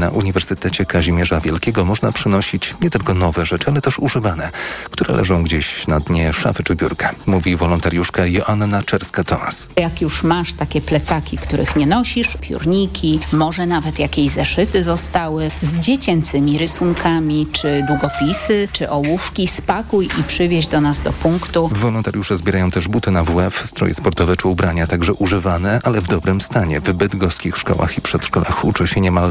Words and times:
Na 0.00 0.10
Uniwersytecie 0.10 0.86
Kazimierza 0.86 1.40
Wielkiego 1.40 1.84
można 1.84 2.12
przynosić 2.12 2.74
nie 2.82 2.90
tylko 2.90 3.14
nowe 3.14 3.46
rzeczy, 3.46 3.70
ale 3.70 3.80
też 3.80 3.98
używane, 3.98 4.50
które 4.90 5.14
leżą 5.14 5.42
gdzieś 5.42 5.86
na 5.86 6.00
dnie 6.00 6.32
szafy 6.32 6.64
czy 6.64 6.76
biurka, 6.76 7.10
mówi 7.26 7.56
wolontariuszka 7.56 8.26
Joanna 8.26 8.82
Czerska-Tomas. 8.82 9.66
Jak 9.76 10.00
już 10.00 10.22
masz 10.22 10.52
takie 10.52 10.80
plecaki, 10.80 11.38
których 11.38 11.76
nie 11.76 11.86
nosisz, 11.86 12.36
piórniki, 12.40 13.20
może 13.32 13.66
nawet 13.66 13.98
jakieś 13.98 14.30
zeszyty 14.30 14.84
zostały 14.84 15.50
z 15.62 15.76
dziecięcymi 15.76 16.58
rysunkami, 16.58 17.46
czy 17.52 17.84
długopisy, 17.88 18.68
czy 18.72 18.90
ołówki, 18.90 19.48
spakuj 19.48 20.08
i 20.20 20.24
przywieź 20.24 20.66
do 20.66 20.80
nas 20.80 21.02
do 21.02 21.12
punktu. 21.12 21.70
Wolontariusze 21.72 22.36
zbierają 22.36 22.70
też 22.70 22.88
buty 22.88 23.10
na 23.10 23.24
WF, 23.24 23.62
stroje 23.66 23.94
sportowe 23.94 24.36
czy 24.36 24.48
ubrania, 24.48 24.86
także 24.86 25.12
używane, 25.12 25.80
ale 25.84 26.00
w 26.00 26.08
dobrym 26.08 26.40
stanie. 26.40 26.80
W 26.80 26.92
bydgoskich 26.92 27.56
szkołach 27.56 27.98
i 27.98 28.00
przedszkolach 28.00 28.64
uczy 28.64 28.86
się 28.86 29.00
niemal 29.00 29.30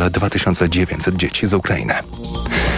2900 0.68 1.16
dzieci 1.16 1.48
z 1.48 1.54
Ukrainy. 1.54 1.94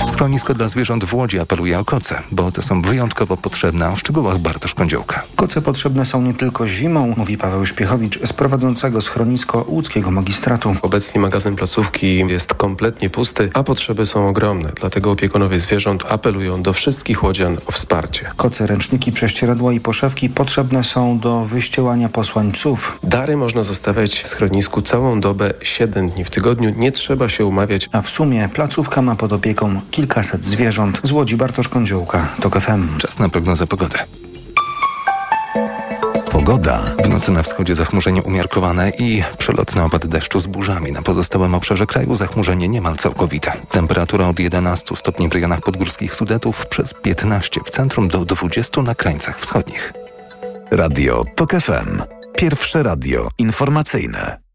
Schronisko 0.08 0.54
dla 0.54 0.70
zwierząt 0.70 1.06
w 1.06 1.14
Łodzi 1.14 1.40
apeluje 1.40 1.80
o 1.80 1.86
koce, 1.86 2.22
bo 2.32 2.52
te 2.52 2.62
są 2.62 2.82
wyjątkowo 2.82 3.38
potrzebne. 3.38 3.90
O 3.90 3.96
szczegółach 3.96 4.38
Bartosz 4.38 4.74
Kądziołka. 4.74 5.24
Koce 5.36 5.62
potrzebne 5.62 6.06
są 6.06 6.22
nie 6.22 6.34
tylko 6.34 6.68
zimą, 6.68 7.14
mówi 7.18 7.38
Paweł 7.38 7.66
Szpiechowicz 7.66 8.20
z 8.26 8.34
prowadzącego 8.34 9.02
schronisko 9.02 9.66
łódzkiego 9.68 10.12
magistratu. 10.12 10.76
Obecnie 10.82 11.22
magazyn 11.22 11.56
placówki 11.56 12.18
jest 12.18 12.54
kompletnie 12.54 13.10
pusty, 13.10 13.50
a 13.54 13.64
potrzeby 13.64 14.06
są 14.06 14.28
ogromne. 14.28 14.72
Dlatego 14.80 15.12
opiekunowie 15.12 15.60
zwierząt 15.60 16.04
apelują 16.10 16.62
do 16.62 16.74
wszystkich 16.74 17.24
łodzian 17.24 17.58
o 17.66 17.72
wsparcie. 17.72 18.32
Koce, 18.38 18.68
ręczniki, 18.68 19.12
prześcieradła 19.12 19.74
i 19.74 19.80
poszewki 19.80 20.30
potrzebne 20.30 20.84
są 20.84 21.20
do 21.20 21.46
wyścielania 21.46 22.10
posłań 22.10 22.52
psów. 22.52 23.00
Dary 23.04 23.38
można 23.38 23.64
zostawiać 23.64 24.20
w 24.20 24.28
schronisku 24.28 24.82
całą 24.82 25.20
dobę, 25.20 25.54
7 25.62 26.10
dni 26.10 26.26
w 26.26 26.30
tygodniu. 26.30 26.74
Nie 26.78 26.92
trzeba 26.92 27.30
się 27.30 27.46
umawiać. 27.46 27.71
A 27.92 28.02
w 28.02 28.10
sumie 28.10 28.50
placówka 28.54 29.02
ma 29.02 29.16
pod 29.16 29.34
opieką 29.34 29.82
kilkaset 29.92 30.46
zwierząt. 30.46 31.00
Z 31.04 31.12
Łodzi 31.12 31.38
Bartosz 31.38 31.68
Kądziołka, 31.68 32.28
TOK 32.42 32.60
FM. 32.60 32.98
Czas 32.98 33.20
na 33.20 33.30
prognozę 33.30 33.68
pogody. 33.68 33.98
Pogoda. 36.32 36.96
W 37.04 37.10
nocy 37.10 37.32
na 37.32 37.44
wschodzie 37.44 37.76
zachmurzenie 37.76 38.24
umiarkowane 38.24 38.92
i 39.00 39.24
przelotny 39.38 39.84
opad 39.84 40.08
deszczu 40.08 40.40
z 40.40 40.46
burzami. 40.46 40.92
Na 40.92 41.02
pozostałym 41.02 41.56
obszarze 41.56 41.86
kraju 41.86 42.16
zachmurzenie 42.16 42.70
niemal 42.70 42.96
całkowite. 42.96 43.52
Temperatura 43.72 44.28
od 44.28 44.40
11 44.40 44.96
stopni 44.96 45.30
w 45.30 45.34
rejonach 45.34 45.62
podgórskich 45.62 46.16
Sudetów 46.16 46.66
przez 46.66 46.94
15 46.94 47.62
w 47.66 47.70
centrum 47.70 48.08
do 48.08 48.26
20 48.26 48.82
na 48.82 48.96
krańcach 48.96 49.40
wschodnich. 49.40 49.94
Radio 50.72 51.24
TOK 51.36 51.52
FM. 51.52 52.02
Pierwsze 52.38 52.84
radio 52.84 53.30
informacyjne. 53.38 54.51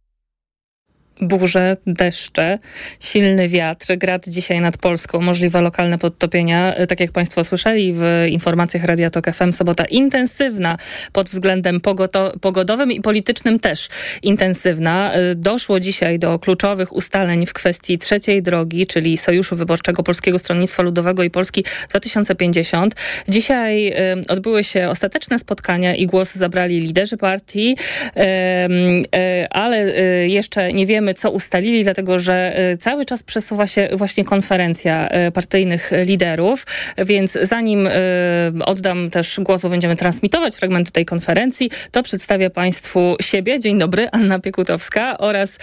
Burze, 1.21 1.77
deszcze, 1.87 2.59
silny 3.01 3.49
wiatr, 3.49 3.87
grad 3.97 4.29
dzisiaj 4.29 4.61
nad 4.61 4.79
Polską, 4.79 5.21
możliwe 5.21 5.61
lokalne 5.61 5.99
podtopienia. 5.99 6.75
Tak 6.89 7.01
jak 7.01 7.13
Państwo 7.13 7.45
słyszeli 7.45 7.93
w 7.97 8.27
informacjach 8.31 8.85
Radia 8.85 9.11
Tok 9.11 9.31
FM, 9.31 9.53
sobota 9.53 9.85
intensywna 9.85 10.77
pod 11.13 11.31
względem 11.31 11.81
pogodowym 12.41 12.93
i 12.93 13.01
politycznym 13.01 13.61
też 13.61 13.89
intensywna. 14.23 15.13
Doszło 15.35 15.81
dzisiaj 15.81 16.19
do 16.19 16.39
kluczowych 16.39 16.93
ustaleń 16.93 17.47
w 17.47 17.53
kwestii 17.53 17.99
trzeciej 17.99 18.43
drogi, 18.43 18.87
czyli 18.87 19.17
Sojuszu 19.17 19.57
Wyborczego 19.57 20.03
Polskiego 20.03 20.39
Stronnictwa 20.39 20.83
Ludowego 20.83 21.23
i 21.23 21.31
Polski 21.31 21.65
2050. 21.91 22.95
Dzisiaj 23.29 23.95
odbyły 24.29 24.65
się 24.65 24.89
ostateczne 24.89 25.39
spotkania 25.39 25.95
i 25.95 26.07
głos 26.07 26.35
zabrali 26.35 26.81
liderzy 26.81 27.17
partii, 27.17 27.77
ale 29.51 29.93
jeszcze 30.29 30.73
nie 30.73 30.87
wiemy, 30.87 31.06
wiemy, 31.07 31.15
co 31.15 31.31
ustalili, 31.31 31.85
dlatego 31.85 32.19
że 32.19 32.61
y, 32.73 32.77
cały 32.77 33.05
czas 33.05 33.23
przesuwa 33.23 33.67
się 33.67 33.89
właśnie 33.93 34.25
konferencja 34.25 35.09
y, 35.29 35.33
partyjnych 35.33 35.91
liderów, 36.07 36.67
więc 36.99 37.39
zanim 37.43 37.87
y, 37.87 37.91
oddam 38.65 39.11
też 39.11 39.41
głos, 39.41 39.63
bo 39.63 39.69
będziemy 39.69 39.97
transmitować 39.97 40.57
fragmenty 40.57 40.93
tej 40.93 41.05
konferencji, 41.05 41.71
to 41.91 42.03
przedstawię 42.03 42.51
Państwu 42.51 43.17
siebie. 43.21 43.61
Dzień 43.61 43.79
dobry, 43.79 44.09
Anna 44.13 44.39
Piekutowska 44.39 45.19
oraz 45.19 45.59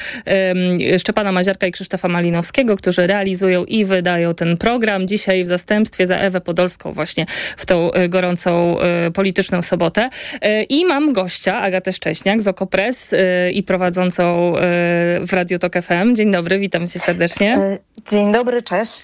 Szczepana 0.98 1.32
Maziarka 1.32 1.68
i 1.68 1.72
Krzysztofa 1.72 2.08
Malinowskiego, 2.08 2.78
którzy 2.78 3.08
realizują 3.08 3.66
i 3.66 3.86
wydają 3.86 4.34
ten 4.34 4.58
program. 4.58 5.08
Dzisiaj 5.08 5.44
w 5.44 5.48
zastępstwie 5.48 6.08
za 6.08 6.18
Ewę 6.18 6.42
Podolską 6.42 6.92
właśnie 6.92 7.26
w 7.58 7.66
tą 7.66 7.92
gorącą 8.10 8.78
polityczną 9.14 9.62
sobotę. 9.62 10.10
I 10.70 10.86
mam 10.86 11.14
gościa, 11.14 11.62
Agatę 11.62 11.94
Szcześniak 11.94 12.42
z 12.42 12.48
Okopres 12.48 13.16
i 13.54 13.64
prowadzącą 13.64 14.56
w 15.34 15.36
Radio 15.36 15.60
Tok 15.60 15.74
FM. 15.82 16.16
Dzień 16.16 16.32
dobry, 16.32 16.60
witam 16.60 16.88
cię 16.88 17.00
serdecznie. 17.00 17.56
E, 17.56 17.78
dzień 18.12 18.32
dobry, 18.32 18.62
cześć. 18.62 19.04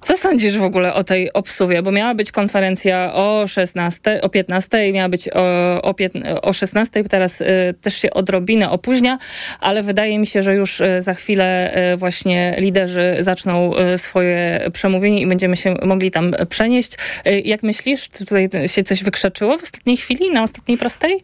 Co 0.00 0.16
sądzisz 0.16 0.58
w 0.58 0.62
ogóle 0.62 0.94
o 0.94 1.04
tej 1.04 1.32
obsuwie? 1.32 1.82
Bo 1.82 1.90
miała 1.90 2.14
być 2.14 2.32
konferencja 2.32 3.14
o 3.14 3.46
16, 3.46 4.22
o 4.22 4.28
15 4.28 4.88
i 4.88 4.92
miała 4.92 5.08
być 5.08 5.28
o, 5.28 5.42
o, 5.82 5.94
o 6.42 6.52
16, 6.52 7.04
teraz 7.04 7.40
y, 7.40 7.46
też 7.80 7.96
się 7.96 8.10
odrobinę 8.10 8.70
opóźnia, 8.70 9.18
ale 9.60 9.82
wydaje 9.82 10.18
mi 10.18 10.26
się, 10.26 10.42
że 10.42 10.54
już 10.54 10.80
y, 10.80 11.02
za 11.02 11.14
chwilę 11.14 11.76
y, 11.92 11.96
właśnie 11.96 12.54
liderzy 12.58 13.16
zaczną 13.20 13.72
swoje 13.96 14.60
przemówienie 14.72 15.20
i 15.20 15.26
będziemy 15.26 15.56
się 15.56 15.74
mogli 15.82 16.10
tam 16.10 16.34
przenieść. 16.48 16.92
Jak 17.44 17.62
myślisz, 17.62 18.08
czy 18.08 18.24
tutaj 18.24 18.68
się 18.68 18.82
coś 18.82 19.04
wykrzeczyło 19.04 19.58
w 19.58 19.62
ostatniej 19.62 19.96
chwili, 19.96 20.30
na 20.30 20.42
ostatniej 20.42 20.78
prostej? 20.78 21.22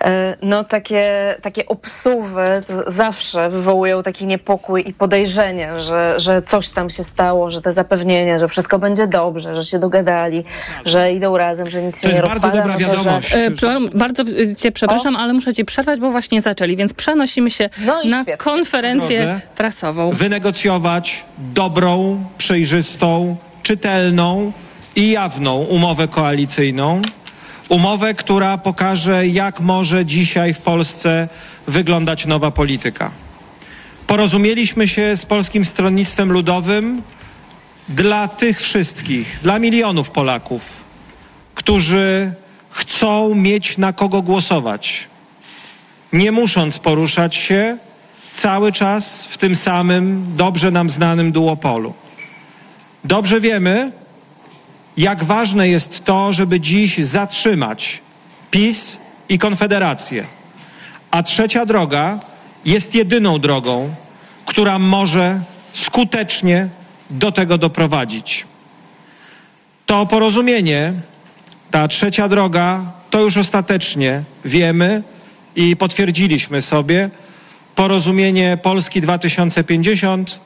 E, 0.00 0.36
no 0.42 0.64
takie, 0.64 1.34
takie 1.42 1.66
obsuwy 1.66 2.62
zawsze 2.86 3.50
wywołują 3.50 4.02
taki 4.02 4.26
niepokój 4.26 4.88
i 4.88 4.92
podejrzenie, 4.92 5.72
że, 5.80 6.20
że 6.20 6.42
coś 6.42 6.70
tam 6.70 6.90
się 6.90 7.04
stało, 7.04 7.50
że 7.50 7.62
te 7.62 7.72
zapewnienia, 7.72 8.38
że 8.38 8.48
wszystko 8.48 8.78
będzie 8.78 9.06
dobrze, 9.06 9.54
że 9.54 9.64
się 9.64 9.78
dogadali, 9.78 10.44
że 10.86 11.12
idą 11.12 11.36
razem, 11.36 11.70
że 11.70 11.82
nic 11.82 12.00
to 12.00 12.08
się 12.08 12.14
nie 12.14 12.20
rozpada. 12.20 12.50
To 12.50 12.56
jest 12.56 12.68
bardzo 12.68 12.78
dobra 12.78 12.88
no 12.88 12.96
wiadomość. 12.96 13.28
Że... 13.60 13.68
E, 13.68 13.98
bardzo 13.98 14.22
cię 14.56 14.72
przepraszam, 14.72 15.16
o? 15.16 15.18
ale 15.18 15.32
muszę 15.32 15.54
cię 15.54 15.64
przerwać, 15.64 16.00
bo 16.00 16.10
właśnie 16.10 16.40
zaczęli, 16.40 16.76
więc 16.76 16.94
przenosimy 16.94 17.50
się 17.50 17.70
no 17.86 17.94
na 18.04 18.22
świetnie. 18.22 18.36
konferencję 18.36 19.18
Drodze, 19.18 19.40
prasową. 19.56 20.10
Wynegocjować 20.10 21.24
dobrą, 21.38 22.24
przejrzystą, 22.38 23.36
czytelną 23.62 24.52
i 24.96 25.10
jawną 25.10 25.56
umowę 25.56 26.08
koalicyjną 26.08 27.02
Umowę, 27.68 28.14
która 28.14 28.58
pokaże, 28.58 29.26
jak 29.26 29.60
może 29.60 30.06
dzisiaj 30.06 30.54
w 30.54 30.58
Polsce 30.58 31.28
wyglądać 31.66 32.26
nowa 32.26 32.50
polityka. 32.50 33.10
Porozumieliśmy 34.06 34.88
się 34.88 35.16
z 35.16 35.26
Polskim 35.26 35.64
Stronnictwem 35.64 36.32
Ludowym 36.32 37.02
dla 37.88 38.28
tych 38.28 38.60
wszystkich, 38.60 39.38
dla 39.42 39.58
milionów 39.58 40.10
Polaków, 40.10 40.62
którzy 41.54 42.32
chcą 42.70 43.34
mieć 43.34 43.78
na 43.78 43.92
kogo 43.92 44.22
głosować, 44.22 45.08
nie 46.12 46.32
musząc 46.32 46.78
poruszać 46.78 47.34
się 47.36 47.78
cały 48.32 48.72
czas 48.72 49.24
w 49.24 49.38
tym 49.38 49.56
samym, 49.56 50.24
dobrze 50.36 50.70
nam 50.70 50.90
znanym 50.90 51.32
duopolu. 51.32 51.94
Dobrze 53.04 53.40
wiemy, 53.40 53.92
jak 54.98 55.24
ważne 55.24 55.68
jest 55.68 56.04
to, 56.04 56.32
żeby 56.32 56.60
dziś 56.60 56.98
zatrzymać 56.98 58.00
PiS 58.50 58.98
i 59.28 59.38
Konfederację. 59.38 60.24
A 61.10 61.22
trzecia 61.22 61.66
droga 61.66 62.20
jest 62.64 62.94
jedyną 62.94 63.38
drogą, 63.38 63.94
która 64.46 64.78
może 64.78 65.40
skutecznie 65.72 66.68
do 67.10 67.32
tego 67.32 67.58
doprowadzić. 67.58 68.46
To 69.86 70.06
porozumienie, 70.06 70.94
ta 71.70 71.88
trzecia 71.88 72.28
droga, 72.28 72.92
to 73.10 73.20
już 73.20 73.36
ostatecznie 73.36 74.22
wiemy 74.44 75.02
i 75.56 75.76
potwierdziliśmy 75.76 76.62
sobie 76.62 77.10
porozumienie 77.74 78.58
Polski 78.62 79.00
2050 79.00 80.40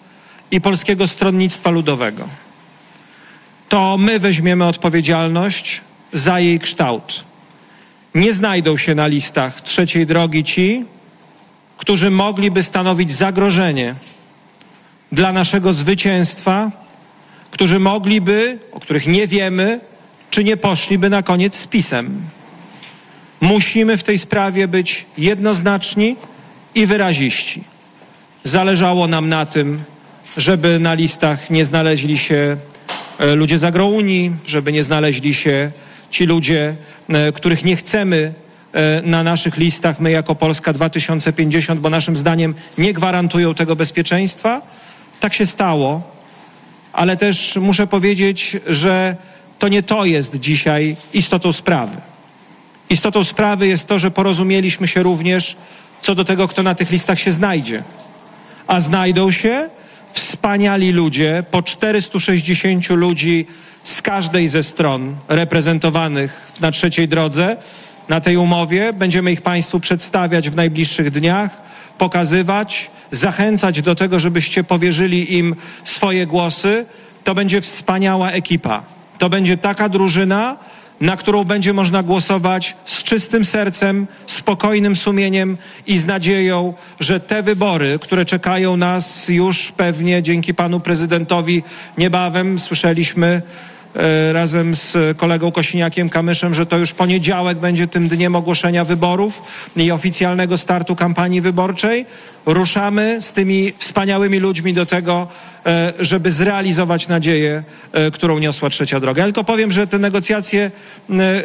i 0.50 0.60
Polskiego 0.60 1.06
Stronnictwa 1.06 1.70
Ludowego 1.70 2.28
to 3.72 3.98
my 3.98 4.18
weźmiemy 4.18 4.64
odpowiedzialność 4.64 5.80
za 6.12 6.40
jej 6.40 6.58
kształt. 6.58 7.24
Nie 8.14 8.32
znajdą 8.32 8.76
się 8.76 8.94
na 8.94 9.06
listach 9.06 9.60
trzeciej 9.60 10.06
drogi 10.06 10.44
ci, 10.44 10.84
którzy 11.76 12.10
mogliby 12.10 12.62
stanowić 12.62 13.12
zagrożenie 13.12 13.94
dla 15.12 15.32
naszego 15.32 15.72
zwycięstwa, 15.72 16.70
którzy 17.50 17.80
mogliby, 17.80 18.58
o 18.72 18.80
których 18.80 19.06
nie 19.06 19.26
wiemy, 19.26 19.80
czy 20.30 20.44
nie 20.44 20.56
poszliby 20.56 21.10
na 21.10 21.22
koniec 21.22 21.56
z 21.56 21.66
pisem. 21.66 22.22
Musimy 23.40 23.96
w 23.96 24.02
tej 24.02 24.18
sprawie 24.18 24.68
być 24.68 25.06
jednoznaczni 25.18 26.16
i 26.74 26.86
wyraziści. 26.86 27.64
Zależało 28.44 29.06
nam 29.06 29.28
na 29.28 29.46
tym, 29.46 29.82
żeby 30.36 30.78
na 30.78 30.94
listach 30.94 31.50
nie 31.50 31.64
znaleźli 31.64 32.18
się 32.18 32.56
ludzie 33.18 33.58
z 33.58 33.64
agrounii, 33.64 34.32
żeby 34.46 34.72
nie 34.72 34.82
znaleźli 34.82 35.34
się 35.34 35.70
ci 36.10 36.26
ludzie, 36.26 36.76
e, 37.08 37.32
których 37.32 37.64
nie 37.64 37.76
chcemy 37.76 38.34
e, 38.72 39.02
na 39.02 39.22
naszych 39.22 39.56
listach, 39.56 40.00
my 40.00 40.10
jako 40.10 40.34
Polska 40.34 40.72
2050, 40.72 41.80
bo 41.80 41.90
naszym 41.90 42.16
zdaniem 42.16 42.54
nie 42.78 42.92
gwarantują 42.92 43.54
tego 43.54 43.76
bezpieczeństwa. 43.76 44.62
Tak 45.20 45.34
się 45.34 45.46
stało, 45.46 46.02
ale 46.92 47.16
też 47.16 47.56
muszę 47.56 47.86
powiedzieć, 47.86 48.56
że 48.66 49.16
to 49.58 49.68
nie 49.68 49.82
to 49.82 50.04
jest 50.04 50.40
dzisiaj 50.40 50.96
istotą 51.12 51.52
sprawy. 51.52 51.96
Istotą 52.90 53.24
sprawy 53.24 53.68
jest 53.68 53.88
to, 53.88 53.98
że 53.98 54.10
porozumieliśmy 54.10 54.88
się 54.88 55.02
również 55.02 55.56
co 56.02 56.14
do 56.14 56.24
tego, 56.24 56.48
kto 56.48 56.62
na 56.62 56.74
tych 56.74 56.90
listach 56.90 57.20
się 57.20 57.32
znajdzie. 57.32 57.82
A 58.66 58.80
znajdą 58.80 59.30
się 59.30 59.68
wspaniali 60.42 60.92
ludzie, 60.92 61.44
po 61.50 61.62
460 61.62 62.90
ludzi 62.90 63.46
z 63.84 64.02
każdej 64.02 64.48
ze 64.48 64.62
stron 64.62 65.16
reprezentowanych 65.28 66.52
na 66.60 66.70
trzeciej 66.70 67.08
drodze 67.08 67.56
na 68.08 68.20
tej 68.20 68.36
umowie. 68.36 68.92
Będziemy 68.92 69.32
ich 69.32 69.42
Państwu 69.42 69.80
przedstawiać 69.80 70.50
w 70.50 70.56
najbliższych 70.56 71.10
dniach, 71.10 71.50
pokazywać, 71.98 72.90
zachęcać 73.10 73.82
do 73.82 73.94
tego, 73.94 74.20
żebyście 74.20 74.64
powierzyli 74.64 75.34
im 75.38 75.56
swoje 75.84 76.26
głosy. 76.26 76.86
To 77.24 77.34
będzie 77.34 77.60
wspaniała 77.60 78.30
ekipa. 78.30 78.82
To 79.18 79.30
będzie 79.30 79.56
taka 79.56 79.88
drużyna, 79.88 80.56
na 81.02 81.16
którą 81.16 81.44
będzie 81.44 81.72
można 81.72 82.02
głosować 82.02 82.76
z 82.84 83.02
czystym 83.02 83.44
sercem, 83.44 84.06
spokojnym 84.26 84.96
sumieniem 84.96 85.58
i 85.86 85.98
z 85.98 86.06
nadzieją, 86.06 86.74
że 87.00 87.20
te 87.20 87.42
wybory, 87.42 87.98
które 87.98 88.24
czekają 88.24 88.76
nas 88.76 89.28
już 89.28 89.72
pewnie 89.72 90.22
dzięki 90.22 90.54
panu 90.54 90.80
prezydentowi 90.80 91.62
niebawem, 91.98 92.58
słyszeliśmy 92.58 93.42
razem 94.32 94.74
z 94.74 95.16
kolegą 95.16 95.52
Kosiniakiem 95.52 96.08
Kamyszem, 96.08 96.54
że 96.54 96.66
to 96.66 96.78
już 96.78 96.92
poniedziałek 96.92 97.58
będzie 97.58 97.86
tym 97.86 98.08
dniem 98.08 98.36
ogłoszenia 98.36 98.84
wyborów 98.84 99.42
i 99.76 99.90
oficjalnego 99.90 100.58
startu 100.58 100.96
kampanii 100.96 101.40
wyborczej. 101.40 102.06
Ruszamy 102.46 103.22
z 103.22 103.32
tymi 103.32 103.72
wspaniałymi 103.78 104.38
ludźmi 104.38 104.74
do 104.74 104.86
tego, 104.86 105.28
e, 105.66 105.92
żeby 105.98 106.30
zrealizować 106.30 107.08
nadzieję, 107.08 107.62
e, 107.92 108.10
którą 108.10 108.38
niosła 108.38 108.70
trzecia 108.70 109.00
droga. 109.00 109.20
Ja 109.20 109.26
tylko 109.26 109.44
powiem, 109.44 109.72
że 109.72 109.86
te 109.86 109.98
negocjacje 109.98 110.70
e, 111.10 111.14
e, 111.14 111.42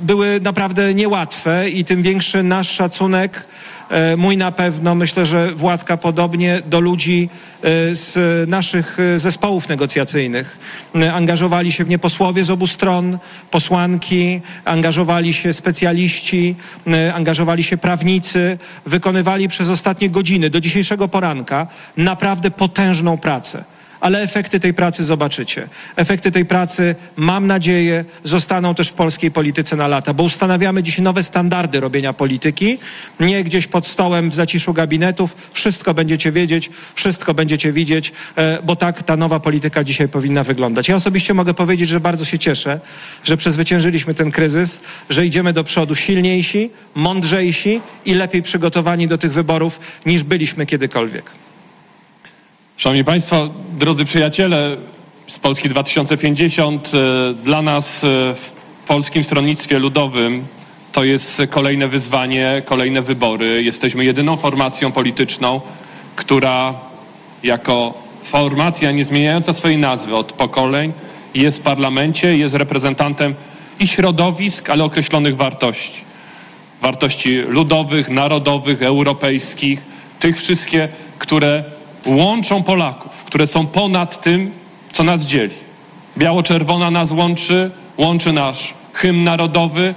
były 0.00 0.40
naprawdę 0.42 0.94
niełatwe 0.94 1.70
i 1.70 1.84
tym 1.84 2.02
większy 2.02 2.42
nasz 2.42 2.70
szacunek 2.70 3.46
E, 3.75 3.75
Mój 4.16 4.36
na 4.36 4.52
pewno, 4.52 4.94
myślę, 4.94 5.26
że 5.26 5.52
Władka 5.54 5.96
podobnie 5.96 6.62
do 6.66 6.80
ludzi 6.80 7.28
e, 7.62 7.94
z 7.94 8.18
naszych 8.48 9.00
e, 9.00 9.18
zespołów 9.18 9.68
negocjacyjnych. 9.68 10.58
E, 10.94 11.12
Angażowali 11.12 11.72
się 11.72 11.84
w 11.84 11.88
nie 11.88 11.98
posłowie 11.98 12.44
z 12.44 12.50
obu 12.50 12.66
stron, 12.66 13.18
posłanki, 13.50 14.40
angażowali 14.64 15.32
się 15.32 15.52
specjaliści, 15.52 16.54
e, 16.86 17.14
angażowali 17.14 17.62
się 17.62 17.76
prawnicy, 17.76 18.58
wykonywali 18.86 19.48
przez 19.48 19.70
ostatnie 19.70 20.10
godziny 20.10 20.50
do 20.50 20.60
dzisiejszego 20.60 21.08
poranka 21.08 21.66
naprawdę 21.96 22.50
potężną 22.50 23.18
pracę 23.18 23.75
ale 24.00 24.22
efekty 24.22 24.60
tej 24.60 24.74
pracy 24.74 25.04
zobaczycie. 25.04 25.68
Efekty 25.96 26.30
tej 26.30 26.44
pracy, 26.44 26.94
mam 27.16 27.46
nadzieję, 27.46 28.04
zostaną 28.24 28.74
też 28.74 28.88
w 28.88 28.92
polskiej 28.92 29.30
polityce 29.30 29.76
na 29.76 29.88
lata, 29.88 30.14
bo 30.14 30.22
ustanawiamy 30.22 30.82
dzisiaj 30.82 31.02
nowe 31.04 31.22
standardy 31.22 31.80
robienia 31.80 32.12
polityki, 32.12 32.78
nie 33.20 33.44
gdzieś 33.44 33.66
pod 33.66 33.86
stołem 33.86 34.30
w 34.30 34.34
zaciszu 34.34 34.72
gabinetów. 34.72 35.36
Wszystko 35.52 35.94
będziecie 35.94 36.32
wiedzieć, 36.32 36.70
wszystko 36.94 37.34
będziecie 37.34 37.72
widzieć, 37.72 38.12
e, 38.36 38.62
bo 38.62 38.76
tak 38.76 39.02
ta 39.02 39.16
nowa 39.16 39.40
polityka 39.40 39.84
dzisiaj 39.84 40.08
powinna 40.08 40.44
wyglądać. 40.44 40.88
Ja 40.88 40.96
osobiście 40.96 41.34
mogę 41.34 41.54
powiedzieć, 41.54 41.88
że 41.88 42.00
bardzo 42.00 42.24
się 42.24 42.38
cieszę, 42.38 42.80
że 43.24 43.36
przezwyciężyliśmy 43.36 44.14
ten 44.14 44.30
kryzys, 44.30 44.80
że 45.10 45.26
idziemy 45.26 45.52
do 45.52 45.64
przodu 45.64 45.94
silniejsi, 45.94 46.70
mądrzejsi 46.94 47.80
i 48.04 48.14
lepiej 48.14 48.42
przygotowani 48.42 49.08
do 49.08 49.18
tych 49.18 49.32
wyborów 49.32 49.80
niż 50.06 50.22
byliśmy 50.22 50.66
kiedykolwiek. 50.66 51.45
Szanowni 52.78 53.04
Państwo, 53.04 53.50
drodzy 53.78 54.04
przyjaciele 54.04 54.76
z 55.26 55.38
Polski 55.38 55.68
2050, 55.68 56.92
e, 56.94 57.34
dla 57.34 57.62
nas 57.62 58.04
e, 58.04 58.08
w 58.34 58.50
Polskim 58.86 59.24
Stronnictwie 59.24 59.78
Ludowym 59.78 60.46
to 60.92 61.04
jest 61.04 61.42
kolejne 61.50 61.88
wyzwanie, 61.88 62.62
kolejne 62.64 63.02
wybory. 63.02 63.62
Jesteśmy 63.62 64.04
jedyną 64.04 64.36
formacją 64.36 64.92
polityczną, 64.92 65.60
która 66.16 66.74
jako 67.42 67.94
formacja 68.24 68.92
nie 68.92 69.04
zmieniająca 69.04 69.52
swojej 69.52 69.78
nazwy 69.78 70.16
od 70.16 70.32
pokoleń 70.32 70.92
jest 71.34 71.58
w 71.58 71.62
parlamencie, 71.62 72.38
jest 72.38 72.54
reprezentantem 72.54 73.34
i 73.80 73.86
środowisk, 73.86 74.70
ale 74.70 74.84
określonych 74.84 75.36
wartości. 75.36 76.00
Wartości 76.82 77.36
ludowych, 77.36 78.08
narodowych, 78.08 78.82
europejskich, 78.82 79.82
tych 80.20 80.38
wszystkie, 80.38 80.88
które 81.18 81.75
łączą 82.06 82.62
Polaków, 82.62 83.24
które 83.24 83.46
są 83.46 83.66
ponad 83.66 84.20
tym, 84.20 84.52
co 84.92 85.04
nas 85.04 85.22
dzieli. 85.22 85.54
Biało-czerwona 86.18 86.90
nas 86.90 87.10
łączy, 87.10 87.70
łączy 87.98 88.32
nasz 88.32 88.74
hymn 88.92 89.24
narodowy, 89.24 89.94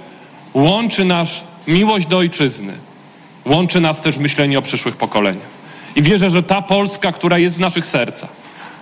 łączy 0.53 1.05
nasz 1.05 1.43
miłość 1.67 2.07
do 2.07 2.17
ojczyzny, 2.17 2.73
łączy 3.45 3.79
nas 3.79 4.01
też 4.01 4.17
myślenie 4.17 4.59
o 4.59 4.61
przyszłych 4.61 4.97
pokoleniach. 4.97 5.59
I 5.95 6.01
wierzę, 6.01 6.31
że 6.31 6.43
ta 6.43 6.61
Polska, 6.61 7.11
która 7.11 7.37
jest 7.37 7.57
w 7.57 7.59
naszych 7.59 7.87
sercach, 7.87 8.29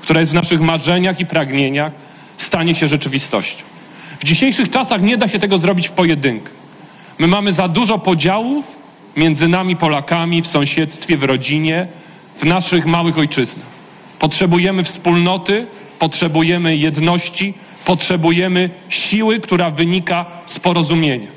która 0.01 0.19
jest 0.19 0.31
w 0.31 0.35
naszych 0.35 0.61
marzeniach 0.61 1.19
i 1.19 1.25
pragnieniach, 1.25 1.91
stanie 2.37 2.75
się 2.75 2.87
rzeczywistością. 2.87 3.63
W 4.19 4.23
dzisiejszych 4.23 4.69
czasach 4.69 5.01
nie 5.01 5.17
da 5.17 5.27
się 5.27 5.39
tego 5.39 5.59
zrobić 5.59 5.87
w 5.87 5.91
pojedynkę. 5.91 6.49
My 7.19 7.27
mamy 7.27 7.53
za 7.53 7.67
dużo 7.67 7.99
podziałów 7.99 8.65
między 9.15 9.47
nami 9.47 9.75
Polakami 9.75 10.41
w 10.41 10.47
sąsiedztwie, 10.47 11.17
w 11.17 11.23
rodzinie, 11.23 11.87
w 12.39 12.45
naszych 12.45 12.85
małych 12.85 13.17
ojczyznach. 13.17 13.67
Potrzebujemy 14.19 14.83
wspólnoty, 14.83 15.67
potrzebujemy 15.99 16.75
jedności, 16.75 17.53
potrzebujemy 17.85 18.69
siły, 18.89 19.39
która 19.39 19.69
wynika 19.71 20.25
z 20.45 20.59
porozumienia. 20.59 21.27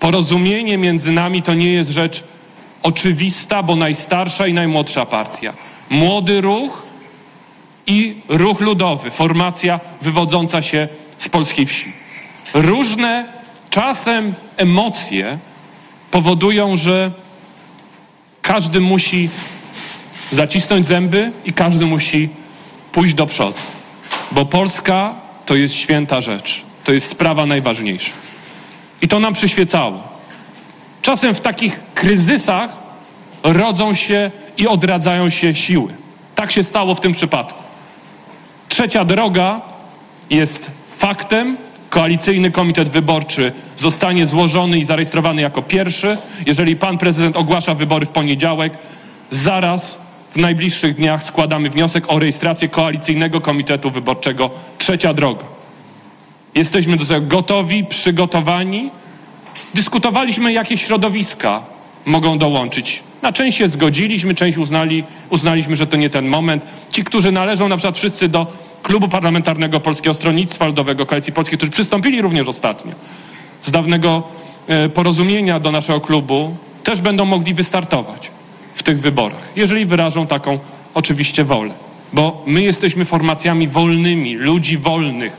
Porozumienie 0.00 0.78
między 0.78 1.12
nami 1.12 1.42
to 1.42 1.54
nie 1.54 1.72
jest 1.72 1.90
rzecz 1.90 2.24
oczywista, 2.82 3.62
bo 3.62 3.76
najstarsza 3.76 4.46
i 4.46 4.52
najmłodsza 4.52 5.06
partia. 5.06 5.54
Młody 5.90 6.40
ruch 6.40 6.82
i 7.86 8.16
ruch 8.28 8.60
ludowy, 8.60 9.10
formacja 9.10 9.80
wywodząca 10.02 10.62
się 10.62 10.88
z 11.18 11.28
polskiej 11.28 11.66
wsi. 11.66 11.92
Różne 12.54 13.28
czasem 13.70 14.34
emocje 14.56 15.38
powodują, 16.10 16.76
że 16.76 17.12
każdy 18.42 18.80
musi 18.80 19.30
zacisnąć 20.34 20.86
zęby 20.86 21.32
i 21.44 21.52
każdy 21.52 21.86
musi 21.86 22.28
pójść 22.92 23.14
do 23.14 23.26
przodu. 23.26 23.58
Bo 24.32 24.46
Polska 24.46 25.14
to 25.46 25.54
jest 25.54 25.74
święta 25.74 26.20
rzecz. 26.20 26.62
To 26.84 26.92
jest 26.92 27.08
sprawa 27.08 27.46
najważniejsza. 27.46 28.10
I 29.02 29.08
to 29.08 29.20
nam 29.20 29.34
przyświecało. 29.34 30.02
Czasem 31.02 31.34
w 31.34 31.40
takich 31.40 31.80
kryzysach 31.94 32.70
rodzą 33.42 33.94
się 33.94 34.30
i 34.58 34.66
odradzają 34.68 35.30
się 35.30 35.54
siły. 35.54 35.94
Tak 36.34 36.52
się 36.52 36.64
stało 36.64 36.94
w 36.94 37.00
tym 37.00 37.12
przypadku. 37.12 37.62
Trzecia 38.68 39.04
droga 39.04 39.60
jest 40.30 40.70
faktem. 40.98 41.56
Koalicyjny 41.90 42.50
Komitet 42.50 42.88
Wyborczy 42.88 43.52
zostanie 43.76 44.26
złożony 44.26 44.78
i 44.78 44.84
zarejestrowany 44.84 45.42
jako 45.42 45.62
pierwszy. 45.62 46.18
Jeżeli 46.46 46.76
pan 46.76 46.98
prezydent 46.98 47.36
ogłasza 47.36 47.74
wybory 47.74 48.06
w 48.06 48.08
poniedziałek, 48.10 48.78
zaraz 49.30 49.98
w 50.34 50.36
najbliższych 50.36 50.94
dniach 50.94 51.24
składamy 51.24 51.70
wniosek 51.70 52.04
o 52.08 52.18
rejestrację 52.18 52.68
Koalicyjnego 52.68 53.40
Komitetu 53.40 53.90
Wyborczego 53.90 54.50
Trzecia 54.78 55.14
Droga. 55.14 55.44
Jesteśmy 56.54 56.96
do 56.96 57.06
tego 57.06 57.26
gotowi, 57.26 57.84
przygotowani. 57.84 58.90
Dyskutowaliśmy, 59.74 60.52
jakie 60.52 60.78
środowiska 60.78 61.62
mogą 62.04 62.38
dołączyć. 62.38 63.02
Na 63.22 63.32
część 63.32 63.58
się 63.58 63.68
zgodziliśmy, 63.68 64.34
część 64.34 64.58
uznali, 64.58 65.04
uznaliśmy, 65.30 65.76
że 65.76 65.86
to 65.86 65.96
nie 65.96 66.10
ten 66.10 66.28
moment. 66.28 66.66
Ci, 66.90 67.04
którzy 67.04 67.32
należą 67.32 67.68
na 67.68 67.76
przykład 67.76 67.98
wszyscy 67.98 68.28
do 68.28 68.46
Klubu 68.82 69.08
Parlamentarnego 69.08 69.80
Polskiego 69.80 70.14
Stronnictwa 70.14 70.66
Ludowego 70.66 71.06
Koalicji 71.06 71.32
Polskiej, 71.32 71.58
którzy 71.58 71.72
przystąpili 71.72 72.22
również 72.22 72.48
ostatnio 72.48 72.92
z 73.62 73.70
dawnego 73.70 74.22
e, 74.66 74.88
porozumienia 74.88 75.60
do 75.60 75.72
naszego 75.72 76.00
klubu, 76.00 76.56
też 76.84 77.00
będą 77.00 77.24
mogli 77.24 77.54
wystartować 77.54 78.30
w 78.74 78.82
tych 78.82 79.00
wyborach, 79.00 79.48
jeżeli 79.56 79.86
wyrażą 79.86 80.26
taką 80.26 80.58
oczywiście 80.94 81.44
wolę. 81.44 81.74
Bo 82.12 82.42
my 82.46 82.62
jesteśmy 82.62 83.04
formacjami 83.04 83.68
wolnymi, 83.68 84.34
ludzi 84.34 84.78
wolnych, 84.78 85.32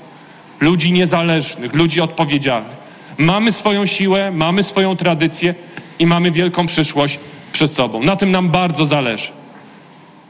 ludzi 0.59 0.91
niezależnych, 0.91 1.73
ludzi 1.73 2.01
odpowiedzialnych. 2.01 2.77
Mamy 3.17 3.51
swoją 3.51 3.85
siłę, 3.85 4.31
mamy 4.31 4.63
swoją 4.63 4.95
tradycję 4.95 5.55
i 5.99 6.05
mamy 6.05 6.31
wielką 6.31 6.67
przyszłość 6.67 7.19
przed 7.53 7.71
sobą. 7.71 8.03
Na 8.03 8.15
tym 8.15 8.31
nam 8.31 8.49
bardzo 8.49 8.85
zależy. 8.85 9.27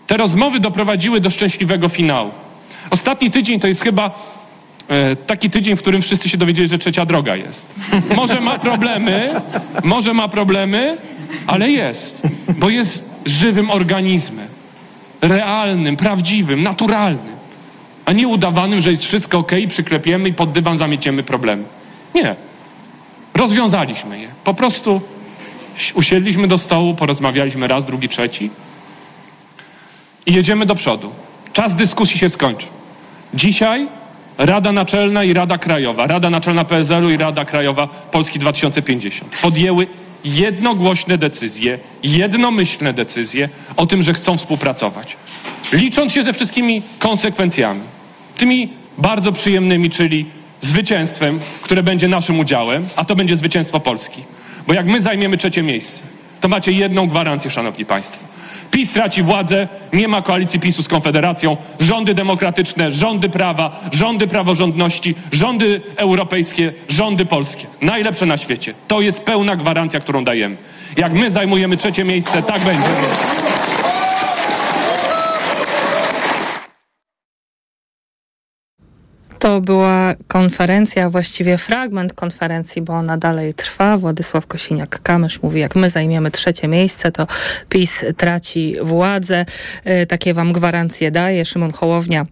Te 0.08 0.18
rozmowy 0.18 0.60
doprowadziły 0.60 1.20
do 1.20 1.30
szczęśliwego 1.30 1.90
finału. 1.90 2.32
Ostatni 2.90 3.32
tydzień 3.32 3.60
to 3.60 3.68
jest 3.68 3.82
chyba 3.82 4.12
e, 4.88 5.16
taki 5.16 5.50
tydzień, 5.50 5.76
w 5.76 5.82
którym 5.82 6.02
wszyscy 6.02 6.30
się 6.30 6.38
dowiedzieli, 6.38 6.70
że 6.70 6.78
trzecia 6.78 7.06
droga 7.06 7.36
jest. 7.36 7.76
Może 8.16 8.42
ma 8.42 8.60
problemy, 8.60 9.42
może 9.84 10.14
ma 10.14 10.28
problemy, 10.28 10.98
ale 11.48 11.72
jest, 11.72 12.22
bo 12.58 12.70
jest 12.70 13.04
żywym 13.26 13.70
organizmem. 13.70 14.48
realnym, 15.22 15.98
prawdziwym, 15.98 16.64
naturalnym, 16.64 17.36
a 18.06 18.12
nie 18.12 18.28
udawanym, 18.28 18.82
że 18.82 18.92
jest 18.92 19.04
wszystko 19.04 19.38
ok, 19.38 19.52
przyklepiemy 19.70 20.30
i 20.30 20.34
pod 20.34 20.52
dywan 20.52 20.78
zamieciemy 20.78 21.24
problemy. 21.24 21.64
Nie. 22.16 22.36
Rozwiązaliśmy 23.34 24.20
je. 24.20 24.28
Po 24.44 24.54
prostu 24.54 25.02
usiedliśmy 25.94 26.48
do 26.48 26.58
stołu, 26.58 26.96
porozmawialiśmy 26.96 27.68
raz, 27.68 27.86
drugi, 27.86 28.10
trzeci 28.10 28.50
i 30.26 30.34
jedziemy 30.34 30.66
do 30.66 30.76
przodu. 30.76 31.12
Czas 31.54 31.76
dyskusji 31.76 32.20
się 32.20 32.30
skończy. 32.30 32.68
Dzisiaj 33.34 33.88
Rada 34.38 34.72
Naczelna 34.72 35.24
i 35.24 35.34
Rada 35.34 35.58
Krajowa, 35.58 36.08
Rada 36.08 36.30
Naczelna 36.30 36.66
PSL-u 36.66 37.10
i 37.10 37.18
Rada 37.18 37.46
Krajowa 37.46 37.88
Polski 37.88 38.40
2050 38.40 39.40
podjęły 39.42 39.88
jednogłośne 40.26 41.18
decyzje, 41.18 41.80
jednomyślne 42.04 42.94
decyzje 42.94 43.50
o 43.78 43.86
tym, 43.86 44.04
że 44.04 44.14
chcą 44.14 44.38
współpracować. 44.38 45.18
Licząc 45.74 46.14
się 46.14 46.24
ze 46.24 46.34
wszystkimi 46.34 46.82
konsekwencjami, 47.00 47.82
tymi 48.38 48.70
bardzo 48.98 49.32
przyjemnymi, 49.32 49.90
czyli 49.90 50.26
zwycięstwem, 50.62 51.40
które 51.62 51.84
będzie 51.84 52.08
naszym 52.08 52.40
udziałem, 52.40 52.88
a 52.96 53.06
to 53.06 53.16
będzie 53.16 53.38
zwycięstwo 53.38 53.80
Polski. 53.80 54.24
Bo 54.68 54.74
jak 54.74 54.86
my 54.86 55.02
zajmiemy 55.02 55.38
trzecie 55.38 55.64
miejsce, 55.64 56.04
to 56.42 56.48
macie 56.48 56.72
jedną 56.72 57.08
gwarancję, 57.08 57.52
Szanowni 57.52 57.86
Państwo. 57.86 58.35
PiS 58.72 58.92
traci 58.92 59.24
władzę, 59.24 59.68
nie 59.94 60.08
ma 60.08 60.22
koalicji 60.22 60.60
PiSu 60.60 60.84
z 60.84 60.88
Konfederacją, 60.88 61.58
rządy 61.80 62.14
demokratyczne, 62.14 62.92
rządy 62.92 63.30
prawa, 63.30 63.90
rządy 63.92 64.28
praworządności, 64.28 65.16
rządy 65.32 65.82
europejskie, 65.96 66.74
rządy 66.90 67.26
polskie. 67.26 67.68
Najlepsze 67.82 68.26
na 68.26 68.38
świecie. 68.38 68.74
To 68.88 69.02
jest 69.02 69.20
pełna 69.20 69.56
gwarancja, 69.56 70.00
którą 70.00 70.24
dajemy. 70.24 70.58
Jak 70.98 71.14
my 71.14 71.32
zajmujemy 71.32 71.78
trzecie 71.78 72.04
miejsce, 72.04 72.44
tak 72.44 72.62
będzie. 72.64 72.90
To 79.46 79.62
była 79.62 80.16
konferencja, 80.28 81.10
właściwie 81.10 81.58
fragment 81.58 82.14
konferencji, 82.14 82.82
bo 82.82 82.94
ona 82.94 83.18
dalej 83.18 83.54
trwa. 83.54 83.98
Władysław 83.98 84.48
Kosiniak-Kamysz 84.48 85.40
mówi, 85.44 85.60
jak 85.60 85.76
my 85.76 85.90
zajmiemy 85.90 86.32
trzecie 86.32 86.68
miejsce, 86.68 87.12
to 87.12 87.28
PiS 87.70 88.06
traci 88.18 88.76
władzę. 88.82 89.46
E, 89.84 90.06
takie 90.06 90.34
wam 90.34 90.54
gwarancje 90.54 91.12
daje. 91.12 91.46
Szymon 91.46 91.72
Hołownia 91.74 92.26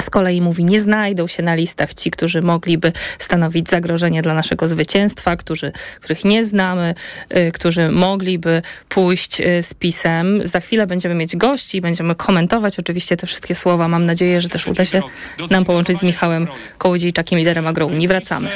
z 0.00 0.10
kolei 0.10 0.40
mówi, 0.40 0.64
nie 0.64 0.80
znajdą 0.80 1.26
się 1.26 1.42
na 1.42 1.54
listach 1.54 1.94
ci, 1.94 2.10
którzy 2.10 2.42
mogliby 2.42 2.92
stanowić 3.18 3.68
zagrożenie 3.68 4.22
dla 4.22 4.34
naszego 4.34 4.68
zwycięstwa, 4.68 5.36
którzy, 5.36 5.72
których 6.00 6.24
nie 6.24 6.44
znamy, 6.44 6.94
y, 7.36 7.52
którzy 7.52 7.90
mogliby 7.90 8.62
pójść 8.88 9.40
y, 9.40 9.62
z 9.62 9.74
pisem. 9.74 10.40
Za 10.44 10.60
chwilę 10.60 10.86
będziemy 10.86 11.14
mieć 11.14 11.36
gości 11.36 11.78
i 11.78 11.80
będziemy 11.80 12.14
komentować 12.14 12.78
oczywiście 12.78 13.16
te 13.16 13.26
wszystkie 13.26 13.54
słowa. 13.54 13.88
Mam 13.88 14.06
nadzieję, 14.06 14.40
że 14.40 14.48
też 14.48 14.66
uda 14.66 14.84
się 14.84 15.02
nam 15.50 15.64
połączyć 15.64 15.98
z 15.98 16.02
Michałem 16.02 16.48
Kołodziejczakiem, 16.78 17.38
liderem 17.38 17.66
Agrounii. 17.66 18.08
Wracamy. 18.08 18.48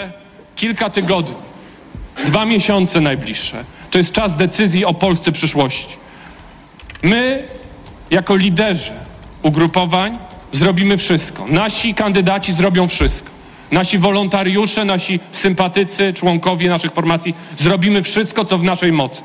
Kilka 0.56 0.90
tygodni, 0.90 1.34
dwa 2.26 2.44
miesiące 2.44 3.00
najbliższe, 3.00 3.64
to 3.90 3.98
jest 3.98 4.12
czas 4.12 4.36
decyzji 4.36 4.84
o 4.84 4.94
Polsce 4.94 5.32
przyszłości. 5.32 5.96
My, 7.02 7.48
jako 8.10 8.36
liderzy 8.36 8.92
ugrupowań, 9.42 10.18
zrobimy 10.52 10.98
wszystko. 10.98 11.44
Nasi 11.48 11.94
kandydaci 11.94 12.52
zrobią 12.52 12.88
wszystko. 12.88 13.30
Nasi 13.70 13.98
wolontariusze, 13.98 14.84
nasi 14.84 15.20
sympatycy, 15.32 16.12
członkowie 16.12 16.68
naszych 16.68 16.92
formacji 16.92 17.34
zrobimy 17.56 18.02
wszystko, 18.02 18.44
co 18.44 18.58
w 18.58 18.62
naszej 18.62 18.92
mocy, 18.92 19.22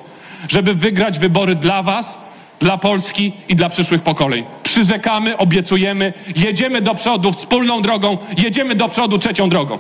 żeby 0.47 0.75
wygrać 0.75 1.19
wybory 1.19 1.55
dla 1.55 1.83
Was, 1.83 2.17
dla 2.59 2.77
Polski 2.77 3.33
i 3.49 3.55
dla 3.55 3.69
przyszłych 3.69 4.01
pokoleń. 4.01 4.45
Przyrzekamy, 4.63 5.37
obiecujemy, 5.37 6.13
jedziemy 6.35 6.81
do 6.81 6.95
przodu 6.95 7.31
wspólną 7.31 7.81
drogą, 7.81 8.17
jedziemy 8.37 8.75
do 8.75 8.89
przodu 8.89 9.17
trzecią 9.17 9.49
drogą. 9.49 9.79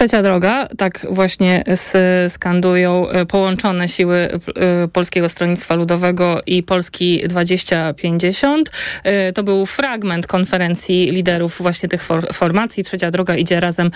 Trzecia 0.00 0.22
droga, 0.22 0.66
tak 0.78 1.06
właśnie 1.10 1.64
skandują 2.28 3.08
e, 3.08 3.26
połączone 3.26 3.88
siły 3.88 4.16
e, 4.16 4.88
Polskiego 4.88 5.28
Stronnictwa 5.28 5.74
Ludowego 5.74 6.40
i 6.46 6.62
Polski 6.62 7.22
2050. 7.28 8.70
E, 9.04 9.32
to 9.32 9.42
był 9.42 9.66
fragment 9.66 10.26
konferencji 10.26 11.10
liderów 11.10 11.58
właśnie 11.62 11.88
tych 11.88 12.04
formacji. 12.32 12.84
Trzecia 12.84 13.10
droga 13.10 13.36
idzie 13.36 13.60
razem 13.60 13.90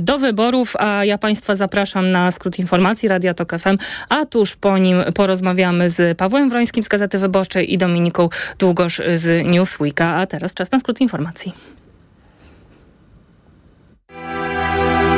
do 0.00 0.18
wyborów, 0.18 0.76
a 0.78 1.04
ja 1.04 1.18
Państwa 1.18 1.54
zapraszam 1.54 2.10
na 2.10 2.30
skrót 2.30 2.58
informacji 2.58 3.08
Radia 3.08 3.34
Tok 3.34 3.52
FM, 3.58 3.76
a 4.08 4.26
tuż 4.26 4.56
po 4.56 4.78
nim 4.78 5.02
porozmawiamy 5.14 5.90
z 5.90 6.18
Pawłem 6.18 6.50
Wrońskim 6.50 6.84
z 6.84 6.88
Gazety 6.88 7.18
Wyborczej 7.18 7.72
i 7.72 7.78
Dominiką 7.78 8.28
Długosz 8.58 9.00
z 9.14 9.46
Newsweeka. 9.46 10.06
A 10.06 10.26
teraz 10.26 10.54
czas 10.54 10.72
na 10.72 10.78
skrót 10.78 11.00
informacji. 11.00 11.81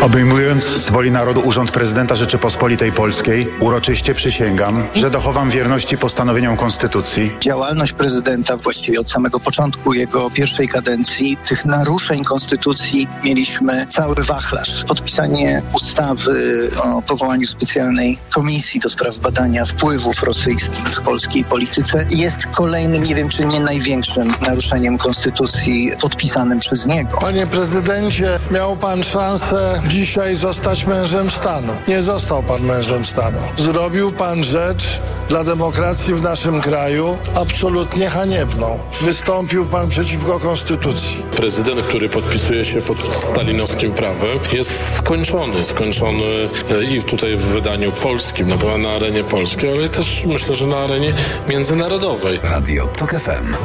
Obejmując 0.04 0.64
z 0.64 0.90
woli 0.90 1.10
narodu 1.10 1.40
urząd 1.40 1.70
prezydenta 1.70 2.14
Rzeczypospolitej 2.14 2.92
Polskiej, 2.92 3.46
uroczyście 3.60 4.14
przysięgam, 4.14 4.86
że 4.94 5.10
dochowam 5.10 5.50
wierności 5.50 5.98
postanowieniom 5.98 6.56
Konstytucji. 6.56 7.36
Działalność 7.40 7.92
prezydenta 7.92 8.56
właściwie 8.56 9.00
od 9.00 9.10
samego 9.10 9.40
początku 9.40 9.94
jego 9.94 10.30
pierwszej 10.30 10.68
kadencji, 10.68 11.36
tych 11.48 11.64
naruszeń 11.64 12.24
Konstytucji 12.24 13.08
mieliśmy 13.24 13.86
cały 13.86 14.14
wachlarz. 14.14 14.84
Podpisanie 14.88 15.62
ustawy 15.72 16.70
o 16.82 17.02
powołaniu 17.02 17.46
specjalnej 17.46 18.18
komisji 18.34 18.80
do 18.80 18.88
spraw 18.88 19.18
badania 19.18 19.64
wpływów 19.64 20.22
rosyjskich 20.22 20.88
w 20.88 21.00
polskiej 21.00 21.44
polityce 21.44 22.06
jest 22.10 22.46
kolejnym, 22.46 23.04
nie 23.04 23.14
wiem 23.14 23.28
czy 23.28 23.44
nie 23.44 23.60
największym 23.60 24.34
naruszeniem 24.40 24.98
Konstytucji 24.98 25.92
podpisanym 26.00 26.58
przez 26.58 26.86
niego. 26.86 27.18
Panie 27.20 27.46
prezydencie, 27.46 28.38
miał 28.50 28.76
pan 28.76 29.02
szansę 29.02 29.82
dzisiaj 29.94 30.34
zostać 30.34 30.86
mężem 30.86 31.30
stanu. 31.30 31.72
Nie 31.88 32.02
został 32.02 32.42
pan 32.42 32.62
mężem 32.62 33.04
stanu. 33.04 33.38
Zrobił 33.56 34.12
pan 34.12 34.44
rzecz 34.44 35.00
dla 35.28 35.44
demokracji 35.44 36.14
w 36.14 36.22
naszym 36.22 36.60
kraju 36.60 37.18
absolutnie 37.34 38.08
haniebną. 38.08 38.78
Wystąpił 39.00 39.66
pan 39.66 39.88
przeciwko 39.88 40.40
konstytucji. 40.40 41.22
Prezydent, 41.36 41.82
który 41.82 42.08
podpisuje 42.08 42.64
się 42.64 42.80
pod 42.80 43.14
stalinowskim 43.14 43.92
prawem, 43.92 44.38
jest 44.52 44.96
skończony. 44.96 45.64
Skończony 45.64 46.48
e, 46.70 46.84
i 46.84 47.02
tutaj 47.02 47.36
w 47.36 47.42
wydaniu 47.44 47.92
polskim, 47.92 48.48
no 48.48 48.56
bo 48.56 48.78
na 48.78 48.90
arenie 48.90 49.24
polskiej, 49.24 49.72
ale 49.72 49.88
też 49.88 50.24
myślę, 50.26 50.54
że 50.54 50.66
na 50.66 50.76
arenie 50.76 51.12
międzynarodowej. 51.48 52.40
Radio 52.42 52.86
TOK 52.86 53.10
FM. 53.10 53.56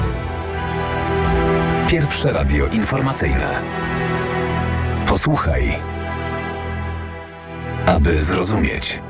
Pierwsze 1.88 2.34
radio 2.34 2.68
informacyjne. 2.68 3.62
Posłuchaj 5.08 5.99
aby 7.86 8.20
zrozumieć. 8.20 9.02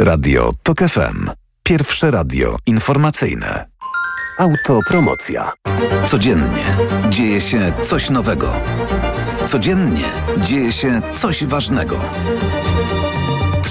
Radio 0.00 0.50
TOK 0.62 0.78
FM. 0.78 1.30
Pierwsze 1.62 2.10
radio 2.10 2.56
informacyjne. 2.66 3.68
Autopromocja. 4.38 5.52
Codziennie 6.06 6.76
dzieje 7.08 7.40
się 7.40 7.72
coś 7.82 8.10
nowego. 8.10 8.52
Codziennie 9.44 10.12
dzieje 10.40 10.72
się 10.72 11.00
coś 11.12 11.44
ważnego. 11.44 12.00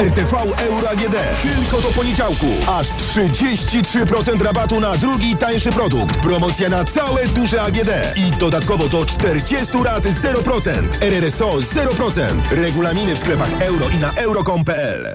RTV 0.00 0.34
Euro 0.58 0.90
AGD. 0.90 1.16
Tylko 1.42 1.80
do 1.80 1.88
poniedziałku. 1.88 2.46
Aż 2.66 2.88
33% 2.88 4.42
rabatu 4.42 4.80
na 4.80 4.96
drugi 4.96 5.36
tańszy 5.36 5.72
produkt. 5.72 6.16
Promocja 6.16 6.68
na 6.68 6.84
całe 6.84 7.26
duże 7.26 7.62
AGD. 7.62 7.90
I 8.16 8.30
dodatkowo 8.30 8.88
do 8.88 9.06
40 9.06 9.72
rat 9.84 10.04
0%. 10.04 10.88
RRSO 11.00 11.50
0%. 11.50 12.40
Regulaminy 12.50 13.14
w 13.14 13.18
sklepach 13.18 13.62
euro 13.62 13.88
i 13.88 13.96
na 13.96 14.12
euro.com.pl 14.12 15.14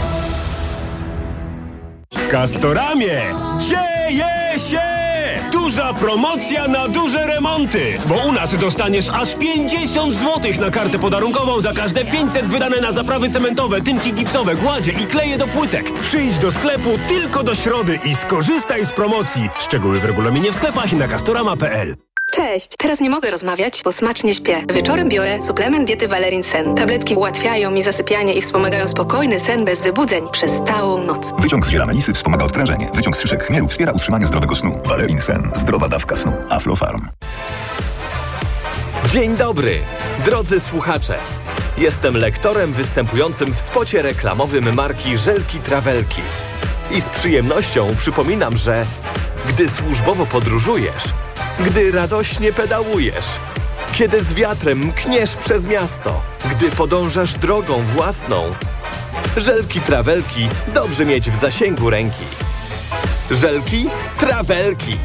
W 2.15 3.63
dzieje 3.69 4.59
się! 4.69 4.81
Duża 5.51 5.93
promocja 5.93 6.67
na 6.67 6.87
duże 6.87 7.27
remonty! 7.27 7.97
Bo 8.05 8.15
u 8.15 8.31
nas 8.31 8.55
dostaniesz 8.55 9.09
aż 9.09 9.35
50 9.35 10.13
zł 10.13 10.51
na 10.59 10.71
kartę 10.71 10.99
podarunkową 10.99 11.61
za 11.61 11.73
każde 11.73 12.05
500 12.05 12.45
wydane 12.45 12.81
na 12.81 12.91
zaprawy 12.91 13.29
cementowe, 13.29 13.81
tynki 13.81 14.13
gipsowe, 14.13 14.55
gładzie 14.55 14.91
i 14.91 15.07
kleje 15.07 15.37
do 15.37 15.47
płytek. 15.47 15.93
Przyjdź 16.01 16.37
do 16.37 16.51
sklepu 16.51 16.89
tylko 17.07 17.43
do 17.43 17.55
środy 17.55 17.99
i 18.05 18.15
skorzystaj 18.15 18.85
z 18.85 18.91
promocji. 18.91 19.49
Szczegóły 19.59 19.99
w 19.99 20.05
regulaminie 20.05 20.51
w 20.51 20.55
sklepach 20.55 20.93
i 20.93 20.95
na 20.95 21.07
castorama.pl. 21.07 21.95
Cześć! 22.31 22.67
Teraz 22.77 22.99
nie 22.99 23.09
mogę 23.09 23.31
rozmawiać, 23.31 23.81
bo 23.83 23.91
smacznie 23.91 24.33
śpię. 24.35 24.65
Wieczorem 24.73 25.09
biorę 25.09 25.41
suplement 25.41 25.87
diety 25.87 26.07
Valerin 26.07 26.43
Sen. 26.43 26.75
Tabletki 26.75 27.15
ułatwiają 27.15 27.71
mi 27.71 27.83
zasypianie 27.83 28.33
i 28.33 28.41
wspomagają 28.41 28.87
spokojny 28.87 29.39
sen 29.39 29.65
bez 29.65 29.81
wybudzeń 29.81 30.23
przez 30.31 30.51
całą 30.67 31.03
noc. 31.03 31.31
Wyciąg 31.39 31.65
z 31.65 31.69
ziela 31.69 31.85
melisy 31.85 32.13
wspomaga 32.13 32.45
odprężenie. 32.45 32.89
Wyciąg 32.93 33.17
z 33.17 33.21
szyszek 33.21 33.43
chmielu 33.43 33.67
wspiera 33.67 33.91
utrzymanie 33.91 34.25
zdrowego 34.25 34.55
snu. 34.55 34.79
Valerin 34.85 35.21
Sen. 35.21 35.49
Zdrowa 35.53 35.87
dawka 35.87 36.15
snu. 36.15 36.33
Aflofarm. 36.49 37.07
Dzień 39.09 39.37
dobry, 39.37 39.79
drodzy 40.25 40.59
słuchacze. 40.59 41.17
Jestem 41.77 42.17
lektorem 42.17 42.73
występującym 42.73 43.53
w 43.53 43.59
spocie 43.59 44.01
reklamowym 44.01 44.73
marki 44.75 45.17
Żelki 45.17 45.59
Trawelki. 45.59 46.21
I 46.91 47.01
z 47.01 47.09
przyjemnością 47.09 47.95
przypominam, 47.97 48.57
że 48.57 48.85
gdy 49.47 49.69
służbowo 49.69 50.25
podróżujesz, 50.25 51.03
gdy 51.59 51.91
radośnie 51.91 52.53
pedałujesz, 52.53 53.25
kiedy 53.93 54.23
z 54.23 54.33
wiatrem 54.33 54.79
mkniesz 54.79 55.35
przez 55.35 55.67
miasto, 55.67 56.21
gdy 56.51 56.69
podążasz 56.69 57.33
drogą 57.33 57.83
własną, 57.85 58.53
Żelki 59.37 59.81
Trawelki 59.81 60.49
dobrze 60.73 61.05
mieć 61.05 61.31
w 61.31 61.35
zasięgu 61.35 61.89
ręki. 61.89 62.25
Żelki 63.31 63.89
Trawelki. 64.17 64.97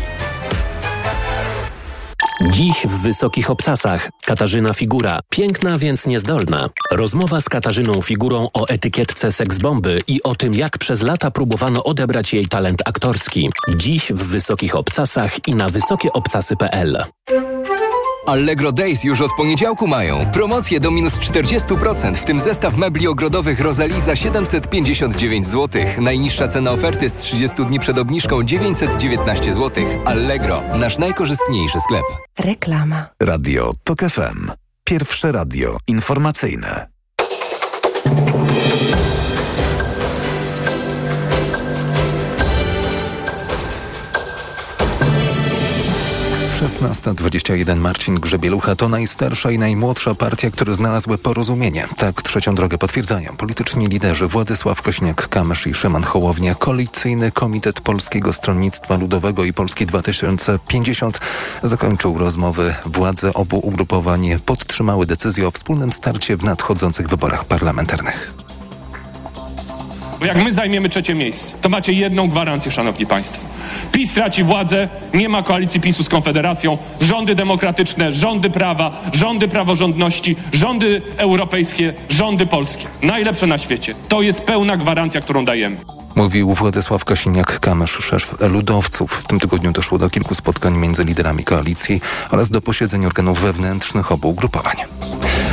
Dziś 2.40 2.86
w 2.86 3.02
Wysokich 3.02 3.50
Obcasach 3.50 4.10
Katarzyna 4.24 4.72
Figura, 4.72 5.20
piękna 5.30 5.78
więc 5.78 6.06
niezdolna. 6.06 6.70
Rozmowa 6.90 7.40
z 7.40 7.48
Katarzyną 7.48 8.02
Figurą 8.02 8.48
o 8.54 8.68
etykietce 8.68 9.32
seksbomby 9.32 10.00
i 10.08 10.22
o 10.22 10.34
tym, 10.34 10.54
jak 10.54 10.78
przez 10.78 11.02
lata 11.02 11.30
próbowano 11.30 11.84
odebrać 11.84 12.34
jej 12.34 12.48
talent 12.48 12.82
aktorski. 12.84 13.50
Dziś 13.76 14.12
w 14.12 14.22
Wysokich 14.22 14.76
Obcasach 14.76 15.48
i 15.48 15.54
na 15.54 15.68
wysokieobcasy.pl. 15.68 17.04
Allegro 18.26 18.72
Days 18.72 19.04
już 19.04 19.20
od 19.20 19.30
poniedziałku 19.36 19.86
mają. 19.86 20.26
Promocje 20.32 20.80
do 20.80 20.90
minus 20.90 21.18
40%, 21.18 22.14
w 22.14 22.24
tym 22.24 22.40
zestaw 22.40 22.76
mebli 22.76 23.08
ogrodowych 23.08 23.60
Rosalie 23.60 24.00
za 24.00 24.16
759 24.16 25.46
zł. 25.46 25.82
Najniższa 26.00 26.48
cena 26.48 26.70
oferty 26.70 27.10
z 27.10 27.14
30 27.14 27.64
dni 27.64 27.78
przed 27.78 27.98
obniżką 27.98 28.42
919 28.42 29.52
zł. 29.52 29.84
Allegro, 30.04 30.62
nasz 30.78 30.98
najkorzystniejszy 30.98 31.80
sklep. 31.80 32.04
Reklama. 32.38 33.06
Radio 33.20 33.72
TOK 33.84 34.00
FM. 34.00 34.50
Pierwsze 34.84 35.32
radio 35.32 35.76
informacyjne. 35.86 36.95
16.21 46.56 47.78
Marcin 47.78 48.14
Grzebielucha 48.14 48.76
to 48.76 48.88
najstarsza 48.88 49.50
i 49.50 49.58
najmłodsza 49.58 50.14
partia, 50.14 50.50
które 50.50 50.74
znalazły 50.74 51.18
porozumienie. 51.18 51.88
Tak 51.96 52.22
trzecią 52.22 52.54
drogę 52.54 52.78
potwierdzają 52.78 53.36
polityczni 53.36 53.86
liderzy 53.86 54.26
Władysław 54.26 54.82
Kośniak-Kamysz 54.82 55.70
i 55.70 55.74
Szymon 55.74 56.02
Hołownia. 56.02 56.54
Koalicyjny 56.54 57.32
Komitet 57.32 57.80
Polskiego 57.80 58.32
Stronnictwa 58.32 58.96
Ludowego 58.96 59.44
i 59.44 59.52
Polski 59.52 59.86
2050 59.86 61.20
zakończył 61.62 62.18
rozmowy. 62.18 62.74
Władze 62.84 63.34
obu 63.34 63.58
ugrupowań 63.58 64.38
podtrzymały 64.46 65.06
decyzję 65.06 65.48
o 65.48 65.50
wspólnym 65.50 65.92
starcie 65.92 66.36
w 66.36 66.44
nadchodzących 66.44 67.08
wyborach 67.08 67.44
parlamentarnych. 67.44 68.45
Bo 70.20 70.26
jak 70.26 70.44
my 70.44 70.52
zajmiemy 70.52 70.88
trzecie 70.88 71.14
miejsce, 71.14 71.56
to 71.60 71.68
macie 71.68 71.92
jedną 71.92 72.28
gwarancję, 72.28 72.70
szanowni 72.72 73.06
państwo. 73.06 73.44
PiS 73.92 74.12
traci 74.12 74.44
władzę, 74.44 74.88
nie 75.14 75.28
ma 75.28 75.42
koalicji 75.42 75.80
PiSu 75.80 76.02
z 76.02 76.08
Konfederacją, 76.08 76.78
rządy 77.00 77.34
demokratyczne, 77.34 78.12
rządy 78.12 78.50
prawa, 78.50 79.02
rządy 79.12 79.48
praworządności, 79.48 80.36
rządy 80.52 81.02
europejskie, 81.16 81.94
rządy 82.08 82.46
polskie. 82.46 82.86
Najlepsze 83.02 83.46
na 83.46 83.58
świecie. 83.58 83.94
To 84.08 84.22
jest 84.22 84.40
pełna 84.40 84.76
gwarancja, 84.76 85.20
którą 85.20 85.44
dajemy. 85.44 85.76
Mówił 86.14 86.54
Władysław 86.54 87.04
Kosiniak-Kamysz, 87.04 88.02
szef 88.02 88.34
ludowców. 88.40 89.12
W 89.12 89.26
tym 89.26 89.40
tygodniu 89.40 89.72
doszło 89.72 89.98
do 89.98 90.10
kilku 90.10 90.34
spotkań 90.34 90.76
między 90.76 91.04
liderami 91.04 91.44
koalicji 91.44 92.00
oraz 92.30 92.50
do 92.50 92.60
posiedzeń 92.60 93.06
organów 93.06 93.40
wewnętrznych 93.40 94.12
obu 94.12 94.28
ugrupowań. 94.28 94.76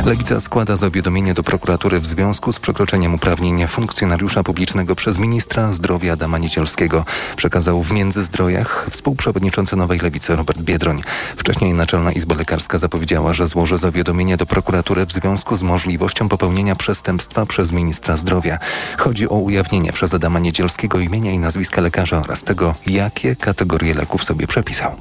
Lewica 0.05 0.39
składa 0.39 0.75
zawiadomienie 0.75 1.33
do 1.33 1.43
prokuratury 1.43 1.99
w 1.99 2.05
związku 2.05 2.53
z 2.53 2.59
przekroczeniem 2.59 3.13
uprawnień 3.13 3.67
funkcjonariusza 3.67 4.43
publicznego 4.43 4.95
przez 4.95 5.17
ministra 5.17 5.71
zdrowia 5.71 6.13
Adama 6.13 6.37
Niedzielskiego. 6.37 7.05
Przekazał 7.35 7.83
w 7.83 7.91
Międzyzdrojach 7.91 8.87
współprzewodniczący 8.89 9.75
Nowej 9.75 9.99
Lewicy 9.99 10.35
Robert 10.35 10.61
Biedroń. 10.61 11.01
Wcześniej 11.37 11.73
Naczelna 11.73 12.11
Izba 12.11 12.35
Lekarska 12.35 12.77
zapowiedziała, 12.77 13.33
że 13.33 13.47
złoży 13.47 13.77
zawiadomienie 13.77 14.37
do 14.37 14.45
prokuratury 14.45 15.05
w 15.05 15.11
związku 15.11 15.57
z 15.57 15.63
możliwością 15.63 16.29
popełnienia 16.29 16.75
przestępstwa 16.75 17.45
przez 17.45 17.71
ministra 17.71 18.17
zdrowia. 18.17 18.57
Chodzi 18.97 19.29
o 19.29 19.35
ujawnienie 19.35 19.91
przez 19.91 20.13
Adama 20.13 20.39
Niedzielskiego 20.39 20.99
imienia 20.99 21.31
i 21.31 21.39
nazwiska 21.39 21.81
lekarza 21.81 22.21
oraz 22.21 22.43
tego, 22.43 22.75
jakie 22.87 23.35
kategorie 23.35 23.93
leków 23.93 24.23
sobie 24.23 24.47
przepisał. 24.47 24.95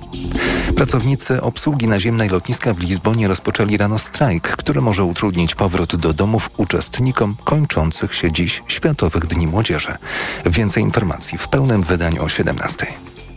Pracownicy 0.76 1.42
obsługi 1.42 1.88
naziemnej 1.88 2.28
lotniska 2.28 2.74
w 2.74 2.78
Lizbonie 2.78 3.28
rozpoczęli 3.28 3.76
rano 3.76 3.98
strajk, 3.98 4.56
który 4.56 4.80
może 4.82 5.04
utrudnić 5.04 5.54
powrót 5.54 5.96
do 5.96 6.12
domów 6.12 6.50
uczestnikom 6.56 7.36
kończących 7.44 8.14
się 8.14 8.32
dziś 8.32 8.62
Światowych 8.68 9.26
Dni 9.26 9.46
Młodzieży. 9.46 9.94
Więcej 10.46 10.82
informacji 10.82 11.38
w 11.38 11.48
pełnym 11.48 11.82
wydaniu 11.82 12.24
o 12.24 12.28
17. 12.28 12.86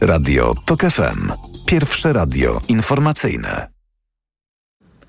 Radio 0.02 0.54
TOK 0.66 0.82
FM. 0.82 1.32
Pierwsze 1.66 2.14
radio 2.14 2.62
informacyjne. 2.68 3.68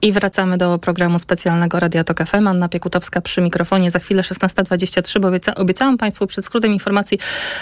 I 0.02 0.12
wracamy 0.12 0.58
do 0.58 0.78
programu 0.78 1.18
specjalnego 1.18 1.80
Radia 1.80 2.04
Tok 2.04 2.26
FM. 2.26 2.48
Anna 2.48 2.68
Piekutowska 2.68 3.20
przy 3.20 3.40
mikrofonie. 3.40 3.90
Za 3.90 3.98
chwilę 3.98 4.22
16.23, 4.22 5.20
bo 5.20 5.28
obieca 5.28 5.54
obiecałam 5.54 5.98
Państwu 5.98 6.26
przed 6.26 6.44
skrótem 6.44 6.72
informacji, 6.72 7.18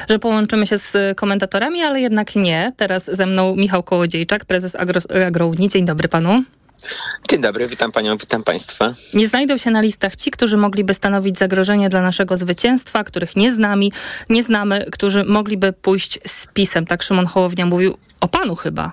że 0.08 0.18
połączymy 0.18 0.66
się 0.66 0.78
z 0.78 1.16
komentatorami, 1.16 1.82
ale 1.82 2.00
jednak 2.00 2.36
nie. 2.36 2.72
Teraz 2.76 3.10
ze 3.12 3.26
mną 3.26 3.56
Michał 3.56 3.82
Kołodziejczak, 3.82 4.44
prezes 4.44 4.76
Agro, 4.76 5.00
Agrouni. 5.26 5.68
Dzień 5.68 5.84
dobry 5.84 6.08
Panu. 6.08 6.42
Dzień 7.30 7.40
dobry, 7.40 7.66
witam 7.66 7.92
Panią, 7.92 8.16
witam 8.16 8.42
Państwa. 8.42 8.94
Nie 9.14 9.28
znajdą 9.28 9.56
się 9.56 9.70
na 9.70 9.80
listach 9.80 10.16
ci, 10.16 10.30
którzy 10.30 10.56
mogliby 10.56 10.94
stanowić 10.94 11.38
zagrożenie 11.38 11.88
dla 11.88 12.02
naszego 12.02 12.36
zwycięstwa, 12.36 13.04
których 13.04 13.36
nie 13.36 13.54
znamy, 13.54 13.88
nie 14.30 14.42
znamy, 14.42 14.86
którzy 14.92 15.24
mogliby 15.24 15.72
pójść 15.72 16.18
z 16.26 16.46
pisem. 16.46 16.86
Tak 16.86 17.02
Szymon 17.02 17.26
Hołownia 17.26 17.66
mówił 17.66 17.96
o 18.20 18.28
Panu 18.28 18.54
chyba. 18.56 18.92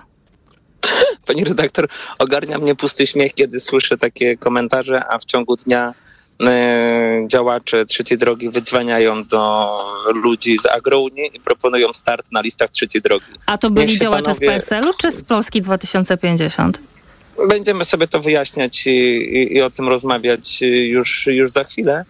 Pani 1.26 1.44
redaktor, 1.44 1.88
ogarnia 2.18 2.58
mnie 2.58 2.74
pusty 2.74 3.06
śmiech, 3.06 3.34
kiedy 3.34 3.60
słyszę 3.60 3.96
takie 3.96 4.36
komentarze, 4.36 5.02
a 5.10 5.18
w 5.18 5.24
ciągu 5.24 5.56
dnia 5.56 5.94
e, 6.46 7.24
działacze 7.28 7.84
trzeciej 7.84 8.18
drogi 8.18 8.50
wydzwaniają 8.50 9.24
do 9.24 9.68
ludzi 10.14 10.58
z 10.62 10.66
Agrounii 10.66 11.30
i 11.34 11.40
proponują 11.40 11.92
start 11.92 12.32
na 12.32 12.40
listach 12.40 12.70
trzeciej 12.70 13.02
drogi. 13.02 13.24
A 13.46 13.58
to 13.58 13.70
byli 13.70 13.98
działacze 13.98 14.30
panowie- 14.32 14.46
z 14.60 14.64
PSL-u 14.64 14.90
czy 14.98 15.10
z 15.10 15.22
Polski 15.22 15.60
2050? 15.60 16.80
Będziemy 17.48 17.84
sobie 17.84 18.08
to 18.08 18.20
wyjaśniać 18.20 18.86
i, 18.86 18.90
i, 18.90 19.56
i 19.56 19.62
o 19.62 19.70
tym 19.70 19.88
rozmawiać 19.88 20.62
już, 20.62 21.26
już 21.26 21.50
za 21.50 21.64
chwilę, 21.64 22.04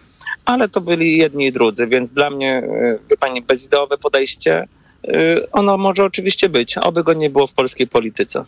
ale 0.45 0.69
to 0.69 0.81
byli 0.81 1.17
jedni 1.17 1.45
i 1.45 1.51
drudzy, 1.51 1.87
więc 1.87 2.11
dla 2.11 2.29
mnie, 2.29 2.51
e, 2.57 2.97
wie 3.09 3.17
pani, 3.17 3.41
bezideowe 3.41 3.97
podejście, 3.97 4.67
e, 5.07 5.51
ono 5.51 5.77
może 5.77 6.03
oczywiście 6.03 6.49
być, 6.49 6.77
oby 6.77 7.03
go 7.03 7.13
nie 7.13 7.29
było 7.29 7.47
w 7.47 7.53
polskiej 7.53 7.87
polityce. 7.87 8.45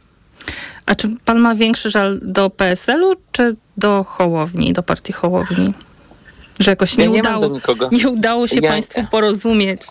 A 0.86 0.96
czy 0.96 1.08
pan 1.26 1.40
ma 1.40 1.56
większy 1.56 1.90
żal 1.90 2.20
do 2.22 2.50
PSL-u 2.50 3.14
czy 3.32 3.56
do 3.78 4.04
Hołowni, 4.04 4.74
do 4.74 4.84
partii 4.84 5.14
Hołowni? 5.14 5.74
Że 6.60 6.72
jakoś 6.72 6.98
nie, 6.98 7.04
Ja 7.06 7.10
nie 7.12 7.20
udało, 7.20 7.60
nie 7.92 8.10
udało 8.10 8.48
się 8.48 8.60
Ja- 8.60 8.70
państwu 8.70 9.02
porozumieć. 9.12 9.82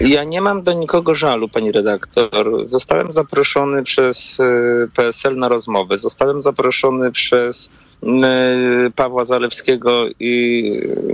Ja 0.00 0.24
nie 0.24 0.40
mam 0.40 0.62
do 0.62 0.72
nikogo 0.72 1.14
żalu, 1.14 1.48
pani 1.48 1.72
redaktor. 1.72 2.68
Zostałem 2.68 3.12
zaproszony 3.12 3.82
przez 3.82 4.40
y, 4.40 4.88
PSL 4.94 5.36
na 5.36 5.48
rozmowę. 5.48 5.98
Zostałem 5.98 6.42
zaproszony 6.42 7.12
przez 7.12 7.70
y, 8.02 8.08
Pawła 8.96 9.24
Zalewskiego 9.24 10.02
i 10.20 10.72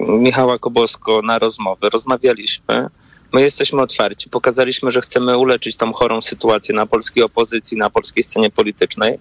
Michała 0.09 0.59
Kobosko 0.59 1.23
na 1.23 1.39
rozmowę. 1.39 1.89
Rozmawialiśmy. 1.93 2.89
My 3.33 3.43
jesteśmy 3.43 3.83
otwarci. 3.83 4.31
Pokazaliśmy, 4.31 4.91
że 4.91 5.01
chcemy 5.01 5.39
uleczyć 5.39 5.77
tą 5.77 5.93
chorą 5.93 6.21
sytuację 6.21 6.75
na 6.75 6.87
polskiej 6.87 7.25
opozycji, 7.25 7.77
na 7.77 7.91
polskiej 7.91 8.23
scenie 8.23 8.51
politycznej. 8.51 9.19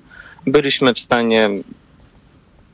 Byliśmy 0.48 0.94
w 0.94 1.00
stanie 1.00 1.50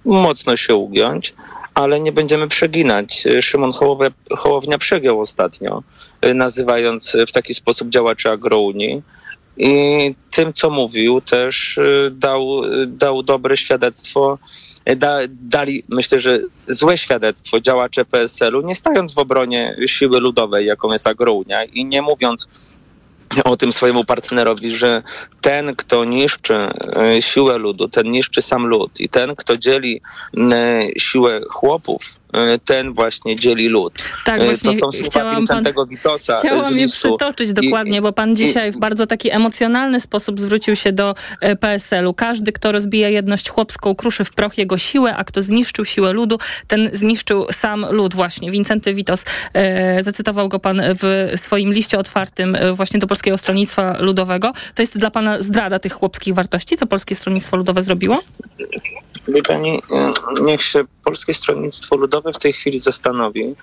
mocno 0.06 0.58
się 0.58 0.76
ugiąć, 0.76 1.34
ale 1.80 2.00
nie 2.00 2.12
będziemy 2.12 2.48
przeginać. 2.48 3.24
Szymon 3.42 3.72
Hołowe, 3.72 4.12
Hołownia 4.38 4.78
przegiął 4.78 5.22
ostatnio, 5.22 5.84
y, 6.26 6.34
nazywając 6.34 7.18
w 7.28 7.32
taki 7.32 7.54
sposób 7.54 7.90
działaczy 7.90 8.30
agrounii. 8.30 9.02
I 9.58 10.16
tym, 10.32 10.54
co 10.54 10.70
mówił, 10.70 11.22
też 11.22 11.78
y, 11.78 12.12
dał, 12.14 12.64
y, 12.64 12.88
dał 12.88 13.24
dobre 13.24 13.58
świadectwo, 13.58 14.38
da, 14.98 15.18
dali, 15.30 15.84
myślę, 15.90 16.20
że 16.20 16.40
złe 16.68 16.98
świadectwo 16.98 17.62
działacze 17.62 18.06
PSL-u, 18.06 18.62
nie 18.62 18.76
stając 18.76 19.14
w 19.14 19.18
obronie 19.18 19.78
siły 19.86 20.20
ludowej, 20.20 20.66
jaką 20.66 20.94
jest 20.94 21.08
agrounia 21.08 21.64
i 21.64 21.86
nie 21.86 22.02
mówiąc 22.02 22.48
o 23.44 23.58
tym 23.58 23.74
swojemu 23.74 24.04
partnerowi, 24.04 24.72
że 24.72 25.04
ten, 25.42 25.76
kto 25.76 26.06
niszczy 26.06 26.54
e, 26.56 27.22
siłę 27.22 27.58
ludu, 27.58 27.88
ten 27.88 28.12
niszczy 28.12 28.42
sam 28.42 28.68
lud 28.68 29.00
i 29.00 29.10
ten, 29.10 29.36
kto 29.36 29.58
dzieli 29.58 30.02
e, 30.38 30.82
siłę 30.98 31.42
chłopów, 31.50 32.19
ten 32.66 32.94
właśnie 32.94 33.36
dzieli 33.36 33.68
lud. 33.68 33.94
Tak, 34.26 34.44
właśnie 34.44 34.78
to 34.78 34.92
są 34.92 35.04
słowa 35.12 35.36
Wincentego 35.36 35.86
Witosa 35.86 36.38
Chciałam 36.38 36.78
je 36.78 36.88
przytoczyć 36.88 37.50
I- 37.50 37.54
dokładnie, 37.54 38.02
bo 38.02 38.14
pan 38.14 38.36
dzisiaj 38.36 38.72
w 38.72 38.80
bardzo 38.80 39.08
taki 39.08 39.32
emocjonalny 39.32 40.00
sposób 40.00 40.40
zwrócił 40.40 40.76
się 40.76 40.92
do 40.92 41.16
e, 41.42 41.56
PSL-u. 41.56 42.14
Każdy, 42.14 42.52
kto 42.52 42.72
rozbija 42.72 43.10
jedność 43.10 43.50
chłopską, 43.50 43.96
kruszy 43.96 44.26
w 44.26 44.32
proch 44.32 44.58
jego 44.58 44.78
siłę, 44.78 45.16
a 45.16 45.24
kto 45.24 45.42
zniszczył 45.42 45.86
siłę 45.86 46.14
ludu, 46.14 46.38
ten 46.68 46.90
zniszczył 46.94 47.46
sam 47.52 47.86
lud 47.90 48.16
właśnie. 48.16 48.52
Wincenty 48.52 48.94
Witos, 48.94 49.26
e, 49.54 50.04
zacytował 50.04 50.50
go 50.50 50.60
pan 50.60 50.82
w 50.84 51.32
swoim 51.36 51.74
liście 51.74 52.00
otwartym 52.00 52.58
właśnie 52.74 53.00
do 53.00 53.08
Polskiego 53.08 53.38
Stronnictwa 53.38 53.98
Ludowego. 54.00 54.54
To 54.76 54.82
jest 54.82 54.98
dla 54.98 55.12
pana 55.12 55.42
zdrada 55.42 55.80
tych 55.80 55.94
chłopskich 55.94 56.34
wartości, 56.34 56.78
co 56.78 56.88
Polskie 56.88 57.16
Stronnictwo 57.16 57.58
Ludowe 57.58 57.84
zrobiło? 57.84 58.20
Wie 59.28 59.42
pani, 59.42 59.78
y, 60.40 60.44
niech 60.44 60.62
się 60.62 60.84
Polskie 61.04 61.34
Stronnictwo 61.34 61.96
Ludowe 61.96 62.34
w 62.34 62.40
tej 62.40 62.54
chwili 62.54 62.80
zastanowi, 62.80 63.56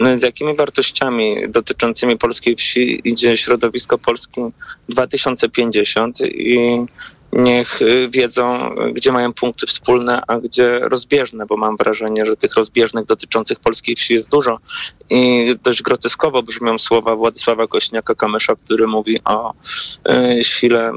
y, 0.00 0.18
z 0.18 0.22
jakimi 0.22 0.56
wartościami 0.56 1.36
dotyczącymi 1.48 2.18
polskiej 2.18 2.56
wsi 2.56 3.08
idzie 3.08 3.36
środowisko 3.36 3.98
Polski 3.98 4.40
2050 4.88 6.20
i 6.20 6.86
niech 7.32 7.82
y, 7.82 8.08
wiedzą, 8.08 8.74
gdzie 8.92 9.12
mają 9.12 9.32
punkty 9.32 9.66
wspólne, 9.66 10.22
a 10.26 10.38
gdzie 10.38 10.78
rozbieżne, 10.78 11.46
bo 11.46 11.56
mam 11.56 11.76
wrażenie, 11.76 12.26
że 12.26 12.36
tych 12.36 12.54
rozbieżnych 12.54 13.04
dotyczących 13.04 13.60
polskiej 13.60 13.96
wsi 13.96 14.14
jest 14.14 14.28
dużo. 14.28 14.58
I 15.10 15.50
dość 15.62 15.82
groteskowo 15.82 16.42
brzmią 16.42 16.78
słowa 16.78 17.16
Władysława 17.16 17.64
Kośniaka-Kamysza, 17.64 18.56
który 18.64 18.86
mówi 18.86 19.20
o 19.24 19.52
sile 20.42 20.92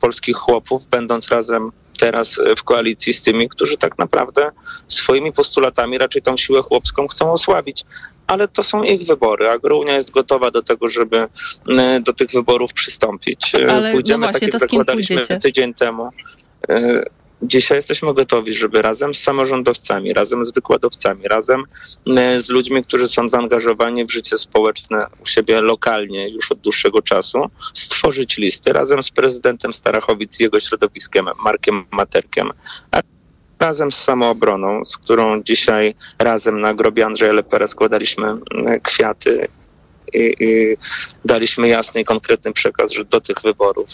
polskich 0.00 0.36
chłopów, 0.36 0.86
będąc 0.86 1.28
razem 1.28 1.70
teraz 1.98 2.40
w 2.58 2.62
koalicji 2.62 3.12
z 3.14 3.22
tymi, 3.22 3.48
którzy 3.48 3.78
tak 3.78 3.98
naprawdę 3.98 4.50
swoimi 4.88 5.32
postulatami 5.32 5.98
raczej 5.98 6.22
tą 6.22 6.36
siłę 6.36 6.62
chłopską 6.62 7.08
chcą 7.08 7.32
osłabić. 7.32 7.84
Ale 8.26 8.48
to 8.48 8.62
są 8.62 8.82
ich 8.82 9.06
wybory. 9.06 9.50
Agrounia 9.50 9.96
jest 9.96 10.10
gotowa 10.10 10.50
do 10.50 10.62
tego, 10.62 10.88
żeby 10.88 11.28
do 12.00 12.12
tych 12.12 12.30
wyborów 12.30 12.72
przystąpić. 12.72 13.54
Y, 13.54 13.70
Ale 13.70 13.88
no 13.88 13.92
Pójdziemy 13.92 14.26
właśnie, 14.26 14.48
tak, 14.48 14.52
to 14.52 14.58
z 14.58 14.70
kim 14.70 14.80
zakładaliśmy 14.80 15.16
pójdziecie? 15.16 15.40
tydzień 15.40 15.74
temu. 15.74 16.10
Dzisiaj 17.46 17.78
jesteśmy 17.78 18.14
gotowi, 18.14 18.54
żeby 18.54 18.82
razem 18.82 19.14
z 19.14 19.22
samorządowcami, 19.22 20.12
razem 20.12 20.44
z 20.44 20.52
wykładowcami, 20.52 21.28
razem 21.28 21.64
y, 22.08 22.40
z 22.40 22.48
ludźmi, 22.48 22.84
którzy 22.84 23.08
są 23.08 23.28
zaangażowani 23.28 24.04
w 24.04 24.10
życie 24.10 24.38
społeczne 24.38 25.06
u 25.22 25.26
siebie 25.26 25.60
lokalnie 25.60 26.28
już 26.28 26.52
od 26.52 26.58
dłuższego 26.58 27.02
czasu, 27.02 27.50
stworzyć 27.74 28.36
listy 28.36 28.72
razem 28.72 29.02
z 29.02 29.10
prezydentem 29.10 29.72
Starachowic 29.72 30.40
i 30.40 30.42
jego 30.42 30.60
środowiskiem, 30.60 31.26
Markiem 31.44 31.84
Materkiem, 31.90 32.50
razem 33.60 33.90
z 33.90 33.96
samoobroną, 33.96 34.84
z 34.84 34.96
którą 34.96 35.42
dzisiaj 35.42 35.94
razem 36.18 36.60
na 36.60 36.74
grobie 36.74 37.06
Andrzeja 37.06 37.32
Lepera 37.32 37.66
składaliśmy 37.66 38.32
y, 38.32 38.80
kwiaty 38.80 39.48
i, 40.14 40.76
daliśmy 41.24 41.68
jasny 41.68 42.00
i 42.00 42.04
konkretny 42.04 42.52
przekaz, 42.52 42.92
że 42.92 43.04
do 43.04 43.20
tych 43.20 43.36
wyborów 43.44 43.88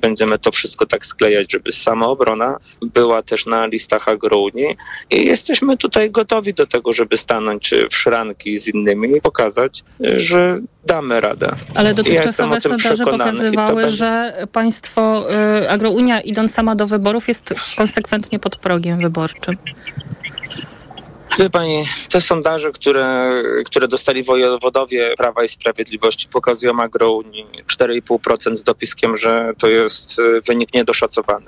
będziemy 0.00 0.38
to 0.38 0.52
wszystko 0.52 0.86
tak 0.86 1.06
sklejać, 1.06 1.52
żeby 1.52 1.72
samoobrona 1.72 2.58
była 2.82 3.22
też 3.22 3.46
na 3.46 3.66
listach 3.66 4.08
agrounii 4.08 4.76
i 5.10 5.26
jesteśmy 5.26 5.76
tutaj 5.76 6.10
gotowi 6.10 6.54
do 6.54 6.66
tego, 6.66 6.92
żeby 6.92 7.18
stanąć 7.18 7.74
w 7.90 7.96
szranki 7.96 8.58
z 8.58 8.66
innymi 8.66 9.16
i 9.16 9.20
pokazać, 9.20 9.84
że 10.00 10.58
damy 10.86 11.20
radę. 11.20 11.50
Ale 11.74 11.94
dotychczasowe 11.94 12.60
sondaże 12.60 13.04
pokazywały, 13.04 13.82
będzie- 13.82 13.96
że 13.96 14.32
państwo, 14.52 15.26
y, 15.62 15.70
Agrounia 15.70 16.20
idąc 16.20 16.54
sama 16.54 16.74
do 16.74 16.86
wyborów 16.86 17.28
jest 17.28 17.54
konsekwentnie 17.76 18.38
pod 18.38 18.56
progiem 18.56 19.00
wyborczym. 19.00 19.56
Wie 21.38 21.50
pani, 21.50 21.84
te 22.10 22.20
sondaże, 22.20 22.72
które, 22.72 23.42
które 23.64 23.88
dostali 23.88 24.24
wojewodowie 24.24 25.14
Prawa 25.16 25.44
i 25.44 25.48
Sprawiedliwości 25.48 26.28
pokazują 26.28 26.80
agrounii 26.80 27.46
4,5% 27.66 28.56
z 28.56 28.62
dopiskiem, 28.62 29.16
że 29.16 29.52
to 29.58 29.68
jest 29.68 30.18
y, 30.18 30.40
wynik 30.40 30.74
niedoszacowany. 30.74 31.46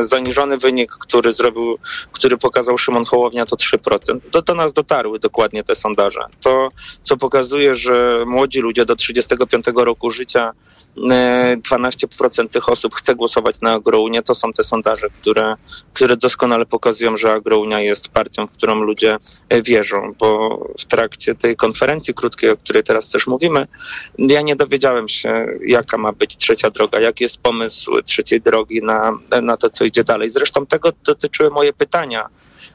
Zaniżony 0.00 0.58
wynik, 0.58 0.92
który 0.92 1.32
zrobił, 1.32 1.78
który 2.12 2.38
pokazał 2.38 2.78
Szymon 2.78 3.04
Hołownia 3.04 3.46
to 3.46 3.56
3%. 3.56 4.18
Do, 4.32 4.42
do 4.42 4.54
nas 4.54 4.72
dotarły 4.72 5.18
dokładnie 5.18 5.64
te 5.64 5.74
sondaże. 5.74 6.20
To, 6.40 6.68
co 7.02 7.16
pokazuje, 7.16 7.74
że 7.74 8.24
młodzi 8.26 8.60
ludzie 8.60 8.86
do 8.86 8.96
35 8.96 9.64
roku 9.76 10.10
życia, 10.10 10.52
y, 10.96 11.00
12% 11.56 12.48
tych 12.48 12.68
osób 12.68 12.94
chce 12.94 13.14
głosować 13.14 13.60
na 13.60 13.72
Agrounię, 13.72 14.22
to 14.22 14.34
są 14.34 14.52
te 14.52 14.64
sondaże, 14.64 15.08
które, 15.20 15.54
które 15.92 16.16
doskonale 16.16 16.66
pokazują, 16.66 17.16
że 17.16 17.32
Agrounia 17.32 17.80
jest 17.80 18.08
partią, 18.08 18.46
w 18.46 18.50
którą 18.50 18.74
ludzie 18.74 19.16
wierzą, 19.64 20.08
bo 20.18 20.58
w 20.78 20.84
trakcie 20.84 21.34
tej 21.34 21.56
konferencji 21.56 22.14
krótkiej, 22.14 22.50
o 22.50 22.56
której 22.56 22.82
teraz 22.82 23.10
też 23.10 23.26
mówimy, 23.26 23.66
ja 24.18 24.42
nie 24.42 24.56
dowiedziałem 24.56 25.08
się, 25.08 25.46
jaka 25.66 25.98
ma 25.98 26.12
być 26.12 26.36
trzecia 26.36 26.70
droga, 26.70 27.00
jaki 27.00 27.24
jest 27.24 27.38
pomysł 27.38 28.02
trzeciej 28.02 28.40
drogi 28.40 28.80
na, 28.82 29.18
na 29.42 29.56
to, 29.56 29.63
co 29.70 29.84
idzie 29.84 30.04
dalej. 30.04 30.30
Zresztą 30.30 30.66
tego 30.66 30.92
dotyczyły 31.04 31.50
moje 31.50 31.72
pytania 31.72 32.28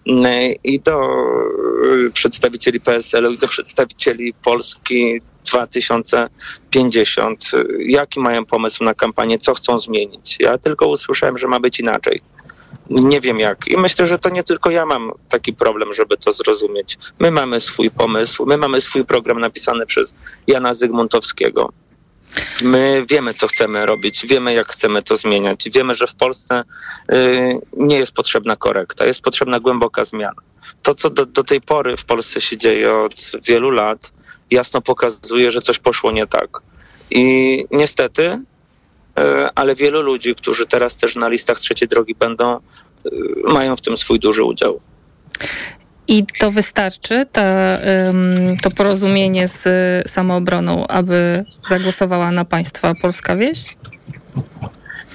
mm, 0.07 0.53
i 0.63 0.79
do 0.79 1.15
y, 2.07 2.11
przedstawicieli 2.11 2.79
PSL-u, 2.79 3.31
i 3.31 3.37
do 3.37 3.47
przedstawicieli 3.47 4.33
Polski 4.33 5.21
2050. 5.45 7.51
Jaki 7.79 8.19
mają 8.19 8.45
pomysł 8.45 8.83
na 8.83 8.93
kampanię, 8.93 9.37
co 9.37 9.53
chcą 9.53 9.79
zmienić? 9.79 10.37
Ja 10.39 10.57
tylko 10.57 10.87
usłyszałem, 10.87 11.37
że 11.37 11.47
ma 11.47 11.59
być 11.59 11.79
inaczej. 11.79 12.21
Nie 12.89 13.21
wiem 13.21 13.39
jak. 13.39 13.67
I 13.67 13.77
myślę, 13.77 14.07
że 14.07 14.19
to 14.19 14.29
nie 14.29 14.43
tylko 14.43 14.69
ja 14.69 14.85
mam 14.85 15.11
taki 15.29 15.53
problem, 15.53 15.93
żeby 15.93 16.17
to 16.17 16.33
zrozumieć. 16.33 16.97
My 17.19 17.31
mamy 17.31 17.59
swój 17.59 17.91
pomysł, 17.91 18.45
my 18.45 18.57
mamy 18.57 18.81
swój 18.81 19.05
program 19.05 19.39
napisany 19.39 19.85
przez 19.85 20.15
Jana 20.47 20.73
Zygmuntowskiego. 20.73 21.71
My 22.61 23.05
wiemy, 23.09 23.33
co 23.33 23.47
chcemy 23.47 23.85
robić, 23.85 24.25
wiemy, 24.25 24.53
jak 24.53 24.67
chcemy 24.67 25.03
to 25.03 25.17
zmieniać. 25.17 25.69
Wiemy, 25.73 25.95
że 25.95 26.07
w 26.07 26.15
Polsce 26.15 26.63
y, 27.13 27.59
nie 27.77 27.97
jest 27.97 28.11
potrzebna 28.11 28.55
korekta, 28.55 29.05
jest 29.05 29.21
potrzebna 29.21 29.59
głęboka 29.59 30.05
zmiana. 30.05 30.41
To, 30.83 30.95
co 30.95 31.09
do, 31.09 31.25
do 31.25 31.43
tej 31.43 31.61
pory 31.61 31.97
w 31.97 32.05
Polsce 32.05 32.41
się 32.41 32.57
dzieje 32.57 32.97
od 32.97 33.31
wielu 33.43 33.71
lat, 33.71 34.11
jasno 34.51 34.81
pokazuje, 34.81 35.51
że 35.51 35.61
coś 35.61 35.79
poszło 35.79 36.11
nie 36.11 36.27
tak. 36.27 36.49
I 37.11 37.65
niestety, 37.71 38.21
y, 38.21 38.41
ale 39.55 39.75
wielu 39.75 40.01
ludzi, 40.01 40.35
którzy 40.35 40.65
teraz 40.65 40.95
też 40.95 41.15
na 41.15 41.29
listach 41.29 41.59
trzeciej 41.59 41.87
drogi 41.87 42.15
będą, 42.15 42.57
y, 42.57 42.61
mają 43.43 43.75
w 43.75 43.81
tym 43.81 43.97
swój 43.97 44.19
duży 44.19 44.43
udział. 44.43 44.81
I 46.11 46.23
to 46.39 46.51
wystarczy, 46.51 47.25
ta, 47.31 47.77
to 48.63 48.71
porozumienie 48.71 49.47
z 49.47 49.63
samoobroną, 50.09 50.87
aby 50.87 51.45
zagłosowała 51.67 52.31
na 52.31 52.45
państwa 52.45 52.93
polska 53.01 53.35
wieś? 53.35 53.75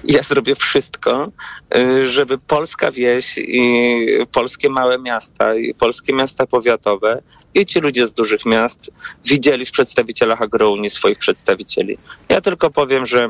ja 0.05 0.23
zrobię 0.23 0.55
wszystko, 0.55 1.33
y, 1.77 2.09
żeby 2.09 2.39
polska 2.39 2.91
wieś 2.91 3.39
i 3.39 4.07
polskie 4.33 4.69
małe 4.71 4.99
miasta 4.99 5.55
i 5.55 5.75
polskie 5.75 6.13
miasta 6.13 6.47
powiatowe 6.47 7.23
i 7.55 7.67
ci 7.67 7.81
ludzie 7.81 8.07
z 8.07 8.13
dużych 8.13 8.47
miast 8.47 8.91
widzieli 9.25 9.67
w 9.67 9.71
przedstawicielach 9.71 10.43
agrounii 10.43 10.91
swoich 10.91 11.19
przedstawicieli. 11.19 11.99
Ja 12.29 12.41
tylko 12.41 12.71
powiem, 12.71 13.07
że 13.07 13.29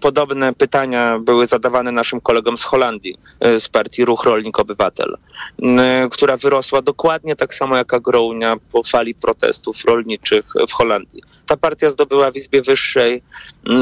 Podobne 0.00 0.54
pytania 0.54 1.18
były 1.18 1.46
zadawane 1.46 1.92
naszym 1.92 2.20
kolegom 2.20 2.56
z 2.56 2.62
Holandii, 2.64 3.16
e, 3.40 3.60
z 3.60 3.68
partii 3.68 4.04
Ruch 4.04 4.24
Rolnik 4.24 4.58
Obywatel, 4.58 5.16
m, 5.62 5.80
która 6.10 6.36
wyrosła 6.36 6.82
dokładnie 6.82 7.36
tak 7.36 7.54
samo 7.54 7.76
jak 7.76 7.94
Agrounia 7.94 8.56
po 8.72 8.82
fali 8.82 9.14
protestów 9.14 9.84
rolniczych 9.84 10.44
w 10.68 10.72
Holandii. 10.72 11.22
Ta 11.46 11.56
partia 11.56 11.90
zdobyła 11.90 12.30
w 12.30 12.36
Izbie 12.36 12.62
Wyższej 12.62 13.22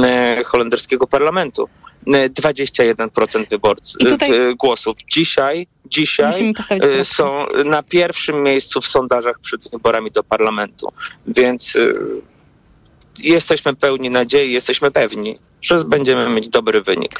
e, 0.04 0.42
holenderskiego 0.44 1.06
parlamentu 1.06 1.68
m, 2.06 2.12
21% 2.30 3.48
wyborców, 3.48 3.96
tutaj- 4.08 4.32
e, 4.50 4.54
głosów. 4.54 4.96
Dzisiaj, 5.10 5.66
dzisiaj 5.86 6.26
e, 7.00 7.04
są 7.04 7.46
na 7.64 7.82
pierwszym 7.82 8.42
miejscu 8.42 8.80
w 8.80 8.86
sondażach 8.86 9.38
przed 9.38 9.70
wyborami 9.70 10.10
do 10.10 10.22
parlamentu. 10.24 10.88
Więc 11.26 11.76
e, 11.76 11.80
jesteśmy 13.18 13.74
pełni 13.74 14.10
nadziei, 14.10 14.52
jesteśmy 14.52 14.90
pewni, 14.90 15.38
że 15.64 15.84
będziemy 15.84 16.34
mieć 16.34 16.48
dobry 16.48 16.82
wynik. 16.82 17.10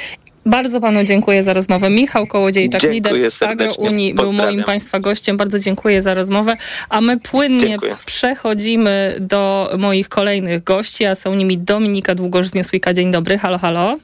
Bardzo 0.47 0.81
panu 0.81 1.05
dziękuję 1.05 1.43
za 1.43 1.53
rozmowę. 1.53 1.91
Michał 1.91 2.27
Kołodziejczak, 2.27 2.81
Dziękuję 2.81 3.29
lider. 3.31 3.51
Agrounii, 3.51 4.15
był 4.15 4.33
moim 4.33 4.65
państwa 4.65 5.01
gościem. 5.01 5.37
Bardzo 5.37 5.59
dziękuję 5.59 6.03
za 6.03 6.15
rozmowę. 6.15 6.57
A 6.89 7.01
my 7.01 7.21
płynnie 7.21 7.69
Dziękuję. 7.69 7.97
przechodzimy 8.05 9.17
do 9.21 9.71
moich 9.79 10.09
kolejnych 10.09 10.65
gości, 10.65 11.05
a 11.05 11.15
są 11.15 11.35
nimi 11.35 11.59
Dominika 11.59 12.15
Długosz 12.15 12.47
z 12.47 12.55
Newsweeka. 12.55 12.95
Dzień 12.95 13.11
dobry, 13.11 13.39
halo, 13.39 13.59
halo. 13.59 13.99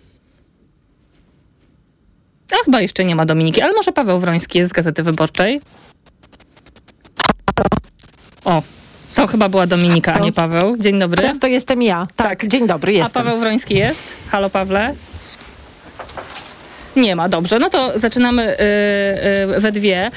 A 2.52 2.64
chyba 2.64 2.80
jeszcze 2.80 3.04
nie 3.04 3.16
ma 3.16 3.26
Dominiki, 3.26 3.60
ale 3.60 3.72
może 3.72 3.92
Paweł 3.92 4.18
Wroński 4.18 4.58
jest 4.58 4.70
z 4.70 4.72
Gazety 4.72 5.02
Wyborczej. 5.02 5.60
O, 8.44 8.62
to 9.20 9.26
chyba 9.26 9.48
była 9.48 9.66
Dominika, 9.66 10.14
a 10.14 10.18
nie 10.18 10.32
Paweł. 10.32 10.76
Dzień 10.76 10.98
dobry. 10.98 11.22
Teraz 11.22 11.38
to 11.38 11.46
jestem 11.46 11.82
ja. 11.82 12.06
Tak, 12.16 12.46
dzień 12.46 12.66
dobry, 12.66 12.92
A 12.92 12.94
jestem. 12.94 13.24
Paweł 13.24 13.40
Wroński 13.40 13.74
jest? 13.74 14.02
Halo 14.30 14.50
Pawle? 14.50 14.94
Nie 16.96 17.16
ma, 17.16 17.28
dobrze. 17.28 17.58
No 17.58 17.70
to 17.70 17.98
zaczynamy 17.98 18.42
y, 18.42 19.56
y, 19.56 19.60
we 19.60 19.72
dwie. 19.72 20.10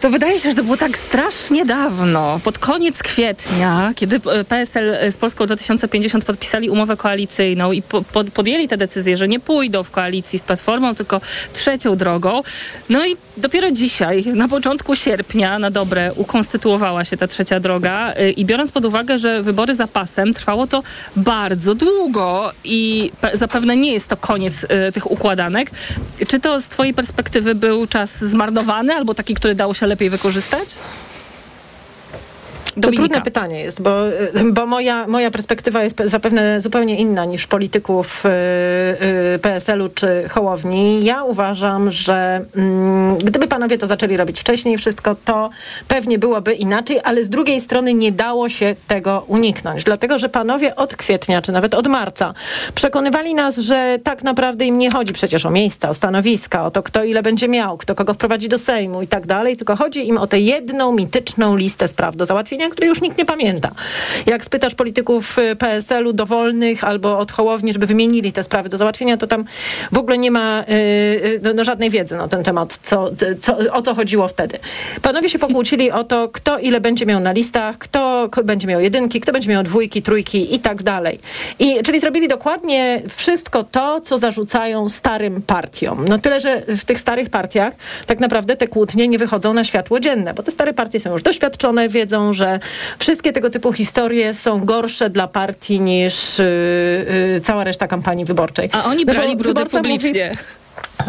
To 0.00 0.10
wydaje 0.10 0.38
się, 0.38 0.50
że 0.50 0.54
to 0.56 0.64
było 0.64 0.76
tak 0.76 0.98
strasznie 0.98 1.64
dawno, 1.66 2.40
pod 2.44 2.58
koniec 2.58 3.02
kwietnia, 3.02 3.92
kiedy 3.96 4.20
e, 4.32 4.44
PSL 4.44 5.10
z 5.10 5.16
Polską 5.16 5.46
2050 5.46 6.24
podpisali 6.24 6.70
umowę 6.70 6.96
koalicyjną 6.96 7.72
i 7.72 7.82
po, 7.82 8.02
po, 8.02 8.24
podjęli 8.24 8.68
tę 8.68 8.76
decyzję, 8.76 9.16
że 9.16 9.28
nie 9.28 9.40
pójdą 9.40 9.82
w 9.82 9.90
koalicji 9.90 10.38
z 10.38 10.42
Platformą, 10.42 10.94
tylko 10.94 11.20
trzecią 11.52 11.96
drogą. 11.96 12.42
No 12.88 13.06
i 13.06 13.16
dopiero 13.36 13.70
dzisiaj, 13.70 14.24
na 14.26 14.48
początku 14.48 14.94
sierpnia, 14.96 15.58
na 15.58 15.70
dobre, 15.70 16.12
ukonstytuowała 16.16 17.04
się 17.04 17.16
ta 17.16 17.26
trzecia 17.26 17.60
droga 17.60 18.12
y, 18.20 18.30
i 18.30 18.44
biorąc 18.44 18.72
pod 18.72 18.84
uwagę, 18.84 19.18
że 19.18 19.42
wybory 19.42 19.74
za 19.74 19.86
pasem, 19.86 20.34
trwało 20.34 20.66
to 20.66 20.82
bardzo 21.16 21.74
długo 21.74 22.52
i 22.64 23.10
pe- 23.22 23.36
zapewne 23.36 23.76
nie 23.76 23.92
jest 23.92 24.08
to 24.08 24.16
koniec 24.16 24.64
y, 24.64 24.92
tych 24.92 25.10
układanek. 25.10 25.70
Czy 26.28 26.40
to 26.40 26.60
z 26.60 26.64
twojej 26.64 26.94
perspektywy 26.94 27.54
był 27.54 27.86
czas 27.86 28.24
zmarnowany 28.24 28.94
albo 28.94 29.14
taki, 29.14 29.34
który 29.34 29.54
dało 29.54 29.74
się 29.74 29.87
lepiej 29.88 30.10
wykorzystać? 30.10 30.68
To 32.78 32.82
Dominika. 32.82 33.02
trudne 33.04 33.22
pytanie 33.22 33.60
jest, 33.60 33.82
bo, 33.82 34.08
y, 34.08 34.52
bo 34.52 34.66
moja, 34.66 35.06
moja 35.06 35.30
perspektywa 35.30 35.84
jest 35.84 35.96
pe- 35.96 36.08
zapewne 36.08 36.60
zupełnie 36.60 36.96
inna 36.96 37.24
niż 37.24 37.46
polityków 37.46 38.26
y, 38.26 38.28
y, 39.34 39.38
PSL-u 39.38 39.88
czy 39.88 40.28
Hołowni. 40.28 41.04
Ja 41.04 41.24
uważam, 41.24 41.92
że 41.92 42.44
mm, 42.56 43.18
gdyby 43.18 43.46
panowie 43.46 43.78
to 43.78 43.86
zaczęli 43.86 44.16
robić 44.16 44.40
wcześniej 44.40 44.78
wszystko, 44.78 45.16
to 45.24 45.50
pewnie 45.88 46.18
byłoby 46.18 46.54
inaczej, 46.54 47.00
ale 47.04 47.24
z 47.24 47.28
drugiej 47.28 47.60
strony 47.60 47.94
nie 47.94 48.12
dało 48.12 48.48
się 48.48 48.74
tego 48.86 49.24
uniknąć, 49.26 49.84
dlatego 49.84 50.18
że 50.18 50.28
panowie 50.28 50.76
od 50.76 50.96
kwietnia, 50.96 51.42
czy 51.42 51.52
nawet 51.52 51.74
od 51.74 51.86
marca 51.86 52.34
przekonywali 52.74 53.34
nas, 53.34 53.56
że 53.58 53.98
tak 54.02 54.22
naprawdę 54.22 54.64
im 54.64 54.78
nie 54.78 54.90
chodzi 54.90 55.12
przecież 55.12 55.46
o 55.46 55.50
miejsca, 55.50 55.88
o 55.90 55.94
stanowiska, 55.94 56.64
o 56.64 56.70
to, 56.70 56.82
kto 56.82 57.04
ile 57.04 57.22
będzie 57.22 57.48
miał, 57.48 57.76
kto 57.76 57.94
kogo 57.94 58.14
wprowadzi 58.14 58.48
do 58.48 58.58
Sejmu 58.58 59.02
i 59.02 59.06
tak 59.06 59.26
dalej, 59.26 59.56
tylko 59.56 59.76
chodzi 59.76 60.08
im 60.08 60.18
o 60.18 60.26
tę 60.26 60.40
jedną 60.40 60.92
mityczną 60.92 61.56
listę 61.56 61.88
spraw 61.88 62.16
do 62.16 62.26
załatwienia, 62.26 62.67
której 62.70 62.88
już 62.88 63.00
nikt 63.00 63.18
nie 63.18 63.24
pamięta. 63.24 63.70
Jak 64.26 64.44
spytasz 64.44 64.74
polityków 64.74 65.38
y, 65.38 65.56
PSL-u 65.56 66.12
dowolnych 66.12 66.84
albo 66.84 67.18
od 67.18 67.32
Hołowni, 67.32 67.72
żeby 67.72 67.86
wymienili 67.86 68.32
te 68.32 68.42
sprawy 68.42 68.68
do 68.68 68.78
załatwienia, 68.78 69.16
to 69.16 69.26
tam 69.26 69.44
w 69.92 69.98
ogóle 69.98 70.18
nie 70.18 70.30
ma 70.30 70.60
y, 70.62 70.72
y, 70.72 71.40
no, 71.42 71.52
no, 71.54 71.64
żadnej 71.64 71.90
wiedzy 71.90 72.16
na 72.16 72.28
ten 72.28 72.44
temat, 72.44 72.78
co, 72.82 73.10
co, 73.40 73.56
o 73.72 73.82
co 73.82 73.94
chodziło 73.94 74.28
wtedy. 74.28 74.58
Panowie 75.02 75.28
się 75.28 75.38
pokłócili 75.38 75.90
o 75.90 76.04
to, 76.04 76.28
kto 76.28 76.58
ile 76.58 76.80
będzie 76.80 77.06
miał 77.06 77.20
na 77.20 77.32
listach, 77.32 77.78
kto 77.78 78.28
będzie 78.44 78.68
miał 78.68 78.80
jedynki, 78.80 79.20
kto 79.20 79.32
będzie 79.32 79.50
miał 79.50 79.62
dwójki, 79.62 80.02
trójki 80.02 80.54
i 80.54 80.58
tak 80.58 80.82
dalej. 80.82 81.18
I, 81.58 81.82
czyli 81.84 82.00
zrobili 82.00 82.28
dokładnie 82.28 83.02
wszystko 83.16 83.64
to, 83.64 84.00
co 84.00 84.18
zarzucają 84.18 84.88
starym 84.88 85.42
partiom. 85.42 86.04
No 86.08 86.18
tyle, 86.18 86.40
że 86.40 86.60
w 86.60 86.84
tych 86.84 87.00
starych 87.00 87.30
partiach 87.30 87.74
tak 88.06 88.20
naprawdę 88.20 88.56
te 88.56 88.68
kłótnie 88.68 89.08
nie 89.08 89.18
wychodzą 89.18 89.54
na 89.54 89.64
światło 89.64 90.00
dzienne, 90.00 90.34
bo 90.34 90.42
te 90.42 90.50
stare 90.50 90.74
partie 90.74 91.00
są 91.00 91.12
już 91.12 91.22
doświadczone, 91.22 91.88
wiedzą, 91.88 92.32
że 92.32 92.47
wszystkie 92.98 93.32
tego 93.32 93.50
typu 93.50 93.72
historie 93.72 94.34
są 94.34 94.64
gorsze 94.64 95.10
dla 95.10 95.28
partii 95.28 95.80
niż 95.80 96.38
yy, 96.38 96.44
yy, 97.32 97.40
cała 97.40 97.64
reszta 97.64 97.86
kampanii 97.88 98.24
wyborczej. 98.24 98.70
A 98.72 98.84
oni 98.84 99.04
No 99.04 99.12
brali 99.14 99.36
brudy 99.36 99.54
wyborca 99.60 99.78
mówi- 99.78 99.88
publicznie. 99.90 100.32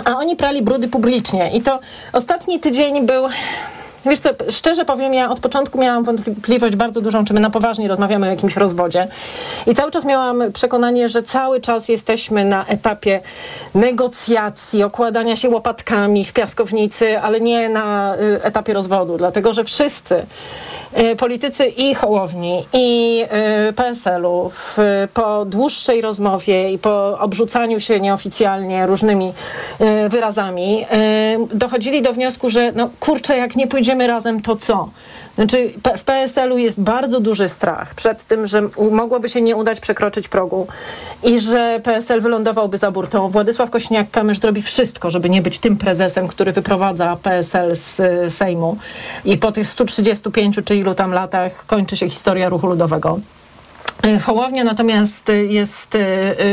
a 0.06 0.12
oni 0.16 0.36
prali 0.36 0.62
brudy 0.62 0.88
publicznie. 0.88 1.52
I 1.54 1.62
to 1.62 1.80
ostatni 2.14 2.60
tydzień 2.60 3.06
był. 3.06 3.28
Wiesz 4.06 4.20
co, 4.20 4.30
szczerze 4.50 4.86
powiem, 4.86 5.14
ja 5.14 5.32
od 5.32 5.40
początku 5.40 5.78
miałam 5.78 6.04
wątpliwość 6.04 6.76
bardzo 6.76 7.02
dużą, 7.02 7.26
czy 7.26 7.34
my 7.34 7.40
na 7.40 7.50
poważnie 7.50 7.88
rozmawiamy 7.88 8.28
o 8.28 8.30
jakimś 8.30 8.58
rozwodzie. 8.58 9.08
I 9.68 9.76
cały 9.76 9.92
czas 9.92 10.06
miałam 10.06 10.44
przekonanie, 10.54 11.10
że 11.10 11.24
cały 11.24 11.62
czas 11.62 11.90
jesteśmy 11.90 12.46
na 12.46 12.66
etapie 12.66 13.20
negocjacji, 13.76 14.84
okładania 14.84 15.36
się 15.36 15.50
łopatkami 15.50 16.26
w 16.26 16.34
piaskownicy, 16.34 17.20
ale 17.20 17.42
nie 17.42 17.70
na 17.70 18.16
y, 18.16 18.44
etapie 18.44 18.74
rozwodu, 18.74 19.18
dlatego 19.18 19.54
że 19.54 19.64
wszyscy 19.64 20.26
y, 21.00 21.16
politycy 21.16 21.68
i 21.68 21.96
Hołowni, 21.96 22.66
i 22.74 23.24
y, 23.70 23.74
PSL-u 23.74 24.52
po 25.14 25.46
dłuższej 25.46 26.02
rozmowie 26.02 26.72
i 26.72 26.78
po 26.78 27.20
obrzucaniu 27.20 27.80
się 27.80 28.00
nieoficjalnie 28.00 28.86
różnymi 28.86 29.34
wyrazami 30.10 30.86
dochodzili 31.54 32.02
do 32.02 32.14
wniosku, 32.14 32.50
że 32.50 32.72
no 32.72 32.90
kurczę, 33.00 33.38
jak 33.38 33.56
nie 33.56 33.68
pójdziemy 33.90 34.08
razem, 34.08 34.42
to 34.42 34.56
co? 34.56 34.90
Znaczy, 35.36 35.74
w 35.98 36.04
PSL-u 36.04 36.58
jest 36.58 36.82
bardzo 36.82 37.20
duży 37.20 37.50
strach 37.50 37.96
przed 37.96 38.24
tym, 38.24 38.48
że 38.48 38.70
mogłoby 38.92 39.30
się 39.30 39.42
nie 39.42 39.56
udać 39.56 39.80
przekroczyć 39.80 40.28
progu 40.28 40.68
i 41.24 41.40
że 41.40 41.80
PSL 41.84 42.22
wylądowałby 42.22 42.78
za 42.78 42.92
burtą. 42.92 43.30
Władysław 43.30 43.70
Kośniak-Kamysz 43.70 44.42
zrobi 44.42 44.62
wszystko, 44.62 45.12
żeby 45.12 45.30
nie 45.30 45.42
być 45.42 45.60
tym 45.60 45.78
prezesem, 45.78 46.28
który 46.28 46.52
wyprowadza 46.52 47.18
PSL 47.24 47.76
z 47.76 48.00
y, 48.00 48.30
Sejmu. 48.32 48.78
I 49.26 49.38
po 49.38 49.52
tych 49.52 49.68
135 49.68 50.60
czy 50.66 50.76
ilu 50.76 50.94
tam 50.94 51.14
latach 51.14 51.66
kończy 51.66 51.98
się 51.98 52.10
historia 52.10 52.50
ruchu 52.50 52.68
ludowego. 52.68 53.20
Y, 54.06 54.20
Hołownia 54.20 54.64
natomiast 54.64 55.32
jest 55.50 55.96
y, 55.96 56.00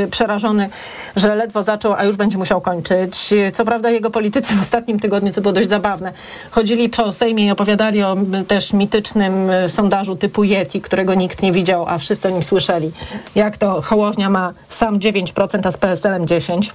y, 0.05 0.09
przerażony, 0.11 0.69
że 1.17 1.35
ledwo 1.35 1.63
zaczął, 1.63 1.93
a 1.93 2.05
już 2.05 2.17
będzie 2.17 2.39
musiał 2.39 2.61
kończyć. 2.61 3.31
Co 3.53 3.65
prawda 3.65 3.91
jego 3.91 4.11
politycy 4.11 4.55
w 4.55 4.61
ostatnim 4.61 5.01
tygodniu, 5.01 5.33
co 5.33 5.41
było 5.41 5.53
dość 5.53 5.69
zabawne, 5.69 6.13
chodzili 6.51 6.89
po 6.89 7.13
Sejmie 7.13 7.47
i 7.47 7.51
opowiadali 7.51 8.03
o 8.03 8.17
też 8.49 8.73
mitycznym 8.73 9.51
sondażu 9.69 10.17
typu 10.17 10.45
Yeti, 10.45 10.81
którego 10.81 11.15
nikt 11.15 11.43
nie 11.43 11.53
widział, 11.53 11.87
a 11.89 11.99
wszyscy 11.99 12.29
o 12.29 12.31
nim 12.31 12.43
słyszeli. 12.43 12.93
Jak 13.35 13.57
to 13.57 13.83
Hołownia 13.83 14.31
ma 14.31 14.53
sam 14.69 14.99
9%, 14.99 15.67
a 15.69 15.73
z 15.73 15.77
PSL-em 15.77 16.27
10%. 16.27 16.71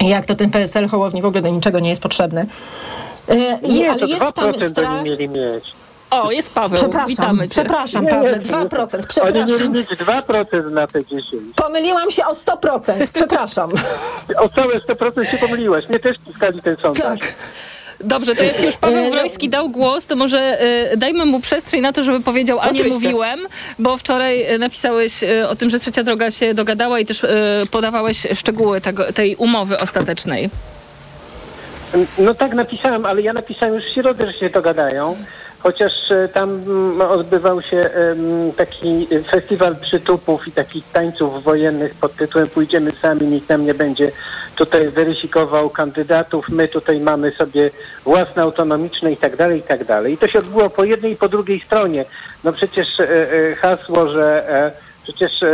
I 0.00 0.08
Jak 0.08 0.26
to 0.26 0.34
ten 0.34 0.50
PSL 0.50 0.88
Hołowni 0.88 1.22
w 1.22 1.24
ogóle 1.24 1.42
do 1.42 1.48
niczego 1.48 1.80
nie 1.80 1.90
jest 1.90 2.02
potrzebny. 2.02 2.46
I- 3.62 3.74
Nie, 3.74 3.90
ale 3.92 4.06
jest 4.06 4.20
tam 4.34 4.52
2% 4.52 4.68
strach... 4.70 5.02
mieli 5.04 5.28
mieć. 5.28 5.77
O, 6.10 6.30
jest 6.32 6.50
Paweł. 6.52 6.78
Przepraszam, 6.78 7.08
Witamy 7.08 7.42
cię. 7.42 7.48
przepraszam 7.48 8.04
nie, 8.04 8.10
2%, 8.10 8.24
Oni 8.24 8.40
przepraszam. 9.08 9.72
mieć 9.72 9.88
2% 9.88 10.70
na 10.70 10.86
te 10.86 11.04
10. 11.04 11.24
Pomyliłam 11.56 12.10
się 12.10 12.26
o 12.26 12.32
100%, 12.32 13.06
przepraszam. 13.14 13.70
O 14.36 14.48
całe 14.48 14.78
100% 14.78 15.24
się 15.30 15.38
pomyliłaś. 15.38 15.88
Mnie 15.88 16.00
też 16.00 16.16
piskali 16.26 16.62
ten 16.62 16.76
sondaż. 16.76 17.18
Tak. 17.20 17.34
Dobrze, 18.00 18.34
to 18.34 18.42
jak 18.42 18.62
już 18.64 18.76
Paweł 18.76 19.04
no- 19.04 19.10
Wroński 19.10 19.48
dał 19.48 19.68
głos, 19.68 20.06
to 20.06 20.16
może 20.16 20.62
y, 20.92 20.96
dajmy 20.96 21.24
mu 21.26 21.40
przestrzeń 21.40 21.80
na 21.80 21.92
to, 21.92 22.02
żeby 22.02 22.20
powiedział, 22.20 22.58
a 22.60 22.64
nie 22.64 22.70
Oczywiście. 22.70 22.94
mówiłem, 22.94 23.40
bo 23.78 23.96
wczoraj 23.96 24.54
y, 24.54 24.58
napisałeś 24.58 25.22
y, 25.22 25.48
o 25.48 25.56
tym, 25.56 25.70
że 25.70 25.78
Trzecia 25.78 26.02
Droga 26.02 26.30
się 26.30 26.54
dogadała 26.54 27.00
i 27.00 27.06
też 27.06 27.24
y, 27.24 27.28
podawałeś 27.70 28.26
szczegóły 28.34 28.80
tego, 28.80 29.12
tej 29.12 29.36
umowy 29.36 29.78
ostatecznej. 29.78 30.50
No 32.18 32.34
tak 32.34 32.54
napisałem, 32.54 33.06
ale 33.06 33.22
ja 33.22 33.32
napisałem 33.32 33.74
już 33.74 33.84
w 33.84 33.94
środę, 33.94 34.26
że 34.26 34.32
się 34.38 34.50
dogadają. 34.50 35.16
Chociaż 35.58 36.10
e, 36.10 36.28
tam 36.28 36.50
mm, 36.50 37.00
odbywał 37.00 37.62
się 37.62 37.90
taki 38.56 39.08
festiwal 39.30 39.76
przytupów 39.76 40.48
i 40.48 40.52
takich 40.52 40.84
tańców 40.92 41.44
wojennych 41.44 41.94
pod 41.94 42.16
tytułem 42.16 42.48
Pójdziemy 42.48 42.92
sami, 42.92 43.26
nikt 43.26 43.48
nam 43.48 43.64
nie 43.64 43.74
będzie 43.74 44.12
tutaj 44.56 44.88
weryfikował 44.88 45.70
kandydatów, 45.70 46.48
my 46.48 46.68
tutaj 46.68 47.00
mamy 47.00 47.30
sobie 47.30 47.70
własne 48.04 48.42
autonomiczne 48.42 49.12
i 49.12 49.16
tak 49.16 49.36
dalej, 49.36 49.58
i 49.58 49.62
tak 49.62 49.84
dalej. 49.84 50.12
I 50.12 50.18
to 50.18 50.28
się 50.28 50.38
odbyło 50.38 50.70
po 50.70 50.84
jednej 50.84 51.12
i 51.12 51.16
po 51.16 51.28
drugiej 51.28 51.60
stronie. 51.60 52.04
No 52.44 52.52
przecież 52.52 53.00
e, 53.00 53.32
e, 53.32 53.54
hasło, 53.54 54.08
że, 54.08 54.72
Przecież 55.02 55.44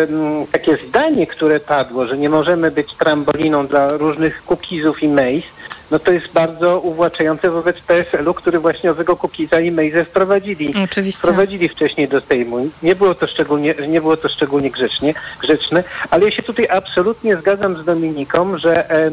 takie 0.52 0.78
zdanie, 0.88 1.26
które 1.26 1.60
padło, 1.60 2.06
że 2.06 2.18
nie 2.18 2.28
możemy 2.28 2.70
być 2.70 2.94
tramboliną 2.94 3.66
dla 3.66 3.88
różnych 3.88 4.44
kukizów 4.44 5.02
i 5.02 5.08
mejs, 5.08 5.44
no 5.90 5.98
to 5.98 6.12
jest 6.12 6.32
bardzo 6.32 6.80
uwłaczające 6.80 7.50
wobec 7.50 7.80
PSL-u, 7.80 8.34
który 8.34 8.58
właśnie 8.58 8.90
owego 8.90 9.16
kukiza 9.16 9.60
i 9.60 9.70
mejzę 9.70 10.04
wprowadzili. 10.04 10.74
Oczywiście. 10.84 11.22
Wprowadzili 11.22 11.68
wcześniej 11.68 12.08
do 12.08 12.20
Sejmu. 12.20 12.68
Nie 12.82 12.96
było 12.96 13.14
to 13.14 13.26
szczególnie, 13.26 13.74
nie 13.88 14.00
było 14.00 14.16
to 14.16 14.28
szczególnie 14.28 14.70
grzecznie, 14.70 15.14
grzeczne, 15.40 15.84
ale 16.10 16.24
ja 16.24 16.30
się 16.30 16.42
tutaj 16.42 16.68
absolutnie 16.68 17.36
zgadzam 17.36 17.82
z 17.82 17.84
Dominiką, 17.84 18.58
że 18.58 18.90
e, 18.90 19.10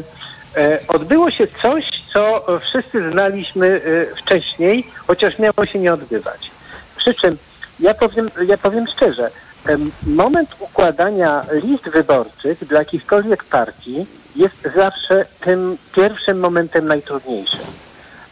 e, 0.56 0.78
odbyło 0.88 1.30
się 1.30 1.46
coś, 1.46 2.02
co 2.12 2.46
wszyscy 2.60 3.10
znaliśmy 3.10 3.66
e, 4.12 4.16
wcześniej, 4.16 4.86
chociaż 5.06 5.38
miało 5.38 5.66
się 5.66 5.78
nie 5.78 5.92
odbywać. 5.92 6.50
Przy 6.96 7.14
czym 7.14 7.36
ja 7.80 7.94
powiem, 7.94 8.30
ja 8.46 8.58
powiem 8.58 8.86
szczerze, 8.86 9.30
moment 10.06 10.50
układania 10.58 11.44
list 11.52 11.88
wyborczych 11.88 12.64
dla 12.64 12.78
jakichkolwiek 12.78 13.44
partii 13.44 14.06
jest 14.36 14.68
zawsze 14.76 15.24
tym 15.40 15.76
pierwszym 15.94 16.40
momentem 16.40 16.86
najtrudniejszym. 16.86 17.60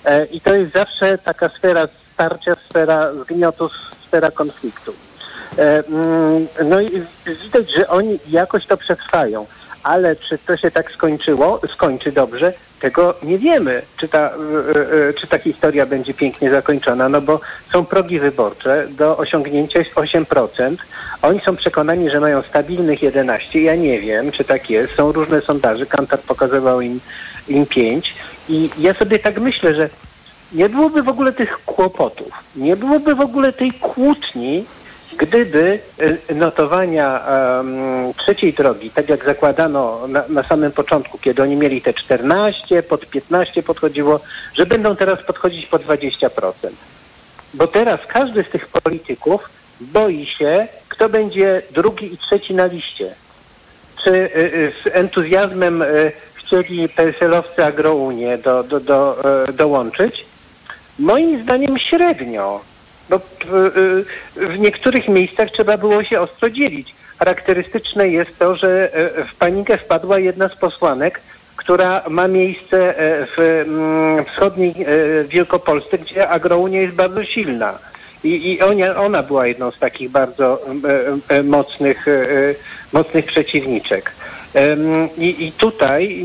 E, 0.04 0.24
I 0.24 0.40
to 0.40 0.54
jest 0.54 0.72
zawsze 0.72 1.18
taka 1.18 1.48
sfera 1.48 1.88
starcia, 2.14 2.56
sfera 2.68 3.12
zgniotu, 3.14 3.70
sfera 4.06 4.30
konfliktu. 4.30 4.94
E, 5.58 5.84
mm, 5.86 6.46
No 6.64 6.80
i 6.80 7.02
widać, 7.44 7.72
że 7.72 7.88
oni 7.88 8.18
jakoś 8.28 8.66
to 8.66 8.76
przetrwają, 8.76 9.46
ale 9.82 10.16
czy 10.16 10.38
to 10.38 10.56
się 10.56 10.70
tak 10.70 10.92
skończyło, 10.92 11.60
skończy 11.68 12.12
dobrze, 12.12 12.52
tego 12.80 13.14
nie 13.22 13.38
wiemy, 13.38 13.82
czy 13.96 14.08
ta, 14.08 14.18
e, 14.18 14.28
e, 15.08 15.12
czy 15.14 15.26
ta 15.26 15.38
historia 15.38 15.86
będzie 15.86 16.14
pięknie 16.14 16.50
zakończona, 16.50 17.08
no 17.08 17.20
bo 17.20 17.40
są 17.72 17.84
progi 17.84 18.20
wyborcze, 18.20 18.86
do 18.90 19.16
osiągnięcia 19.16 19.78
jest 19.78 19.94
8%. 19.94 20.76
Oni 21.22 21.40
są 21.40 21.56
przekonani, 21.56 22.10
że 22.10 22.20
mają 22.20 22.42
stabilnych 22.42 23.02
11. 23.02 23.62
Ja 23.62 23.76
nie 23.76 24.00
wiem, 24.00 24.32
czy 24.32 24.44
tak 24.44 24.70
jest. 24.70 24.94
Są 24.94 25.12
różne 25.12 25.40
sondaże, 25.40 25.86
Kantar 25.86 26.20
pokazywał 26.20 26.80
im, 26.80 27.00
im 27.48 27.66
5. 27.66 28.14
I 28.48 28.70
ja 28.78 28.94
sobie 28.94 29.18
tak 29.18 29.40
myślę, 29.40 29.74
że 29.74 29.88
nie 30.52 30.68
byłoby 30.68 31.02
w 31.02 31.08
ogóle 31.08 31.32
tych 31.32 31.64
kłopotów, 31.64 32.32
nie 32.56 32.76
byłoby 32.76 33.14
w 33.14 33.20
ogóle 33.20 33.52
tej 33.52 33.72
kłótni, 33.72 34.64
gdyby 35.16 35.78
e, 36.28 36.34
notowania 36.34 37.26
em, 37.26 38.14
trzeciej 38.16 38.52
drogi, 38.52 38.90
tak 38.90 39.08
jak 39.08 39.24
zakładano 39.24 40.06
na, 40.08 40.24
na 40.28 40.42
samym 40.42 40.72
początku, 40.72 41.18
kiedy 41.18 41.42
oni 41.42 41.56
mieli 41.56 41.82
te 41.82 41.94
14, 41.94 42.82
pod 42.82 43.06
15 43.06 43.62
podchodziło, 43.62 44.20
że 44.54 44.66
będą 44.66 44.96
teraz 44.96 45.22
podchodzić 45.22 45.66
po 45.66 45.78
20%. 45.78 46.52
Bo 47.54 47.66
teraz 47.66 48.00
każdy 48.08 48.44
z 48.44 48.48
tych 48.48 48.66
polityków 48.66 49.50
boi 49.80 50.26
się, 50.26 50.68
kto 50.88 51.08
będzie 51.08 51.62
drugi 51.70 52.14
i 52.14 52.18
trzeci 52.18 52.54
na 52.54 52.66
liście. 52.66 53.14
Czy 54.04 54.10
y, 54.10 54.36
y, 54.36 54.72
z 54.84 54.96
entuzjazmem 54.96 55.82
y, 55.82 56.12
chcieli 56.34 56.88
PSL-owcy 56.88 57.64
Agrounię 57.64 58.38
do, 58.38 58.62
do, 58.62 58.80
do, 58.80 59.16
y, 59.48 59.52
dołączyć? 59.52 60.24
Moim 60.98 61.42
zdaniem 61.42 61.78
średnio, 61.78 62.60
bo 63.10 63.16
y, 63.16 64.40
y, 64.42 64.46
w 64.46 64.58
niektórych 64.58 65.08
miejscach 65.08 65.50
trzeba 65.50 65.76
było 65.76 66.04
się 66.04 66.20
ostro 66.20 66.50
dzielić. 66.50 66.94
Charakterystyczne 67.18 68.08
jest 68.08 68.38
to, 68.38 68.56
że 68.56 68.90
y, 69.20 69.24
w 69.24 69.34
panikę 69.34 69.78
wpadła 69.78 70.18
jedna 70.18 70.48
z 70.48 70.56
posłanek, 70.56 71.20
która 71.56 72.02
ma 72.08 72.28
miejsce 72.28 72.98
e, 72.98 73.26
w 73.26 73.38
mm, 73.38 74.24
wschodniej 74.24 74.70
e, 74.70 75.24
Wielkopolsce, 75.24 75.98
gdzie 75.98 76.28
agrounia 76.28 76.80
jest 76.80 76.94
bardzo 76.94 77.24
silna. 77.24 77.78
I, 78.24 78.52
i 78.52 78.62
ona, 78.62 78.96
ona 78.96 79.22
była 79.22 79.46
jedną 79.46 79.70
z 79.70 79.78
takich 79.78 80.10
bardzo 80.10 80.60
e, 81.28 81.36
e, 81.36 81.42
mocnych, 81.42 82.08
e, 82.08 82.12
e, 82.12 82.54
mocnych 82.92 83.24
przeciwniczek. 83.24 84.12
I, 85.18 85.46
I 85.46 85.52
tutaj 85.52 86.24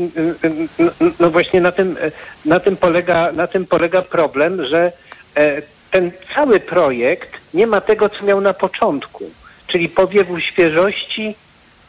no, 0.78 0.90
no 1.20 1.30
właśnie 1.30 1.60
na 1.60 1.72
tym, 1.72 1.96
e, 2.00 2.10
na, 2.44 2.60
tym 2.60 2.76
polega, 2.76 3.32
na 3.32 3.46
tym 3.46 3.66
polega 3.66 4.02
problem, 4.02 4.64
że 4.64 4.92
e, 5.36 5.62
ten 5.90 6.10
cały 6.34 6.60
projekt 6.60 7.30
nie 7.54 7.66
ma 7.66 7.80
tego, 7.80 8.08
co 8.08 8.24
miał 8.24 8.40
na 8.40 8.54
początku, 8.54 9.24
czyli 9.66 9.88
powiewu 9.88 10.40
świeżości, 10.40 11.34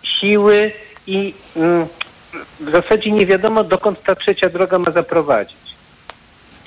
siły 0.03 0.71
i 1.07 1.33
mm, 1.55 1.87
w 2.59 2.69
zasadzie 2.71 3.11
nie 3.11 3.25
wiadomo, 3.25 3.63
dokąd 3.63 4.03
ta 4.03 4.15
trzecia 4.15 4.49
droga 4.49 4.79
ma 4.79 4.91
zaprowadzić. 4.91 5.67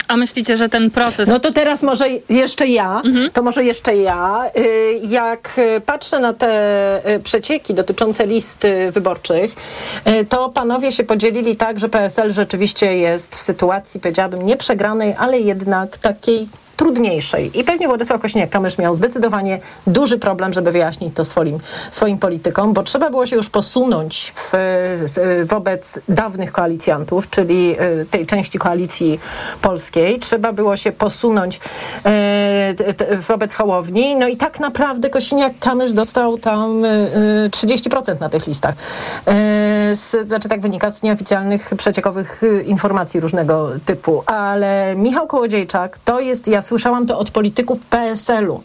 A 0.09 0.17
myślicie, 0.17 0.57
że 0.57 0.69
ten 0.69 0.91
proces... 0.91 1.29
No 1.29 1.41
to 1.41 1.53
teraz 1.53 1.83
może 1.83 2.07
jeszcze 2.29 2.67
ja, 2.67 3.03
to 3.33 3.43
może 3.43 3.65
jeszcze 3.65 3.97
ja. 3.97 4.51
Y, 4.57 5.01
Jak 5.03 5.61
patrzę 5.87 6.21
na 6.21 6.33
te 6.33 7.11
y, 7.11 7.21
przecieki 7.21 7.75
dotyczące 7.75 8.27
list 8.27 8.65
y, 8.65 8.91
wyborczych, 8.93 9.55
to 10.29 10.49
panowie 10.49 10.93
się 10.93 11.05
podzielili 11.05 11.57
tak, 11.57 11.79
że 11.79 11.89
PSL 11.89 12.33
rzeczywiście 12.33 12.97
jest 12.97 13.37
w 13.37 13.41
sytuacji, 13.41 14.01
powiedziałabym, 14.01 14.47
nie 14.47 14.57
przegranej, 14.57 15.15
ale 15.19 15.41
jednak 15.41 15.99
takiej 15.99 16.49
trudniejszej. 16.81 17.59
I 17.61 17.65
pewnie 17.65 17.89
Władysław 17.89 18.21
Kośniak-Kamysz 18.21 18.79
miał 18.79 18.95
zdecydowanie 18.95 19.61
duży 19.87 20.19
problem, 20.19 20.53
żeby 20.53 20.73
wyjaśnić 20.73 21.15
to 21.15 21.25
swoim, 21.25 21.59
swoim 21.91 22.19
politykom, 22.19 22.73
bo 22.73 22.83
trzeba 22.83 23.11
było 23.11 23.27
się 23.27 23.37
już 23.37 23.51
posunąć 23.51 24.33
w, 24.37 24.53
wobec 25.45 26.01
dawnych 26.09 26.53
koalicjantów, 26.53 27.31
czyli 27.31 27.77
y, 27.81 28.07
tej 28.11 28.27
części 28.27 28.59
koalicji 28.59 29.21
polskiej. 29.63 30.19
Trzeba 30.19 30.53
było 30.53 30.77
się 30.77 30.93
posunąć 30.93 31.61
t- 32.97 33.17
wobec 33.29 33.55
Hołowni. 33.55 34.17
No 34.17 34.29
i 34.29 34.37
tak 34.37 34.61
naprawdę 34.61 35.09
Kośniak-Kamysz 35.09 35.93
dostał 35.93 36.39
tam 36.39 36.85
y, 36.85 36.89
y, 37.47 37.51
30% 37.51 38.21
na 38.21 38.29
tych 38.29 38.47
listach. 38.47 38.75
Z, 39.95 40.27
znaczy 40.27 40.49
tak 40.49 40.61
wynika 40.61 40.91
z 40.91 41.03
nieoficjalnych 41.03 41.73
przeciekowych 41.77 42.43
y, 42.43 42.63
informacji 42.63 43.21
różnego 43.21 43.71
typu. 43.85 44.23
Ale 44.27 44.95
Michał 44.97 45.27
Kołodziejczak 45.27 45.99
to 46.05 46.21
jest, 46.21 46.49
ja 46.49 46.63
słyszałam 46.71 47.07
to 47.07 47.19
od 47.19 47.31
polityków 47.31 47.79
PSL-u. 47.81 48.63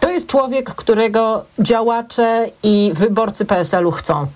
To 0.00 0.10
jest 0.10 0.26
człowiek, 0.26 0.74
którego 0.74 1.44
działacze 1.58 2.46
i 2.62 2.90
wyborcy 2.94 3.44
PSL-u 3.44 3.90
chcą. 3.90 4.26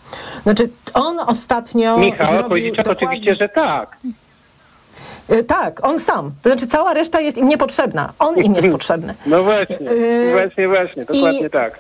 Znaczy 0.42 0.68
on 0.94 1.16
ostatnio 1.26 1.98
Michał 1.98 2.26
zrobił 2.26 2.74
dokładnie- 2.76 2.92
oczywiście, 2.92 3.34
że 3.34 3.48
tak. 3.48 3.96
Y, 5.32 5.44
Tak, 5.44 5.86
on 5.86 5.98
sam. 5.98 6.32
To 6.42 6.48
znaczy 6.50 6.66
cała 6.66 6.94
reszta 6.94 7.20
jest 7.20 7.38
im 7.38 7.48
niepotrzebna. 7.48 8.12
On 8.18 8.36
im 8.36 8.54
jest 8.54 8.68
potrzebny. 8.78 9.14
No 9.26 9.42
właśnie, 9.42 9.76
Yy, 9.86 10.32
właśnie, 10.32 10.68
właśnie, 10.68 11.04
dokładnie 11.04 11.46
i- 11.46 11.50
tak. 11.50 11.78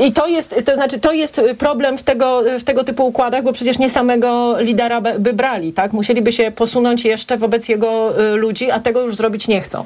I 0.00 0.12
to 0.12 0.26
jest, 0.26 0.54
to 0.64 0.74
znaczy, 0.74 0.98
to 1.00 1.12
jest 1.12 1.40
problem 1.58 1.98
w 1.98 2.02
tego, 2.02 2.42
w 2.60 2.64
tego 2.64 2.84
typu 2.84 3.06
układach, 3.06 3.42
bo 3.42 3.52
przecież 3.52 3.78
nie 3.78 3.90
samego 3.90 4.60
lidera 4.60 5.00
by, 5.00 5.32
brali, 5.32 5.72
tak? 5.72 5.92
Musieliby 5.92 6.32
się 6.32 6.50
posunąć 6.50 7.04
jeszcze 7.04 7.38
wobec 7.38 7.68
jego 7.68 8.20
y, 8.20 8.36
ludzi, 8.36 8.70
a 8.70 8.80
tego 8.80 9.00
już 9.00 9.16
zrobić 9.16 9.48
nie 9.48 9.60
chcą. 9.60 9.84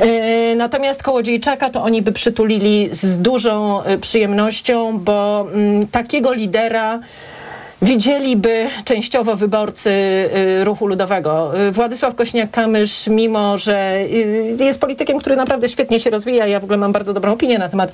Y, 0.00 0.56
natomiast 0.56 1.02
Kołodziejczaka 1.02 1.70
to 1.70 1.82
oni 1.82 2.02
by 2.02 2.12
przytulili 2.12 2.88
z 2.92 3.18
dużą 3.18 3.82
y, 3.84 3.98
przyjemnością, 3.98 4.98
bo 4.98 5.46
mm, 5.52 5.86
takiego 5.86 6.32
lidera 6.32 7.00
widzieliby 7.82 8.66
częściowo 8.84 9.36
wyborcy 9.36 9.90
ruchu 10.64 10.86
ludowego. 10.86 11.52
Władysław 11.72 12.14
Kośniak-Kamysz, 12.14 13.10
mimo 13.10 13.58
że 13.58 13.98
jest 14.58 14.80
politykiem, 14.80 15.18
który 15.18 15.36
naprawdę 15.36 15.68
świetnie 15.68 16.00
się 16.00 16.10
rozwija, 16.10 16.46
ja 16.46 16.60
w 16.60 16.64
ogóle 16.64 16.78
mam 16.78 16.92
bardzo 16.92 17.12
dobrą 17.12 17.32
opinię 17.32 17.58
na 17.58 17.68
temat 17.68 17.92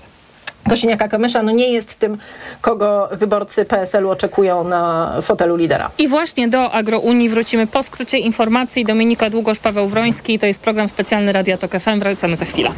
Kosiniaka 0.68 1.08
Kamysza, 1.08 1.42
no 1.42 1.52
nie 1.52 1.72
jest 1.72 1.98
tym, 1.98 2.18
kogo 2.60 3.08
wyborcy 3.12 3.64
PSL-u 3.64 4.10
oczekują 4.10 4.64
na 4.64 5.12
fotelu 5.22 5.56
lidera. 5.56 5.90
I 5.98 6.08
właśnie 6.08 6.48
do 6.48 6.72
Agrounii 6.72 7.28
wrócimy 7.28 7.66
po 7.66 7.82
skrócie 7.82 8.18
informacji. 8.18 8.84
Dominika 8.84 9.30
Długosz, 9.30 9.58
Paweł 9.58 9.88
Wroński. 9.88 10.38
To 10.38 10.46
jest 10.46 10.60
program 10.60 10.88
specjalny 10.88 11.32
Radia 11.32 11.58
Tok 11.58 11.70
FM. 11.70 11.98
Wracamy 11.98 12.36
za 12.36 12.44
chwilę. 12.44 12.70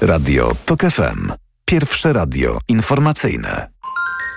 Radio 0.00 0.52
TOK 0.66 0.80
FM. 0.80 1.32
Pierwsze 1.64 2.12
radio 2.12 2.58
informacyjne. 2.68 3.77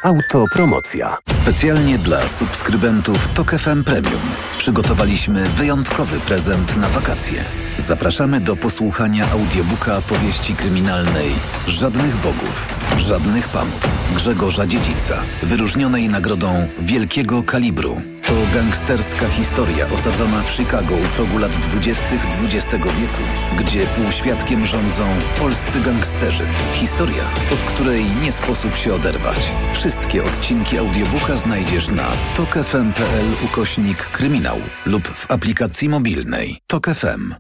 Autopromocja. 0.04 1.18
Specjalnie 1.30 1.98
dla 1.98 2.28
subskrybentów 2.28 3.28
TOK 3.28 3.52
FM 3.52 3.84
Premium 3.84 4.22
przygotowaliśmy 4.58 5.50
wyjątkowy 5.50 6.20
prezent 6.20 6.78
na 6.78 6.90
wakacje. 6.90 7.44
Zapraszamy 7.78 8.40
do 8.40 8.56
posłuchania 8.56 9.32
audiobooka 9.32 10.02
powieści 10.02 10.56
kryminalnej 10.56 11.32
Żadnych 11.68 12.16
Bogów, 12.16 12.68
Żadnych 12.98 13.50
Panów 13.50 14.12
Grzegorza 14.16 14.68
Dziedzica, 14.68 15.22
wyróżnionej 15.44 16.10
nagrodą 16.10 16.68
Wielkiego 16.80 17.44
Kalibru. 17.44 18.02
To 18.26 18.34
gangsterska 18.54 19.30
historia 19.30 19.86
osadzona 19.94 20.42
w 20.42 20.50
Chicago 20.52 20.96
u 20.96 21.16
progu 21.16 21.38
lat 21.38 21.52
20. 21.52 22.06
XX 22.44 22.72
wieku, 22.72 23.24
gdzie 23.58 23.88
półświadkiem 23.88 24.66
rządzą 24.66 25.08
polscy 25.40 25.80
gangsterzy. 25.80 26.44
Historia, 26.74 27.24
od 27.54 27.64
której 27.64 28.06
nie 28.22 28.32
sposób 28.32 28.76
się 28.76 28.94
oderwać. 28.94 29.52
Wszystkie 29.74 30.24
odcinki 30.24 30.78
audiobooka 30.78 31.38
znajdziesz 31.38 31.88
na 31.88 32.12
tokefm.pl 32.36 33.26
ukośnik 33.46 33.98
kryminał 33.98 34.58
lub 34.86 35.08
w 35.08 35.32
aplikacji 35.32 35.90
mobilnej. 35.90 36.60
Tok 36.68 36.88
FM. 36.88 37.36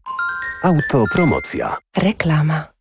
Autopromocja. 0.63 1.77
Reklama. 1.97 2.80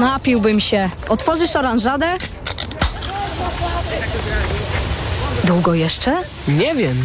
Napiłbym 0.00 0.60
się. 0.60 0.90
Otworzysz 1.08 1.56
oranżadę? 1.56 2.16
Długo 5.44 5.74
jeszcze? 5.74 6.16
Nie 6.48 6.74
wiem. 6.74 6.96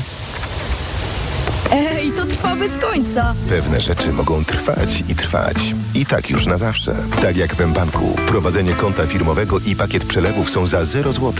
Ej, 1.71 2.11
to 2.11 2.25
trwa 2.25 2.55
bez 2.55 2.77
końca. 2.77 3.33
Pewne 3.49 3.81
rzeczy 3.81 4.13
mogą 4.13 4.45
trwać 4.45 5.03
i 5.09 5.15
trwać. 5.15 5.57
I 5.93 6.05
tak 6.05 6.29
już 6.29 6.45
na 6.45 6.57
zawsze. 6.57 6.95
Tak 7.21 7.37
jak 7.37 7.55
w 7.55 7.59
mBanku. 7.67 8.15
Prowadzenie 8.27 8.73
konta 8.73 9.07
firmowego 9.07 9.59
i 9.59 9.75
pakiet 9.75 10.05
przelewów 10.05 10.49
są 10.49 10.67
za 10.67 10.85
0 10.85 11.13
zł. 11.13 11.33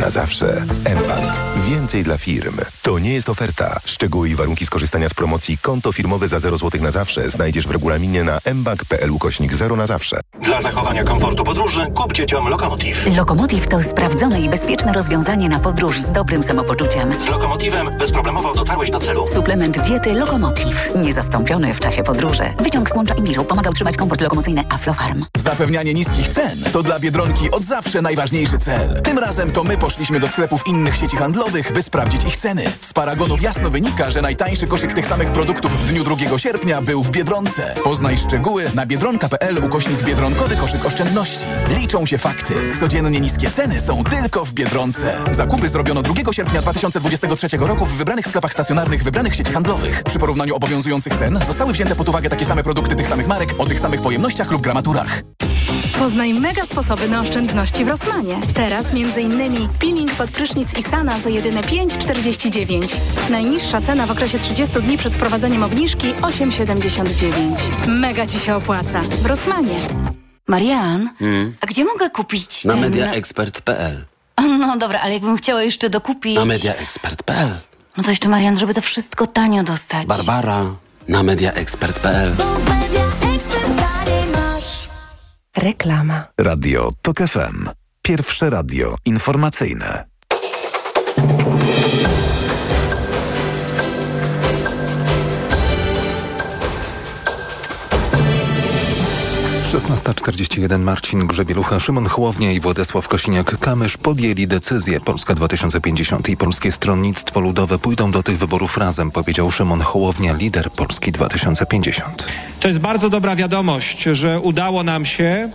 Na 0.00 0.10
zawsze. 0.10 0.64
mBank. 0.80 1.32
Więcej 1.68 2.02
dla 2.04 2.18
firm. 2.18 2.56
To 2.82 2.98
nie 2.98 3.14
jest 3.14 3.28
oferta. 3.28 3.80
Szczegóły 3.84 4.28
i 4.28 4.34
warunki 4.34 4.66
skorzystania 4.66 5.08
z 5.08 5.14
promocji 5.14 5.58
konto 5.58 5.92
firmowe 5.92 6.28
za 6.28 6.38
0 6.38 6.56
zł 6.56 6.82
na 6.82 6.90
zawsze 6.90 7.30
znajdziesz 7.30 7.66
w 7.66 7.70
regulaminie 7.70 8.24
na 8.24 8.38
mbank.pl 8.54 9.10
ukośnik 9.10 9.54
0 9.54 9.76
na 9.76 9.86
zawsze. 9.86 10.20
Dla 10.44 10.62
zachowania 10.62 11.04
komfortu 11.04 11.44
podróży 11.44 11.86
kup 11.94 12.12
dzieciom 12.12 12.48
Lokomotiv. 12.48 13.16
Lokomotiv 13.16 13.68
to 13.68 13.82
sprawdzone 13.82 14.40
i 14.40 14.48
bezpieczne 14.48 14.92
rozwiązanie 14.92 15.48
na 15.48 15.60
podróż 15.60 16.00
z 16.00 16.10
dobrym 16.12 16.42
samopoczuciem. 16.42 17.14
Z 17.14 17.26
Lokomotivem 17.26 17.98
bezproblemowo 17.98 18.52
dotarłeś 18.52 18.90
do 18.90 18.98
celu. 18.98 19.26
Suplement 19.26 19.78
diety 19.78 20.14
Lokomotiv. 20.14 20.90
Niezastąpiony 20.96 21.74
w 21.74 21.80
czasie 21.80 22.02
podróży. 22.02 22.42
Wyciąg 22.58 22.90
z 22.90 22.94
łącza 22.94 23.14
Imiru 23.14 23.44
pomaga 23.44 23.70
utrzymać 23.70 23.96
komfort 23.96 24.20
lokomocyjny 24.20 24.64
Aflofarm. 24.70 25.24
Zapewnianie 25.36 25.94
niskich 25.94 26.28
cen 26.28 26.64
to 26.72 26.82
dla 26.82 26.98
Biedronki 26.98 27.50
od 27.50 27.62
zawsze 27.62 28.02
najważniejszy 28.02 28.58
cel. 28.58 29.02
Tym 29.02 29.18
razem 29.18 29.50
to 29.50 29.64
my 29.64 29.76
poszliśmy 29.76 30.20
do 30.20 30.28
sklepów 30.28 30.66
innych 30.66 30.96
sieci 30.96 31.16
handlowych, 31.16 31.72
by 31.72 31.82
sprawdzić 31.82 32.24
ich 32.24 32.36
ceny. 32.36 32.64
Z 32.80 32.92
paragonów 32.92 33.42
jasno 33.42 33.70
wynika, 33.70 34.10
że 34.10 34.22
najtańszy 34.22 34.66
koszyk 34.66 34.92
tych 34.92 35.06
samych 35.06 35.32
produktów 35.32 35.82
w 35.82 35.84
dniu 35.84 36.04
2 36.04 36.38
sierpnia 36.38 36.82
był 36.82 37.02
w 37.02 37.10
Biedronce. 37.10 37.74
Poznaj 37.84 38.18
szczegóły 38.18 38.64
na 38.74 38.86
biedronka.pl 38.86 39.64
ukośnik 39.64 40.02
biedronkowy 40.34 40.56
koszyk 40.56 40.84
oszczędności. 40.84 41.46
Liczą 41.68 42.06
się 42.06 42.18
fakty. 42.18 42.54
Codziennie 42.80 43.20
niskie 43.20 43.50
ceny 43.50 43.80
są 43.80 44.04
tylko 44.04 44.44
w 44.44 44.52
Biedronce. 44.52 45.24
Zakupy 45.30 45.68
zrobiono 45.68 46.02
2 46.02 46.32
sierpnia 46.32 46.60
2023 46.62 47.56
roku 47.56 47.84
w 47.86 47.92
wybranych 47.92 48.26
sklepach 48.26 48.52
stacjonarnych 48.52 49.04
wybranych 49.04 49.34
sieci 49.34 49.52
handlowych. 49.52 50.02
Przy 50.02 50.18
porównaniu 50.18 50.54
obowiązujących 50.54 51.14
cen 51.14 51.38
zostały 51.44 51.72
wzięte 51.72 51.96
pod 51.96 52.08
uwagę 52.08 52.28
takie 52.28 52.44
same 52.44 52.62
produkty 52.62 52.96
tych 52.96 53.06
samych 53.06 53.26
marek 53.26 53.54
o 53.58 53.66
tych 53.66 53.80
samych 53.80 54.02
pojemnościach 54.02 54.50
lub 54.50 54.62
gramaturach. 54.62 55.22
Poznaj 55.98 56.34
mega 56.34 56.62
sposoby 56.62 57.08
na 57.08 57.20
oszczędności 57.20 57.84
w 57.84 57.88
Rosmanie. 57.88 58.40
Teraz 58.54 58.86
m.in. 58.92 59.68
peeling 59.80 60.12
pod 60.12 60.30
prysznic 60.30 60.78
Isana 60.78 61.18
za 61.18 61.28
jedyne 61.28 61.60
5,49. 61.60 62.96
Najniższa 63.30 63.80
cena 63.80 64.06
w 64.06 64.10
okresie 64.10 64.38
30 64.38 64.82
dni 64.82 64.98
przed 64.98 65.14
wprowadzeniem 65.14 65.62
obniżki 65.62 66.14
8,79. 66.14 67.88
Mega 67.88 68.26
Ci 68.26 68.38
się 68.38 68.56
opłaca. 68.56 69.00
W 69.00 69.26
Rosmanie. 69.26 70.23
Marian, 70.48 71.10
Hmm. 71.18 71.54
a 71.60 71.66
gdzie 71.66 71.84
mogę 71.84 72.10
kupić 72.10 72.64
Na 72.64 72.72
ten... 72.74 72.82
mediaexpert.pl 72.82 74.04
No 74.58 74.76
dobra, 74.78 75.00
ale 75.00 75.12
jakbym 75.12 75.36
chciała 75.36 75.62
jeszcze 75.62 75.90
dokupić... 75.90 76.36
Na 76.36 76.44
mediaexpert.pl 76.44 77.48
No 77.96 78.02
to 78.02 78.10
jeszcze, 78.10 78.28
Marian, 78.28 78.58
żeby 78.58 78.74
to 78.74 78.80
wszystko 78.80 79.26
tanio 79.26 79.62
dostać. 79.62 80.06
Barbara 80.06 80.64
na 81.08 81.22
mediaexpert.pl 81.22 82.32
Reklama. 85.56 86.24
Radio 86.38 86.90
TOK 87.02 87.18
FM. 87.18 87.68
Pierwsze 88.02 88.50
radio 88.50 88.96
informacyjne. 89.04 90.04
Szesnasta 99.74 100.14
czterdzieści 100.14 100.60
jeden 100.60 100.82
Marcin 100.82 101.26
Grzebielucha, 101.26 101.80
Szymon 101.80 102.06
Hołownia 102.06 102.52
i 102.52 102.60
Władysław 102.60 103.08
Kosiniak-Kamysz 103.08 103.96
podjęli 103.96 104.46
decyzję. 104.46 105.00
Polska 105.00 105.34
2050 105.34 106.28
i 106.28 106.36
Polskie 106.36 106.72
Stronnictwo 106.72 107.40
Ludowe 107.40 107.78
pójdą 107.78 108.10
do 108.10 108.22
tych 108.22 108.38
wyborów 108.38 108.78
razem, 108.78 109.10
powiedział 109.10 109.50
Szymon 109.50 109.80
Hołownia, 109.80 110.32
lider 110.32 110.70
Polski 110.70 111.12
2050. 111.12 112.26
To 112.60 112.68
jest 112.68 112.80
bardzo 112.80 113.10
dobra 113.10 113.36
wiadomość, 113.36 114.02
że 114.02 114.40
udało 114.40 114.82
nam 114.82 115.06
się, 115.06 115.50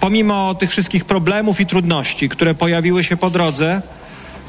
pomimo 0.00 0.54
tych 0.54 0.70
wszystkich 0.70 1.04
problemów 1.04 1.60
i 1.60 1.66
trudności, 1.66 2.28
które 2.28 2.54
pojawiły 2.54 3.04
się 3.04 3.16
po 3.16 3.30
drodze, 3.30 3.82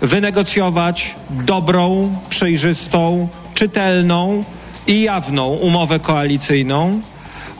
wynegocjować 0.01 1.15
dobrą, 1.29 2.15
przejrzystą, 2.29 3.27
czytelną 3.53 4.43
i 4.87 5.01
jawną 5.01 5.47
umowę 5.47 5.99
koalicyjną. 5.99 7.01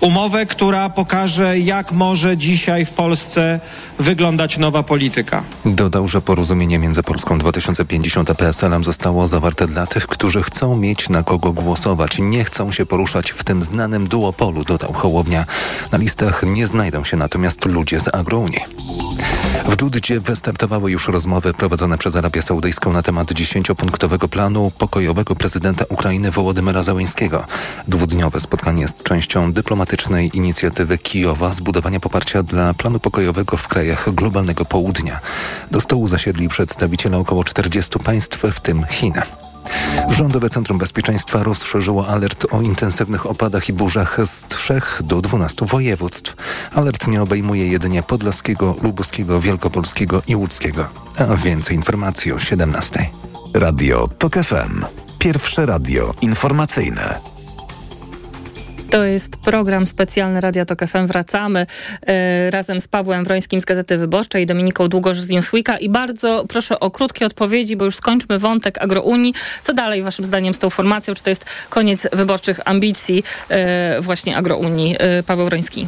Umowę, 0.02 0.46
która 0.46 0.90
pokaże, 0.90 1.60
jak 1.60 1.92
może 1.92 2.38
dzisiaj 2.38 2.86
w 2.86 2.90
Polsce 2.90 3.60
wyglądać 4.00 4.58
nowa 4.58 4.84
polityka. 4.84 5.44
Dodał, 5.66 6.08
że 6.08 6.22
porozumienie 6.22 6.80
między 6.80 7.04
Polską 7.04 7.38
2050 7.38 8.30
a 8.30 8.36
PSL-em 8.36 8.84
zostało 8.84 9.28
zawarte 9.28 9.68
dla 9.68 9.88
tych, 9.88 10.08
którzy 10.08 10.44
chcą 10.44 10.76
mieć 10.76 11.10
na 11.10 11.24
kogo 11.24 11.54
głosować. 11.54 12.20
Nie 12.20 12.44
chcą 12.44 12.72
się 12.72 12.86
poruszać 12.86 13.32
w 13.32 13.44
tym 13.44 13.64
znanym 13.64 14.08
duopolu, 14.08 14.64
dodał 14.64 14.94
Hołownia. 14.94 15.46
Na 15.92 15.98
listach 15.98 16.44
nie 16.44 16.68
znajdą 16.68 17.04
się 17.04 17.18
natomiast 17.18 17.66
ludzie 17.66 18.00
z 18.00 18.16
Agrounii. 18.16 18.62
W 19.66 19.76
Dżudzie 19.76 20.20
wystartowały 20.20 20.92
już 20.92 21.08
rozmowy 21.08 21.54
prowadzone 21.54 21.98
przez 21.98 22.16
Arabię 22.16 22.42
Saudyjską 22.42 22.94
na 22.94 23.02
temat 23.02 23.32
dziesięciopunktowego 23.32 24.28
planu 24.28 24.72
pokojowego 24.78 25.36
prezydenta 25.36 25.86
Ukrainy 25.90 26.32
Wołodymyra 26.32 26.84
Załańskiego. 26.84 27.46
Dwudniowe 27.88 28.40
spotkanie 28.40 28.82
jest 28.82 29.04
częścią 29.04 29.54
dyplomatycznej 29.54 29.87
inicjatywy 30.34 30.98
Kijowa 30.98 31.54
zbudowania 31.54 32.00
poparcia 32.00 32.44
dla 32.44 32.74
planu 32.74 33.00
pokojowego 33.00 33.58
w 33.58 33.68
krajach 33.68 34.16
globalnego 34.16 34.66
południa. 34.66 35.20
Do 35.72 35.82
stołu 35.82 36.08
zasiedli 36.08 36.50
przedstawiciele 36.50 37.18
około 37.18 37.44
40 37.44 38.00
państw, 38.00 38.44
w 38.52 38.60
tym 38.60 38.86
Chin. 38.90 39.14
Rządowe 40.10 40.50
Centrum 40.50 40.78
Bezpieczeństwa 40.78 41.44
rozszerzyło 41.44 42.08
alert 42.08 42.46
o 42.52 42.62
intensywnych 42.62 43.26
opadach 43.26 43.70
i 43.70 43.74
burzach 43.74 44.20
z 44.26 44.44
3 44.44 44.82
do 45.00 45.22
12 45.22 45.66
województw. 45.66 46.36
Alert 46.76 47.08
nie 47.08 47.22
obejmuje 47.22 47.68
jedynie 47.68 48.04
Podlaskiego, 48.04 48.76
Lubuskiego, 48.82 49.42
Wielkopolskiego 49.42 50.22
i 50.28 50.36
Łódzkiego. 50.36 50.86
A 51.32 51.36
więcej 51.36 51.76
informacji 51.76 52.32
o 52.32 52.40
17. 52.40 53.10
Radio 53.54 54.08
TOK 54.18 54.34
FM. 54.34 54.86
Pierwsze 55.20 55.66
radio 55.66 56.14
informacyjne. 56.22 57.37
To 58.90 59.04
jest 59.04 59.38
program 59.38 59.86
specjalny 59.86 60.42
Radia 60.42 60.66
Tok 60.66 60.80
FM. 60.80 61.08
Wracamy 61.08 61.66
e, 62.08 62.52
razem 62.52 62.82
z 62.82 62.88
Pawłem 62.88 63.24
Wrońskim 63.24 63.62
z 63.62 63.66
Gazety 63.66 63.98
Wyborczej 63.98 64.44
i 64.44 64.46
Dominiką 64.46 64.88
Długosz 64.88 65.20
z 65.20 65.30
Newsweeka. 65.30 65.78
I 65.78 65.90
bardzo 65.90 66.46
proszę 66.50 66.80
o 66.80 66.92
krótkie 66.92 67.26
odpowiedzi, 67.26 67.76
bo 67.76 67.86
już 67.86 67.96
skończmy 67.96 68.40
wątek 68.40 68.78
Agrounii. 68.78 69.34
Co 69.64 69.74
dalej 69.74 70.04
waszym 70.04 70.26
zdaniem 70.26 70.54
z 70.54 70.60
tą 70.60 70.70
formacją? 70.70 71.14
Czy 71.14 71.24
to 71.24 71.30
jest 71.30 71.46
koniec 71.70 72.08
wyborczych 72.14 72.60
ambicji 72.66 73.24
e, 73.50 74.02
właśnie 74.02 74.38
Agrounii? 74.38 74.96
E, 75.00 75.24
Paweł 75.24 75.46
Wroński. 75.46 75.88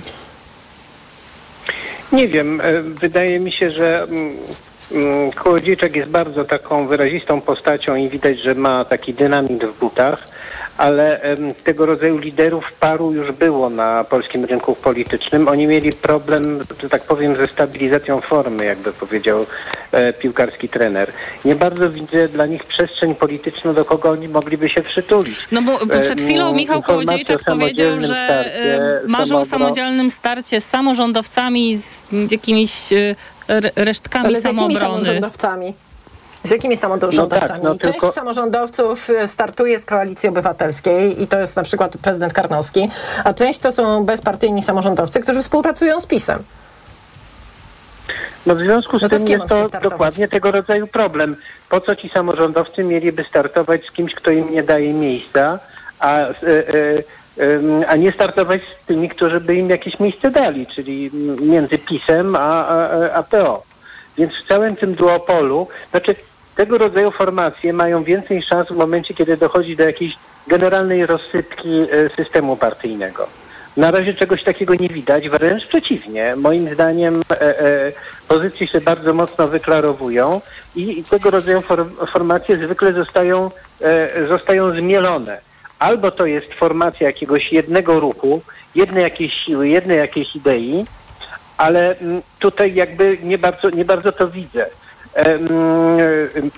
Nie 2.11 2.27
wiem, 2.27 2.61
e, 2.61 2.81
wydaje 2.81 3.39
mi 3.39 3.51
się, 3.51 3.71
że 3.71 4.03
mm, 4.03 4.35
mm, 4.91 5.31
Kołodziejczak 5.31 5.95
jest 5.95 6.09
bardzo 6.09 6.45
taką 6.45 6.87
wyrazistą 6.87 7.41
postacią 7.41 7.95
i 7.95 8.09
widać, 8.09 8.39
że 8.39 8.55
ma 8.55 8.85
taki 8.85 9.13
dynamit 9.13 9.65
w 9.65 9.79
butach, 9.79 10.38
ale 10.79 11.21
tego 11.63 11.85
rodzaju 11.85 12.17
liderów 12.17 12.71
paru 12.79 13.11
już 13.13 13.31
było 13.31 13.69
na 13.69 14.03
polskim 14.03 14.45
rynku 14.45 14.75
politycznym. 14.75 15.47
Oni 15.47 15.67
mieli 15.67 15.91
problem, 16.01 16.59
że 16.81 16.89
tak 16.89 17.03
powiem, 17.03 17.35
ze 17.35 17.47
stabilizacją 17.47 18.21
formy, 18.21 18.65
jakby 18.65 18.93
powiedział 18.93 19.45
e, 19.91 20.13
piłkarski 20.13 20.69
trener. 20.69 21.11
Nie 21.45 21.55
bardzo 21.55 21.89
widzę 21.89 22.27
dla 22.27 22.45
nich 22.45 22.63
przestrzeń 22.63 23.15
polityczną, 23.15 23.73
do 23.73 23.85
kogo 23.85 24.09
oni 24.09 24.27
mogliby 24.27 24.69
się 24.69 24.81
przytulić. 24.81 25.37
No 25.51 25.61
bo 25.61 25.71
bo 25.85 25.99
przed 25.99 26.19
E, 26.21 26.23
chwilą 26.23 26.53
Michał 26.53 26.81
Kołodziejczak 26.81 27.43
powiedział, 27.43 27.99
że 27.99 28.05
starcie, 28.05 28.75
e, 28.75 29.01
marzą 29.07 29.39
o 29.39 29.45
samodzielnym 29.45 30.09
starcie 30.09 30.61
z 30.61 30.65
samorządowcami, 30.65 31.77
z 31.77 32.05
jakimiś 32.31 32.93
e, 32.93 33.15
re- 33.47 33.71
resztkami 33.75 34.25
Ale 34.25 34.41
z 34.41 34.43
jakimi 34.43 34.59
samobrony. 34.75 35.03
samorządowcami? 35.05 35.73
Z 36.43 36.51
jakimi 36.51 36.77
samorządowcami? 36.77 37.41
No 37.41 37.47
tak, 37.49 37.63
no 37.63 37.75
Część 37.75 37.91
tylko- 37.91 38.11
samorządowców 38.11 39.09
e, 39.09 39.27
startuje 39.27 39.79
z 39.79 39.85
Koalicji 39.85 40.29
Obywatelskiej 40.29 41.23
i 41.23 41.27
to 41.27 41.39
jest 41.39 41.55
na 41.55 41.63
przykład 41.63 41.97
prezydent 41.97 42.33
Karnowski, 42.33 42.89
a 43.23 43.33
część 43.33 43.59
to 43.59 43.71
są 43.71 44.05
bezpartyjni 44.05 44.63
samorządowcy, 44.63 45.19
którzy 45.19 45.41
współpracują 45.41 46.01
z 46.01 46.05
PiSem. 46.05 46.43
No 48.45 48.55
w 48.55 48.59
związku 48.59 48.99
z 48.99 49.01
No 49.01 49.09
to 49.09 49.19
z 49.19 49.23
tym 49.23 49.27
kim 49.27 49.57
jest 49.57 49.71
to 49.71 49.79
dokładnie 49.89 50.27
tego 50.27 50.51
rodzaju 50.51 50.87
problem. 50.87 51.35
Po 51.69 51.81
co 51.81 51.95
ci 51.95 52.09
samorządowcy 52.09 52.83
mieliby 52.83 53.23
startować 53.23 53.85
z 53.85 53.91
kimś, 53.91 54.15
kto 54.15 54.31
im 54.31 54.51
nie 54.51 54.63
daje 54.63 54.93
miejsca, 54.93 55.59
a, 55.99 56.19
e, 56.19 56.33
e, 57.37 57.87
a 57.87 57.95
nie 57.95 58.11
startować 58.11 58.61
z 58.61 58.85
tymi, 58.85 59.09
którzy 59.09 59.39
by 59.39 59.55
im 59.55 59.69
jakieś 59.69 59.99
miejsce 59.99 60.31
dali, 60.31 60.67
czyli 60.67 61.11
między 61.41 61.77
PiSem 61.77 62.35
a, 62.35 62.67
a, 62.67 62.89
a 63.13 63.23
PO. 63.23 63.63
Więc 64.17 64.33
w 64.33 64.47
całym 64.47 64.75
tym 64.75 64.93
duopolu, 64.93 65.67
znaczy 65.91 66.15
tego 66.59 66.77
rodzaju 66.77 67.11
formacje 67.11 67.73
mają 67.73 68.03
więcej 68.03 68.41
szans 68.41 68.67
w 68.67 68.75
momencie, 68.75 69.13
kiedy 69.13 69.37
dochodzi 69.37 69.75
do 69.75 69.83
jakiejś 69.83 70.13
generalnej 70.47 71.05
rozsypki 71.05 71.69
e, 71.69 72.09
systemu 72.09 72.57
partyjnego. 72.57 73.27
Na 73.77 73.91
razie 73.91 74.13
czegoś 74.13 74.43
takiego 74.43 74.75
nie 74.75 74.89
widać, 74.89 75.29
wręcz 75.29 75.67
przeciwnie. 75.67 76.35
Moim 76.35 76.73
zdaniem 76.73 77.21
e, 77.31 77.41
e, 77.41 77.91
pozycje 78.27 78.67
się 78.67 78.81
bardzo 78.81 79.13
mocno 79.13 79.47
wyklarowują 79.47 80.41
i, 80.75 80.99
i 80.99 81.03
tego 81.03 81.29
rodzaju 81.29 81.61
form, 81.61 81.89
formacje 82.07 82.55
zwykle 82.55 82.93
zostają, 82.93 83.51
e, 83.81 84.27
zostają 84.27 84.71
zmielone. 84.71 85.41
Albo 85.79 86.11
to 86.11 86.25
jest 86.25 86.53
formacja 86.53 87.07
jakiegoś 87.07 87.53
jednego 87.53 87.99
ruchu, 87.99 88.41
jednej 88.75 89.03
jakiejś 89.03 89.33
siły, 89.33 89.67
jednej 89.67 89.97
jakiejś 89.97 90.35
idei, 90.35 90.85
ale 91.57 91.97
mm, 91.97 92.21
tutaj 92.39 92.73
jakby 92.73 93.17
nie 93.23 93.37
bardzo, 93.37 93.69
nie 93.69 93.85
bardzo 93.85 94.11
to 94.11 94.27
widzę. 94.27 94.65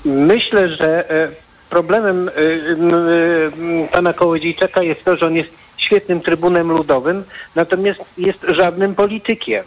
Myślę, 0.06 0.70
że 0.70 1.12
e, 1.12 1.30
problemem 1.70 2.30
e, 2.30 2.32
e, 2.32 3.88
pana 3.88 4.14
Kołodziejczaka 4.14 4.84
jest 4.84 5.04
to, 5.04 5.16
że 5.16 5.28
on 5.28 5.36
jest 5.36 5.50
świetnym 5.78 6.22
trybunem 6.22 6.72
ludowym, 6.72 7.24
natomiast 7.56 8.00
jest 8.18 8.46
żadnym 8.48 8.96
politykiem. 8.96 9.64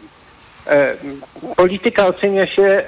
Polityka 1.57 2.07
ocenia 2.07 2.47
się 2.47 2.85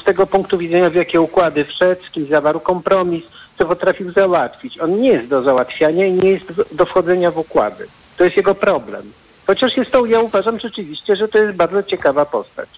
z 0.00 0.04
tego 0.04 0.26
punktu 0.26 0.58
widzenia, 0.58 0.90
w 0.90 0.94
jakie 0.94 1.20
układy 1.20 1.64
wszedł, 1.64 2.04
z 2.04 2.10
kim 2.10 2.26
zawarł 2.26 2.60
kompromis, 2.60 3.24
co 3.58 3.66
potrafił 3.66 4.12
załatwić. 4.12 4.80
On 4.80 5.00
nie 5.00 5.08
jest 5.08 5.28
do 5.28 5.42
załatwiania 5.42 6.06
i 6.06 6.12
nie 6.12 6.30
jest 6.30 6.74
do 6.74 6.86
wchodzenia 6.86 7.30
w 7.30 7.38
układy. 7.38 7.86
To 8.16 8.24
jest 8.24 8.36
jego 8.36 8.54
problem. 8.54 9.12
Chociaż 9.46 9.76
jest 9.76 9.90
to, 9.90 10.06
ja 10.06 10.20
uważam 10.20 10.60
rzeczywiście, 10.60 11.16
że 11.16 11.28
to 11.28 11.38
jest 11.38 11.56
bardzo 11.56 11.82
ciekawa 11.82 12.24
postać. 12.24 12.68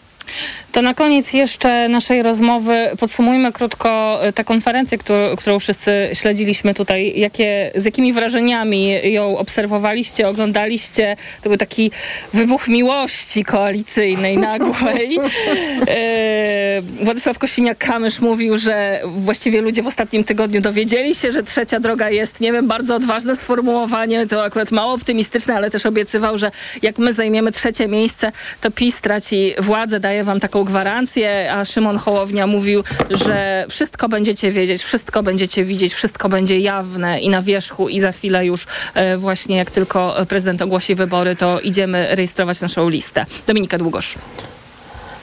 To 0.73 0.83
na 0.83 0.95
koniec 0.95 1.33
jeszcze 1.33 1.89
naszej 1.89 2.23
rozmowy 2.23 2.91
podsumujmy 3.01 3.53
krótko 3.53 4.19
e, 4.23 4.33
tę 4.33 4.45
konferencję, 4.45 4.99
którą, 4.99 5.37
którą 5.37 5.59
wszyscy 5.59 6.11
śledziliśmy 6.13 6.75
tutaj. 6.75 7.13
Jakie, 7.17 7.71
z 7.75 7.85
jakimi 7.85 8.13
wrażeniami 8.13 9.13
ją 9.13 9.39
obserwowaliście, 9.39 10.29
oglądaliście? 10.29 11.17
To 11.43 11.49
był 11.49 11.59
taki 11.59 11.91
wybuch 12.33 12.69
miłości 12.69 13.45
koalicyjnej 13.45 14.39
nagłej. 14.39 15.19
E, 15.89 16.81
Władysław 17.05 17.39
Kosiniak-Kamysz 17.39 18.23
mówił, 18.23 18.59
że 18.59 19.01
właściwie 19.05 19.63
ludzie 19.63 19.83
w 19.83 19.87
ostatnim 19.87 20.25
tygodniu 20.25 20.61
dowiedzieli 20.61 21.15
się, 21.15 21.33
że 21.33 21.43
trzecia 21.43 21.81
droga 21.81 22.11
jest, 22.11 22.41
nie 22.41 22.53
wiem, 22.53 22.69
bardzo 22.69 22.95
odważne 22.95 23.37
sformułowanie, 23.37 24.27
to 24.27 24.45
akurat 24.45 24.71
mało 24.71 24.93
optymistyczne, 24.93 25.57
ale 25.57 25.71
też 25.71 25.87
obiecywał, 25.87 26.39
że 26.39 26.51
jak 26.83 26.99
my 26.99 27.13
zajmiemy 27.13 27.53
trzecie 27.53 27.89
miejsce, 27.89 28.33
to 28.61 28.71
PiS 28.71 29.01
traci 29.01 29.55
władzę, 29.59 30.01
daje 30.01 30.24
wam 30.25 30.41
taką 30.41 30.65
gwarancję, 30.65 31.53
a 31.53 31.65
Szymon 31.65 31.99
Hołownia 31.99 32.47
mówił, 32.47 32.85
że 33.11 33.67
wszystko 33.71 34.09
będziecie 34.09 34.51
wiedzieć, 34.51 34.83
wszystko 34.83 35.23
będziecie 35.23 35.65
widzieć, 35.65 35.95
wszystko 35.95 36.29
będzie 36.29 36.59
jawne 36.59 37.21
i 37.21 37.29
na 37.29 37.43
wierzchu 37.43 37.89
i 37.89 38.01
za 38.01 38.13
chwilę 38.13 38.47
już 38.47 38.67
e, 38.95 39.17
właśnie 39.17 39.57
jak 39.57 39.71
tylko 39.71 40.17
prezydent 40.29 40.63
ogłosi 40.63 40.95
wybory, 40.95 41.37
to 41.37 41.61
idziemy 41.61 42.07
rejestrować 42.11 42.61
naszą 42.61 42.89
listę. 42.89 43.27
Dominika 43.47 43.79
Długosz. 43.79 44.15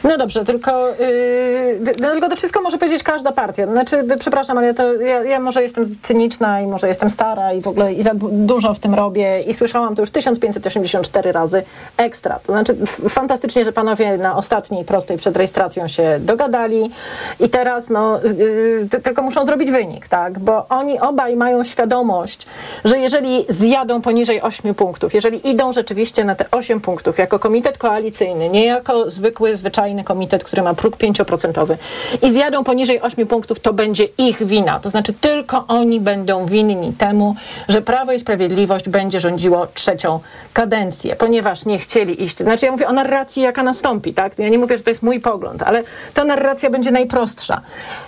No 0.04 0.18
dobrze, 0.18 0.45
tylko, 0.45 0.88
yy, 0.89 1.80
no, 1.99 2.12
tylko 2.12 2.30
to 2.30 2.36
wszystko 2.36 2.62
może 2.62 2.78
powiedzieć 2.78 3.04
każda 3.04 3.32
partia. 3.32 3.68
Znaczy, 3.68 4.04
przepraszam, 4.20 4.58
ale 4.58 4.74
to 4.74 4.93
ja, 4.93 5.24
ja 5.24 5.39
może 5.39 5.64
jestem 5.64 5.86
cyniczna 6.02 6.62
i 6.62 6.68
może 6.68 6.88
jestem 6.88 7.10
stara 7.10 7.54
i 7.54 7.62
w 7.62 7.68
ogóle 7.68 7.93
i 7.93 8.04
za 8.04 8.14
du- 8.14 8.30
dużo 8.32 8.74
w 8.74 8.80
tym 8.80 8.93
robię 8.95 9.41
i 9.41 9.54
słyszałam 9.54 9.95
to 9.95 10.02
już 10.02 10.12
1584 10.12 11.32
razy 11.32 11.64
ekstra. 11.97 12.39
To 12.45 12.52
znaczy 12.54 12.78
fantastycznie, 13.10 13.66
że 13.66 13.72
panowie 13.74 14.18
na 14.18 14.38
ostatniej 14.38 14.86
prostej 14.86 15.18
przed 15.18 15.38
rejestracją 15.38 15.88
się 15.88 16.20
dogadali 16.20 16.91
i 17.39 17.49
teraz 17.49 17.89
no 17.89 18.20
yy, 18.24 18.88
ty- 18.91 18.99
tylko 19.02 19.22
muszą 19.22 19.45
zrobić 19.45 19.72
wynik, 19.72 20.08
tak? 20.08 20.39
Bo 20.39 20.66
oni 20.70 20.99
obaj 20.99 21.36
mają 21.36 21.64
świadomość, 21.64 22.47
że 22.86 22.99
jeżeli 22.99 23.45
zjadą 23.49 24.02
poniżej 24.02 24.41
8 24.41 24.76
punktów, 24.76 25.14
jeżeli 25.14 25.49
idą 25.49 25.74
rzeczywiście 25.74 26.24
na 26.26 26.36
te 26.36 26.45
8 26.52 26.82
punktów 26.82 27.18
jako 27.18 27.39
komitet 27.39 27.78
koalicyjny, 27.78 28.49
nie 28.49 28.66
jako 28.66 29.10
zwykły, 29.12 29.56
zwyczajny 29.56 29.91
komitet, 30.04 30.44
który 30.44 30.62
ma 30.62 30.74
próg 30.74 30.98
5% 30.98 31.76
i 32.22 32.34
zjadą 32.34 32.64
poniżej 32.64 33.02
8 33.02 33.28
punktów, 33.28 33.60
to 33.60 33.74
będzie 33.74 34.04
ich 34.18 34.46
wina. 34.46 34.80
To 34.80 34.89
znaczy 34.89 35.14
tylko 35.14 35.66
oni 35.68 36.00
będą 36.00 36.46
winni 36.46 36.94
temu, 36.94 37.36
że 37.68 37.82
Prawo 37.82 38.12
i 38.12 38.20
Sprawiedliwość 38.20 38.89
będzie 38.89 39.20
rządziło 39.20 39.68
trzecią 39.74 40.20
kadencję, 40.54 41.16
ponieważ 41.16 41.66
nie 41.66 41.80
chcieli 41.80 42.24
iść. 42.24 42.38
Znaczy 42.38 42.66
ja 42.66 42.72
mówię 42.72 42.88
o 42.88 42.94
narracji, 42.94 43.42
jaka 43.42 43.64
nastąpi, 43.64 44.14
tak? 44.14 44.39
Ja 44.39 44.50
nie 44.50 44.60
mówię, 44.60 44.78
że 44.78 44.84
to 44.84 44.89
jest 44.89 45.04
mój 45.04 45.20
pogląd, 45.20 45.64
ale 45.64 45.84
ta 46.14 46.24
narracja 46.24 46.70
będzie 46.70 46.92
najprostsza. 46.92 47.62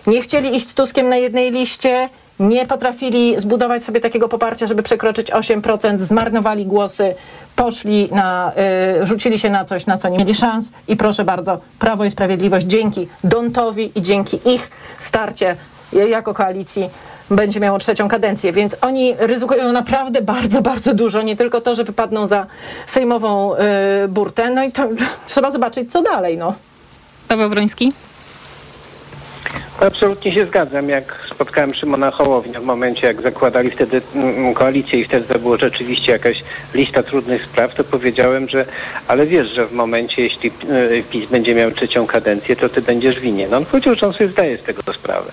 Nie 0.08 0.22
chcieli 0.22 0.56
iść 0.56 0.74
Tuskiem 0.74 1.10
na 1.10 1.18
jednej 1.18 1.52
liście, 1.52 2.10
nie 2.40 2.66
potrafili 2.66 3.40
zbudować 3.40 3.84
sobie 3.84 4.00
takiego 4.00 4.30
poparcia, 4.30 4.68
żeby 4.68 4.84
przekroczyć 4.84 5.32
8%, 5.32 6.00
zmarnowali 6.00 6.66
głosy, 6.66 7.16
poszli 7.56 8.10
na, 8.12 8.52
y, 9.02 9.08
rzucili 9.08 9.40
się 9.40 9.50
na 9.50 9.66
coś, 9.66 9.86
na 9.86 9.98
co 9.98 10.10
nie 10.10 10.18
mieli 10.18 10.36
szans 10.36 10.66
i 10.88 10.98
proszę 10.98 11.24
bardzo, 11.24 11.60
Prawo 11.80 12.06
i 12.06 12.12
Sprawiedliwość 12.12 12.66
dzięki 12.66 13.08
Dontowi 13.24 13.92
i 13.96 14.02
dzięki 14.02 14.40
ich 14.46 14.72
starcie 15.00 15.56
jako 16.10 16.34
koalicji 16.34 16.90
będzie 17.30 17.60
miało 17.60 17.80
trzecią 17.80 18.08
kadencję, 18.08 18.52
więc 18.52 18.76
oni 18.82 19.16
ryzykują 19.20 19.72
naprawdę 19.72 20.22
bardzo, 20.22 20.62
bardzo 20.62 20.94
dużo, 20.94 21.22
nie 21.22 21.36
tylko 21.36 21.62
to, 21.62 21.76
że 21.76 21.84
wypadną 21.84 22.28
za 22.28 22.46
sejmową 22.88 23.56
y, 23.56 23.58
burtę, 24.08 24.50
no 24.50 24.64
i 24.64 24.72
to 24.72 24.88
trzeba 25.28 25.52
zobaczyć, 25.52 25.92
co 25.92 26.02
dalej, 26.02 26.38
no. 26.38 26.54
Paweł 27.28 27.50
Wroński? 27.50 27.94
Absolutnie 29.82 30.32
się 30.32 30.46
zgadzam. 30.46 30.90
Jak 30.90 31.28
spotkałem 31.34 31.74
Szymona 31.74 32.12
Hołownia 32.12 32.60
w 32.60 32.64
momencie, 32.64 33.08
jak 33.08 33.22
zakładali 33.22 33.72
wtedy 33.72 34.02
mm, 34.16 34.54
koalicję 34.54 35.00
i 35.00 35.06
wtedy 35.06 35.34
to 35.34 35.40
było 35.40 35.58
rzeczywiście 35.58 36.12
jakaś 36.12 36.44
lista 36.74 37.04
trudnych 37.04 37.46
spraw, 37.46 37.76
to 37.76 37.84
powiedziałem, 37.84 38.50
że 38.50 38.66
ale 39.08 39.26
wiesz, 39.26 39.48
że 39.48 39.66
w 39.68 39.72
momencie, 39.74 40.22
jeśli 40.22 40.50
e, 40.50 41.04
PiS 41.12 41.30
będzie 41.30 41.56
miał 41.56 41.72
trzecią 41.72 42.08
kadencję, 42.08 42.56
to 42.56 42.70
ty 42.70 42.82
będziesz 42.82 43.20
winien. 43.20 43.50
No 43.52 43.58
on 43.58 43.66
powiedział, 43.66 43.96
że 43.96 44.08
on 44.08 44.14
sobie 44.14 44.28
zdaje 44.28 44.58
z 44.58 44.64
tego 44.64 44.94
sprawę. 44.94 45.32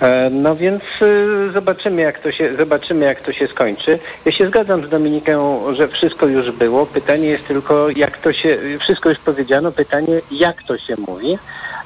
E, 0.00 0.30
No 0.30 0.56
więc 0.56 0.82
y, 1.02 1.50
zobaczymy 1.52 2.02
jak, 2.02 2.18
to 2.18 2.32
się, 2.32 2.56
zobaczymy, 2.56 3.04
jak 3.04 3.20
to 3.20 3.32
się 3.32 3.46
skończy. 3.48 3.98
Ja 4.24 4.32
się 4.32 4.46
zgadzam 4.46 4.86
z 4.86 4.88
Dominiką, 4.88 5.60
że 5.74 5.88
wszystko 5.88 6.26
już 6.26 6.50
było. 6.50 6.86
Pytanie 6.86 7.28
jest 7.28 7.48
tylko, 7.48 7.90
jak 7.96 8.18
to 8.18 8.32
się, 8.32 8.58
wszystko 8.80 9.08
już 9.08 9.18
powiedziano, 9.18 9.72
pytanie, 9.72 10.20
jak 10.30 10.62
to 10.62 10.78
się 10.78 10.94
mówi. 11.08 11.38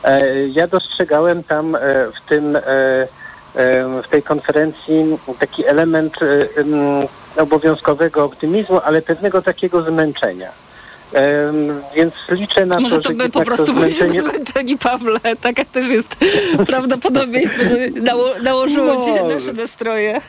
E, 0.04 0.22
Ja 0.48 0.66
dostrzegałem 0.66 1.42
tam 1.42 1.74
e, 1.74 1.80
w 2.16 2.28
tym, 2.28 2.58
w 4.04 4.08
tej 4.10 4.22
konferencji 4.22 5.18
taki 5.40 5.66
element 5.66 6.14
e, 7.36 7.42
obowiązkowego 7.42 8.24
optymizmu, 8.24 8.80
ale 8.84 9.02
pewnego 9.02 9.42
takiego 9.42 9.82
zmęczenia. 9.82 10.50
Więc 11.94 12.14
liczę 12.30 12.66
na 12.66 12.80
Może 12.80 12.96
to, 12.96 13.02
to 13.02 13.08
że 13.08 13.14
my 13.14 13.30
po 13.30 13.38
to 13.38 13.44
prostu 13.44 13.72
byliśmy 13.72 14.08
zmęczenie- 14.08 14.20
zmęczeni, 14.20 14.78
Pawle. 14.78 15.20
Taka 15.40 15.64
też 15.64 15.88
jest 15.88 16.16
prawdopodobieństwo, 16.66 17.62
że 17.64 18.00
nało, 18.02 18.24
nałożyło 18.42 18.96
ci 18.96 19.14
się 19.14 19.22
Może. 19.22 19.34
nasze 19.34 19.52
nastroje. 19.52 20.20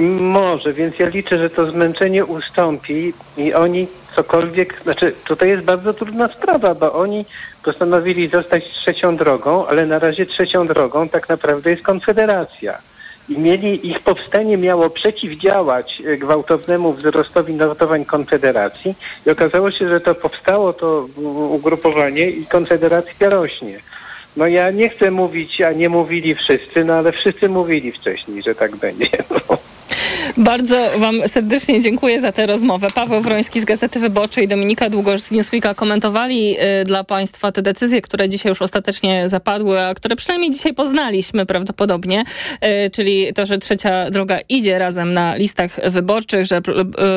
Może, 0.00 0.72
więc 0.72 0.98
ja 0.98 1.08
liczę, 1.08 1.38
że 1.38 1.50
to 1.50 1.70
zmęczenie 1.70 2.24
ustąpi 2.24 3.12
i 3.36 3.54
oni 3.54 3.86
cokolwiek, 4.16 4.82
znaczy 4.82 5.12
tutaj 5.24 5.48
jest 5.48 5.64
bardzo 5.64 5.94
trudna 5.94 6.28
sprawa, 6.28 6.74
bo 6.74 6.92
oni 6.92 7.24
postanowili 7.64 8.28
zostać 8.28 8.64
trzecią 8.64 9.16
drogą, 9.16 9.66
ale 9.66 9.86
na 9.86 9.98
razie 9.98 10.26
trzecią 10.26 10.66
drogą 10.66 11.08
tak 11.08 11.28
naprawdę 11.28 11.70
jest 11.70 11.82
Konfederacja. 11.82 12.78
I 13.28 13.38
mieli, 13.38 13.88
ich 13.90 14.00
powstanie 14.00 14.56
miało 14.56 14.90
przeciwdziałać 14.90 16.02
e, 16.06 16.16
gwałtownemu 16.16 16.92
wzrostowi 16.92 17.54
notowań 17.54 18.04
Konfederacji 18.04 18.94
i 19.26 19.30
okazało 19.30 19.70
się, 19.70 19.88
że 19.88 20.00
to 20.00 20.14
powstało 20.14 20.72
to 20.72 21.06
ugrupowanie 21.50 22.30
i 22.30 22.46
Konfederacja 22.46 23.30
rośnie. 23.30 23.78
No 24.36 24.46
ja 24.46 24.70
nie 24.70 24.88
chcę 24.88 25.10
mówić, 25.10 25.60
a 25.60 25.72
nie 25.72 25.88
mówili 25.88 26.34
wszyscy, 26.34 26.84
no 26.84 26.94
ale 26.94 27.12
wszyscy 27.12 27.48
mówili 27.48 27.92
wcześniej, 27.92 28.42
że 28.42 28.54
tak 28.54 28.76
będzie. 28.76 29.06
No. 29.50 29.71
Bardzo 30.36 30.98
Wam 30.98 31.28
serdecznie 31.28 31.80
dziękuję 31.80 32.20
za 32.20 32.32
tę 32.32 32.46
rozmowę. 32.46 32.88
Paweł 32.94 33.20
Wroński 33.20 33.60
z 33.60 33.64
Gazety 33.64 34.00
Wyborczej, 34.00 34.48
Dominika 34.48 34.90
Długosz 34.90 35.20
z 35.20 35.30
Newsweeka 35.30 35.74
komentowali 35.74 36.56
y, 36.80 36.84
dla 36.84 37.04
Państwa 37.04 37.52
te 37.52 37.62
decyzje, 37.62 38.00
które 38.00 38.28
dzisiaj 38.28 38.50
już 38.50 38.62
ostatecznie 38.62 39.28
zapadły, 39.28 39.80
a 39.80 39.94
które 39.94 40.16
przynajmniej 40.16 40.50
dzisiaj 40.50 40.74
poznaliśmy 40.74 41.46
prawdopodobnie, 41.46 42.24
y, 42.86 42.90
czyli 42.90 43.34
to, 43.34 43.46
że 43.46 43.58
trzecia 43.58 44.10
droga 44.10 44.38
idzie 44.48 44.78
razem 44.78 45.14
na 45.14 45.36
listach 45.36 45.90
wyborczych, 45.90 46.46
że 46.46 46.58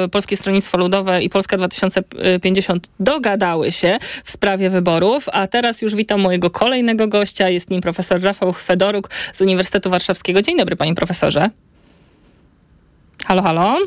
y, 0.06 0.10
Polskie 0.10 0.38
Stronnictwo 0.38 0.78
Ludowe 0.78 1.24
i 1.24 1.30
Polska 1.30 1.58
2050 1.58 2.88
dogadały 3.00 3.72
się 3.72 3.98
w 4.24 4.32
sprawie 4.32 4.70
wyborów, 4.70 5.30
a 5.32 5.48
teraz 5.48 5.82
już 5.82 5.96
witam 5.96 6.22
mojego 6.22 6.50
kolejnego 6.50 7.08
gościa. 7.08 7.50
Jest 7.50 7.70
nim 7.70 7.82
profesor 7.82 8.22
Rafał 8.22 8.54
Chwedoruk 8.54 9.10
z 9.34 9.42
Uniwersytetu 9.42 9.90
Warszawskiego. 9.90 10.42
Dzień 10.42 10.58
dobry, 10.58 10.76
panie 10.76 10.96
profesorze. 10.96 11.50
Halo, 13.26 13.42
halo? 13.42 13.78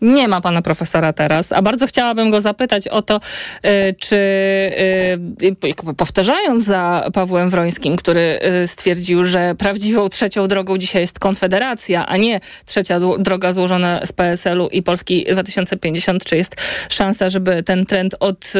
Nie 0.00 0.28
ma 0.28 0.40
pana 0.40 0.62
profesora 0.62 1.12
teraz, 1.12 1.52
a 1.52 1.62
bardzo 1.62 1.86
chciałabym 1.86 2.30
go 2.30 2.40
zapytać 2.40 2.88
o 2.88 3.02
to, 3.02 3.16
y, 3.16 3.94
czy 3.98 4.16
y, 4.16 5.94
powtarzając 5.96 6.64
za 6.64 7.10
Pawłem 7.12 7.50
Wrońskim, 7.50 7.96
który 7.96 8.40
y, 8.62 8.66
stwierdził, 8.66 9.24
że 9.24 9.54
prawdziwą 9.54 10.08
trzecią 10.08 10.48
drogą 10.48 10.78
dzisiaj 10.78 11.02
jest 11.02 11.18
Konfederacja, 11.18 12.06
a 12.06 12.16
nie 12.16 12.40
trzecia 12.64 12.98
droga 13.18 13.52
złożona 13.52 14.06
z 14.06 14.12
PSL-u 14.12 14.68
i 14.68 14.82
Polski 14.82 15.26
2050, 15.32 16.24
czy 16.24 16.36
jest 16.36 16.56
szansa, 16.88 17.28
żeby 17.28 17.62
ten 17.62 17.86
trend 17.86 18.14
od, 18.20 18.52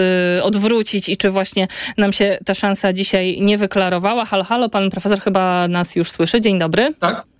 odwrócić 0.42 1.08
i 1.08 1.16
czy 1.16 1.30
właśnie 1.30 1.68
nam 1.96 2.12
się 2.12 2.38
ta 2.44 2.54
szansa 2.54 2.92
dzisiaj 2.92 3.38
nie 3.40 3.58
wyklarowała? 3.58 4.24
Halo, 4.24 4.44
halo, 4.44 4.68
pan 4.68 4.90
profesor 4.90 5.20
chyba 5.20 5.68
nas 5.68 5.96
już 5.96 6.10
słyszy. 6.10 6.40
Dzień 6.40 6.58
dobry. 6.58 6.94
Tak. 7.00 7.37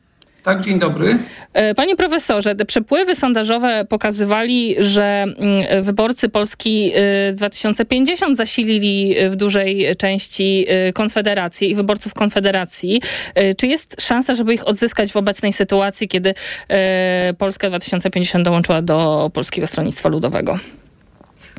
Tak, 0.48 0.60
dzień 0.60 0.78
dobry. 0.78 1.18
E, 1.52 1.74
panie 1.74 1.96
profesorze, 1.96 2.54
te 2.54 2.64
przepływy 2.64 3.14
sondażowe 3.14 3.84
pokazywali, 3.88 4.74
że 4.78 5.02
mm, 5.02 5.84
wyborcy 5.84 6.28
Polski 6.28 6.92
2050 7.32 8.32
y, 8.32 8.34
zasilili 8.36 9.14
w 9.30 9.36
dużej 9.36 9.96
części 9.96 10.66
Konfederację 10.94 11.68
i 11.68 11.74
wyborców 11.74 12.14
Konfederacji. 12.14 13.00
E, 13.34 13.54
czy 13.54 13.66
jest 13.66 14.02
szansa, 14.02 14.34
żeby 14.34 14.54
ich 14.54 14.68
odzyskać 14.68 15.12
w 15.12 15.16
obecnej 15.16 15.52
sytuacji, 15.52 16.08
kiedy 16.08 16.34
e, 16.68 17.34
Polska 17.38 17.68
2050 17.68 18.44
dołączyła 18.44 18.82
do 18.82 19.30
Polskiego 19.34 19.66
Stronnictwa 19.66 20.08
Ludowego? 20.08 20.58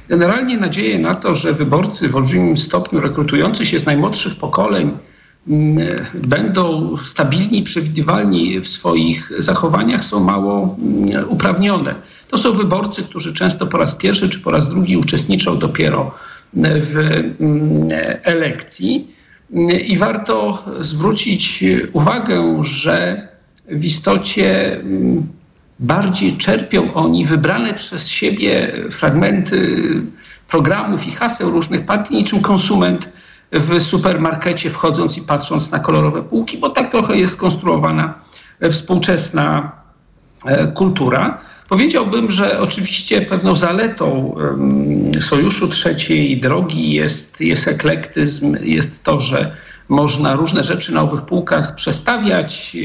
Generalnie 0.07 0.57
nadzieję 0.57 0.99
na 0.99 1.15
to, 1.15 1.35
że 1.35 1.53
wyborcy 1.53 2.09
w 2.09 2.15
olbrzymim 2.15 2.57
stopniu 2.57 3.01
rekrutujący 3.01 3.65
się 3.65 3.79
z 3.79 3.85
najmłodszych 3.85 4.35
pokoleń 4.35 4.97
będą 6.13 6.97
stabilni 7.05 7.63
przewidywalni 7.63 8.59
w 8.59 8.67
swoich 8.67 9.31
zachowaniach, 9.37 10.05
są 10.05 10.19
mało 10.19 10.77
mm, 10.79 11.29
uprawnione. 11.29 11.95
To 12.27 12.37
są 12.37 12.51
wyborcy, 12.51 13.03
którzy 13.03 13.33
często 13.33 13.67
po 13.67 13.77
raz 13.77 13.95
pierwszy 13.95 14.29
czy 14.29 14.39
po 14.39 14.51
raz 14.51 14.69
drugi 14.69 14.97
uczestniczą 14.97 15.59
dopiero 15.59 16.15
w 16.53 16.95
mm, 17.39 17.89
elekcji. 18.23 19.15
I 19.87 19.97
warto 19.97 20.65
zwrócić 20.79 21.63
uwagę, 21.93 22.63
że 22.63 23.27
w 23.67 23.85
istocie 23.85 24.73
mm, 24.73 25.27
bardziej 25.79 26.37
czerpią 26.37 26.93
oni 26.93 27.25
wybrane 27.25 27.73
przez 27.73 28.07
siebie 28.07 28.73
fragmenty 28.91 29.81
programów 30.47 31.07
i 31.07 31.11
haseł 31.11 31.51
różnych 31.51 31.85
partii, 31.85 32.15
niczym 32.15 32.41
konsument 32.41 33.09
w 33.51 33.83
supermarkecie 33.83 34.69
wchodząc 34.69 35.17
i 35.17 35.21
patrząc 35.21 35.71
na 35.71 35.79
kolorowe 35.79 36.23
półki, 36.23 36.57
bo 36.57 36.69
tak 36.69 36.91
trochę 36.91 37.17
jest 37.17 37.33
skonstruowana 37.33 38.13
współczesna 38.71 39.71
e, 40.45 40.67
kultura. 40.67 41.41
Powiedziałbym, 41.69 42.31
że 42.31 42.59
oczywiście 42.59 43.21
pewną 43.21 43.55
zaletą 43.55 44.35
Sojuszu 45.21 45.67
Trzeciej 45.67 46.41
Drogi 46.41 46.93
jest, 46.93 47.41
jest 47.41 47.67
eklektyzm, 47.67 48.57
jest 48.61 49.03
to, 49.03 49.21
że 49.21 49.55
można 49.89 50.35
różne 50.35 50.63
rzeczy 50.63 50.93
na 50.93 51.01
owych 51.01 51.21
półkach 51.21 51.75
przestawiać, 51.75 52.77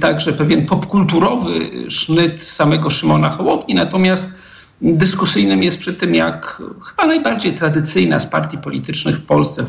także 0.00 0.32
pewien 0.32 0.66
popkulturowy 0.66 1.70
sznyt 1.90 2.44
samego 2.44 2.90
Szymona 2.90 3.30
Hołowni, 3.30 3.74
natomiast 3.74 4.28
dyskusyjnym 4.80 5.62
jest 5.62 5.78
przy 5.78 5.94
tym, 5.94 6.14
jak 6.14 6.62
chyba 6.90 7.06
najbardziej 7.06 7.54
tradycyjna 7.54 8.20
z 8.20 8.26
partii 8.26 8.58
politycznych 8.58 9.16
w 9.16 9.26
Polsce 9.26 9.64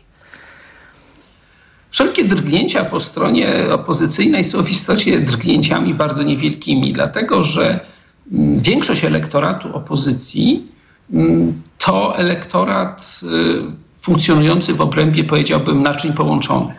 Wszelkie 1.95 2.24
drgnięcia 2.24 2.84
po 2.84 3.01
stronie 3.01 3.70
opozycyjnej 3.72 4.45
są 4.45 4.62
w 4.62 4.70
istocie 4.70 5.20
drgnięciami 5.20 5.95
bardzo 5.95 6.22
niewielkimi, 6.22 6.92
dlatego 6.92 7.45
że 7.45 7.80
mm, 8.32 8.61
większość 8.61 9.05
elektoratu 9.05 9.76
opozycji 9.76 10.66
mm, 11.12 11.62
to 11.78 12.18
elektorat 12.18 13.20
y, 13.22 13.26
funkcjonujący 14.03 14.74
w 14.74 14.80
obrębie, 14.80 15.24
powiedziałbym, 15.24 15.82
naczyń 15.82 16.12
połączonych. 16.12 16.76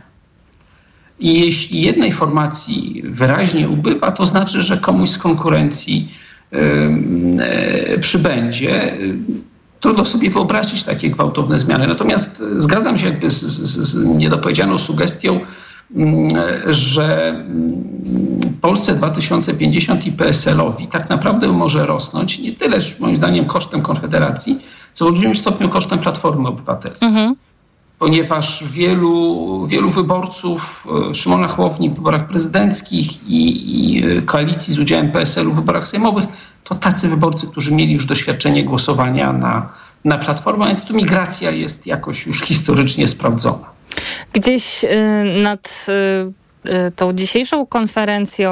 I 1.19 1.39
jeśli 1.39 1.81
jednej 1.81 2.13
formacji 2.13 3.03
wyraźnie 3.05 3.69
ubywa, 3.69 4.11
to 4.11 4.27
znaczy, 4.27 4.63
że 4.63 4.77
komuś 4.77 5.09
z 5.09 5.17
konkurencji 5.17 6.11
y, 7.95 7.99
przybędzie. 7.99 8.97
Trudno 9.85 10.05
sobie 10.05 10.29
wyobrazić 10.29 10.83
takie 10.83 11.09
gwałtowne 11.09 11.59
zmiany. 11.59 11.87
Natomiast 11.87 12.43
zgadzam 12.57 12.97
się 12.97 13.05
jakby 13.05 13.31
z, 13.31 13.41
z, 13.41 13.89
z 13.89 14.05
niedopowiedzianą 14.17 14.79
sugestią, 14.79 15.39
mm, 15.95 16.29
że 16.67 17.29
mm, 17.29 17.83
Polsce 18.61 18.95
2050 18.95 20.05
i 20.05 20.11
PSL-owi 20.11 20.87
tak 20.87 21.09
naprawdę 21.09 21.47
może 21.47 21.85
rosnąć 21.85 22.39
nie 22.39 22.53
tyleż 22.53 22.99
moim 22.99 23.17
zdaniem 23.17 23.45
kosztem 23.45 23.81
Konfederacji, 23.81 24.59
co 24.93 25.05
w 25.05 25.07
olbrzymim 25.07 25.35
stopniu 25.35 25.69
kosztem 25.69 25.99
Platformy 25.99 26.47
Obywatelskiej. 26.47 27.07
Mhm. 27.07 27.35
Ponieważ 27.99 28.63
wielu, 28.63 29.67
wielu 29.67 29.89
wyborców 29.89 30.87
e, 31.09 31.13
Szymona 31.13 31.47
Chłowni 31.47 31.89
w 31.89 31.95
wyborach 31.95 32.27
prezydenckich 32.27 33.27
i, 33.27 33.95
i 33.97 34.03
koalicji 34.21 34.73
z 34.73 34.79
udziałem 34.79 35.11
PSL-u 35.11 35.51
w 35.51 35.55
wyborach 35.55 35.87
sejmowych 35.87 36.25
to 36.65 36.75
tacy 36.75 37.07
wyborcy, 37.07 37.47
którzy 37.47 37.71
mieli 37.71 37.93
już 37.93 38.05
doświadczenie 38.05 38.63
głosowania 38.63 39.33
na, 39.33 39.69
na 40.05 40.17
Platformę, 40.17 40.67
więc 40.67 40.83
tu 40.83 40.93
migracja 40.93 41.51
jest 41.51 41.87
jakoś 41.87 42.25
już 42.25 42.41
historycznie 42.41 43.07
sprawdzona. 43.07 43.65
Gdzieś 44.33 44.83
y, 44.83 44.87
nad 45.43 45.85
y, 46.67 46.71
y, 46.71 46.91
tą 46.91 47.13
dzisiejszą 47.13 47.65
konferencją, 47.65 48.51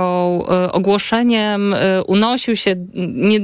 ogłoszeniem 0.71 1.75
unosił 2.07 2.55
się 2.55 2.75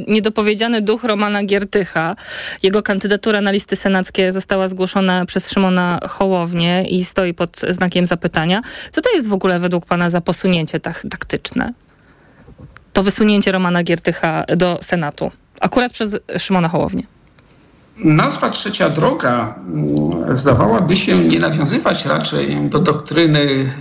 niedopowiedziany 0.07 0.81
duch 0.81 1.03
Romana 1.03 1.43
Giertycha. 1.43 2.15
Jego 2.63 2.83
kandydatura 2.83 3.41
na 3.41 3.51
listy 3.51 3.75
senackie 3.75 4.31
została 4.31 4.67
zgłoszona 4.67 5.25
przez 5.25 5.51
Szymona 5.51 5.99
Hołownię 6.09 6.85
i 6.89 7.03
stoi 7.03 7.33
pod 7.33 7.61
znakiem 7.69 8.05
zapytania. 8.05 8.61
Co 8.91 9.01
to 9.01 9.09
jest 9.15 9.29
w 9.29 9.33
ogóle 9.33 9.59
według 9.59 9.85
pana 9.85 10.09
za 10.09 10.21
posunięcie 10.21 10.79
tak, 10.79 11.05
taktyczne? 11.09 11.73
To 12.93 13.03
wysunięcie 13.03 13.51
Romana 13.51 13.83
Giertycha 13.83 14.43
do 14.57 14.77
Senatu, 14.81 15.31
akurat 15.61 15.91
przez 15.93 16.19
Szymona 16.37 16.67
Hołownię? 16.67 17.03
Nazwa 18.03 18.49
Trzecia 18.49 18.89
Droga 18.89 19.55
mm, 19.67 20.37
zdawałaby 20.37 20.95
się 20.95 21.17
nie 21.17 21.39
nawiązywać 21.39 22.05
raczej 22.05 22.69
do 22.69 22.79
doktryny 22.79 23.73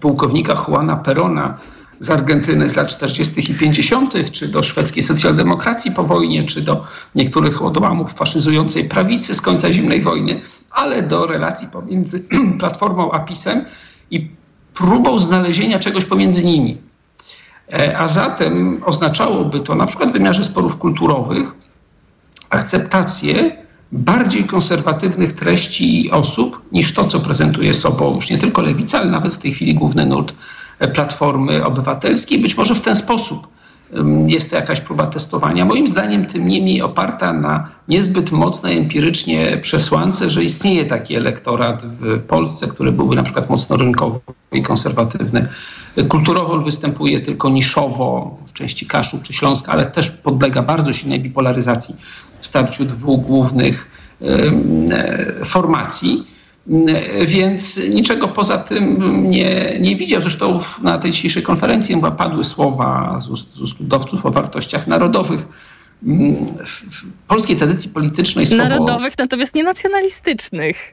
pułkownika 0.00 0.64
Juana 0.68 0.96
Perona 0.96 1.58
z 2.00 2.10
Argentyny 2.10 2.68
z 2.68 2.76
lat 2.76 2.88
40. 2.88 3.52
i 3.52 3.54
50., 3.54 4.32
czy 4.32 4.48
do 4.48 4.62
szwedzkiej 4.62 5.02
socjaldemokracji 5.02 5.90
po 5.90 6.04
wojnie, 6.04 6.44
czy 6.44 6.60
do 6.60 6.84
niektórych 7.14 7.62
odłamów 7.62 8.14
faszyzującej 8.14 8.84
prawicy 8.84 9.34
z 9.34 9.40
końca 9.40 9.72
zimnej 9.72 10.02
wojny, 10.02 10.40
ale 10.70 11.02
do 11.02 11.26
relacji 11.26 11.68
pomiędzy 11.68 12.24
Platformą 12.60 13.10
a 13.12 13.18
PiSem 13.18 13.64
i 14.10 14.30
próbą 14.74 15.18
znalezienia 15.18 15.78
czegoś 15.78 16.04
pomiędzy 16.04 16.44
nimi. 16.44 16.85
E, 17.72 17.98
a 17.98 18.08
zatem 18.08 18.80
oznaczałoby 18.84 19.60
to 19.60 19.74
na 19.74 19.86
przykład 19.86 20.10
w 20.10 20.12
wymiarze 20.12 20.44
sporów 20.44 20.76
kulturowych 20.76 21.52
akceptację 22.50 23.56
bardziej 23.92 24.44
konserwatywnych 24.44 25.34
treści 25.34 26.06
i 26.06 26.10
osób 26.10 26.62
niż 26.72 26.94
to, 26.94 27.04
co 27.04 27.20
prezentuje 27.20 27.74
sobą 27.74 28.14
już 28.14 28.30
nie 28.30 28.38
tylko 28.38 28.62
lewica, 28.62 28.98
ale 28.98 29.10
nawet 29.10 29.34
w 29.34 29.38
tej 29.38 29.52
chwili 29.52 29.74
główny 29.74 30.06
nurt 30.06 30.32
Platformy 30.94 31.64
Obywatelskiej. 31.64 32.38
Być 32.38 32.56
może 32.56 32.74
w 32.74 32.80
ten 32.80 32.96
sposób 32.96 33.48
jest 34.26 34.50
to 34.50 34.56
jakaś 34.56 34.80
próba 34.80 35.06
testowania. 35.06 35.64
Moim 35.64 35.86
zdaniem 35.86 36.26
tym 36.26 36.48
niemniej 36.48 36.82
oparta 36.82 37.32
na 37.32 37.68
niezbyt 37.88 38.30
mocnej 38.30 38.78
empirycznie 38.78 39.58
przesłance, 39.62 40.30
że 40.30 40.44
istnieje 40.44 40.84
taki 40.84 41.14
elektorat 41.14 41.82
w 41.86 42.22
Polsce, 42.22 42.66
który 42.66 42.92
byłby 42.92 43.16
na 43.16 43.22
przykład 43.22 43.50
mocno 43.50 43.76
rynkowy 43.76 44.20
i 44.52 44.62
konserwatywny. 44.62 45.48
Kulturowo 46.08 46.58
występuje 46.58 47.20
tylko 47.20 47.48
niszowo 47.48 48.38
w 48.46 48.52
części 48.52 48.86
Kaszub 48.86 49.22
czy 49.22 49.32
Śląska, 49.32 49.72
ale 49.72 49.86
też 49.86 50.10
podlega 50.10 50.62
bardzo 50.62 50.92
silnej 50.92 51.20
bipolaryzacji 51.20 51.96
w 52.40 52.46
starciu 52.46 52.84
dwóch 52.84 53.20
głównych 53.20 53.90
e, 54.22 55.44
formacji. 55.44 56.26
Więc 57.26 57.76
niczego 57.90 58.28
poza 58.28 58.58
tym 58.58 59.30
nie, 59.30 59.76
nie 59.80 59.96
widział. 59.96 60.22
Zresztą 60.22 60.60
na 60.82 60.98
tej 60.98 61.10
dzisiejszej 61.10 61.42
konferencji 61.42 61.94
chyba 61.94 62.10
padły 62.10 62.44
słowa 62.44 63.20
z 63.20 63.28
ust, 63.28 63.54
z 63.54 63.60
ust 63.60 63.80
ludowców 63.80 64.26
o 64.26 64.30
wartościach 64.30 64.86
narodowych. 64.86 65.46
W 66.02 67.26
polskiej 67.28 67.56
tradycji 67.56 67.90
politycznej 67.90 68.46
słowo... 68.46 68.62
Narodowych, 68.62 69.12
natomiast 69.18 69.54
nie 69.54 69.62
nacjonalistycznych. 69.64 70.92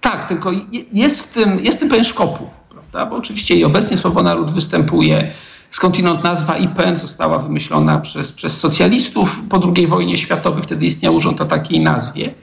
Tak, 0.00 0.28
tylko 0.28 0.52
jest 0.92 1.20
w 1.20 1.28
tym, 1.28 1.64
jest 1.64 1.78
w 1.78 1.80
tym 1.80 1.88
pewien 1.88 2.04
szkopu, 2.04 2.50
prawda? 2.94 3.10
bo 3.10 3.16
oczywiście 3.16 3.54
i 3.54 3.64
obecnie 3.64 3.96
słowo 3.96 4.22
naród 4.22 4.50
występuje 4.50 5.32
Skądinąd 5.70 6.24
nazwa 6.24 6.56
IPN 6.56 6.96
została 6.96 7.38
wymyślona 7.38 7.98
przez, 7.98 8.32
przez 8.32 8.60
socjalistów 8.60 9.40
po 9.48 9.72
II 9.76 9.86
wojnie 9.86 10.16
światowej, 10.16 10.62
wtedy 10.62 10.86
istniał 10.86 11.14
urząd 11.14 11.40
o 11.40 11.44
takiej 11.44 11.80
nazwie. 11.80 12.34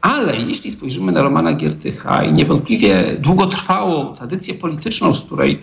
Ale 0.00 0.36
jeśli 0.36 0.70
spojrzymy 0.70 1.12
na 1.12 1.22
Romana 1.22 1.52
Giertycha 1.52 2.24
i 2.24 2.32
niewątpliwie 2.32 3.16
długotrwałą 3.18 4.16
tradycję 4.16 4.54
polityczną, 4.54 5.14
z 5.14 5.20
której 5.20 5.58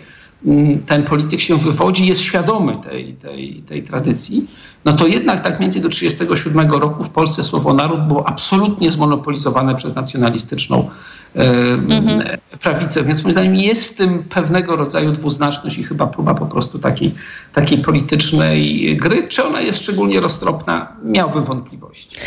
mm, 0.45 0.83
ten 0.83 1.03
polityk 1.03 1.41
się 1.41 1.57
wywodzi, 1.57 2.07
jest 2.07 2.21
świadomy 2.21 2.77
tej, 2.83 3.13
tej, 3.13 3.63
tej 3.67 3.83
tradycji, 3.83 4.47
no 4.85 4.93
to 4.93 5.07
jednak 5.07 5.43
tak 5.43 5.59
między 5.59 5.79
do 5.81 5.89
1937 5.89 6.81
roku 6.81 7.03
w 7.03 7.09
Polsce 7.09 7.43
słowo 7.43 7.73
naród 7.73 8.01
było 8.01 8.29
absolutnie 8.29 8.91
zmonopolizowane 8.91 9.75
przez 9.75 9.95
nacjonalistyczną 9.95 10.89
mhm. 11.37 12.37
prawicę. 12.59 13.03
Więc 13.03 13.23
moim 13.23 13.33
zdaniem 13.33 13.55
jest 13.55 13.85
w 13.85 13.95
tym 13.95 14.23
pewnego 14.23 14.75
rodzaju 14.75 15.11
dwuznaczność 15.11 15.77
i 15.77 15.83
chyba 15.83 16.07
próba 16.07 16.33
po 16.33 16.45
prostu 16.45 16.79
takiej, 16.79 17.15
takiej 17.53 17.77
politycznej 17.77 18.95
gry. 18.97 19.27
Czy 19.27 19.43
ona 19.45 19.61
jest 19.61 19.79
szczególnie 19.79 20.19
roztropna? 20.19 20.87
Miałbym 21.03 21.43
wątpliwości. 21.43 22.19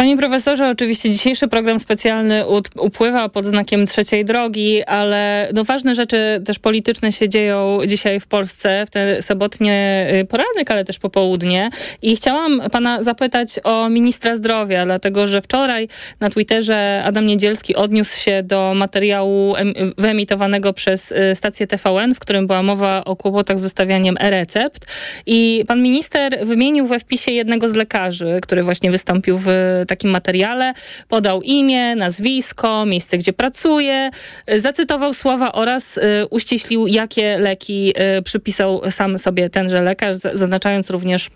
Panie 0.00 0.16
profesorze, 0.16 0.68
oczywiście 0.68 1.10
dzisiejszy 1.10 1.48
program 1.48 1.78
specjalny 1.78 2.44
upływa 2.78 3.28
pod 3.28 3.46
znakiem 3.46 3.86
trzeciej 3.86 4.24
drogi, 4.24 4.84
ale 4.84 5.48
no 5.54 5.64
ważne 5.64 5.94
rzeczy 5.94 6.42
też 6.46 6.58
polityczne 6.58 7.12
się 7.12 7.28
dzieją 7.28 7.78
dzisiaj 7.86 8.20
w 8.20 8.26
Polsce, 8.26 8.86
w 8.86 8.90
ten 8.90 9.22
sobotnie 9.22 10.06
y, 10.20 10.24
poranek, 10.24 10.70
ale 10.70 10.84
też 10.84 10.98
popołudnie. 10.98 11.70
I 12.02 12.16
chciałam 12.16 12.60
pana 12.72 13.02
zapytać 13.02 13.60
o 13.64 13.88
ministra 13.88 14.36
zdrowia, 14.36 14.84
dlatego 14.84 15.26
że 15.26 15.42
wczoraj 15.42 15.88
na 16.20 16.30
Twitterze 16.30 17.02
Adam 17.04 17.26
Niedzielski 17.26 17.74
odniósł 17.76 18.18
się 18.20 18.42
do 18.42 18.72
materiału 18.76 19.54
wyemitowanego 19.98 20.72
przez 20.72 21.12
y, 21.12 21.34
stację 21.34 21.66
TVN, 21.66 22.14
w 22.14 22.18
którym 22.18 22.46
była 22.46 22.62
mowa 22.62 23.04
o 23.04 23.16
kłopotach 23.16 23.58
z 23.58 23.62
wystawianiem 23.62 24.16
e-recept. 24.20 24.86
I 25.26 25.64
pan 25.68 25.82
minister 25.82 26.46
wymienił 26.46 26.86
we 26.86 27.00
wpisie 27.00 27.32
jednego 27.32 27.68
z 27.68 27.74
lekarzy, 27.74 28.38
który 28.42 28.62
właśnie 28.62 28.90
wystąpił 28.90 29.38
w 29.38 29.50
takim 29.90 30.10
materiale, 30.10 30.72
podał 31.08 31.42
imię, 31.42 31.96
nazwisko, 31.96 32.86
miejsce, 32.86 33.18
gdzie 33.18 33.32
pracuje, 33.32 34.10
zacytował 34.56 35.14
słowa 35.14 35.52
oraz 35.52 35.98
y, 35.98 36.00
uściślił, 36.30 36.86
jakie 36.86 37.38
leki 37.38 37.94
y, 38.18 38.22
przypisał 38.22 38.90
sam 38.90 39.18
sobie 39.18 39.50
tenże 39.50 39.82
lekarz, 39.82 40.16
zaznaczając 40.16 40.90
również 40.90 41.30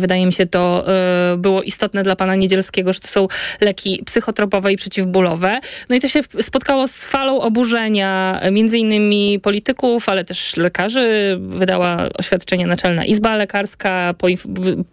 wydaje 0.00 0.26
mi 0.26 0.32
się 0.32 0.46
to 0.46 0.84
e, 0.88 1.36
było 1.36 1.62
istotne 1.62 2.02
dla 2.02 2.16
pana 2.16 2.34
Niedzielskiego, 2.34 2.92
że 2.92 3.00
to 3.00 3.08
są 3.08 3.28
leki 3.60 4.02
psychotropowe 4.06 4.72
i 4.72 4.76
przeciwbólowe. 4.76 5.60
No 5.88 5.96
i 5.96 6.00
to 6.00 6.08
się 6.08 6.20
spotkało 6.40 6.88
z 6.88 7.04
falą 7.04 7.40
oburzenia 7.40 8.40
między 8.52 8.78
innymi 8.78 9.40
polityków, 9.40 10.08
ale 10.08 10.24
też 10.24 10.56
lekarzy. 10.56 11.38
Wydała 11.40 12.08
oświadczenie 12.18 12.66
Naczelna 12.66 13.04
Izba 13.04 13.36
Lekarska, 13.36 14.14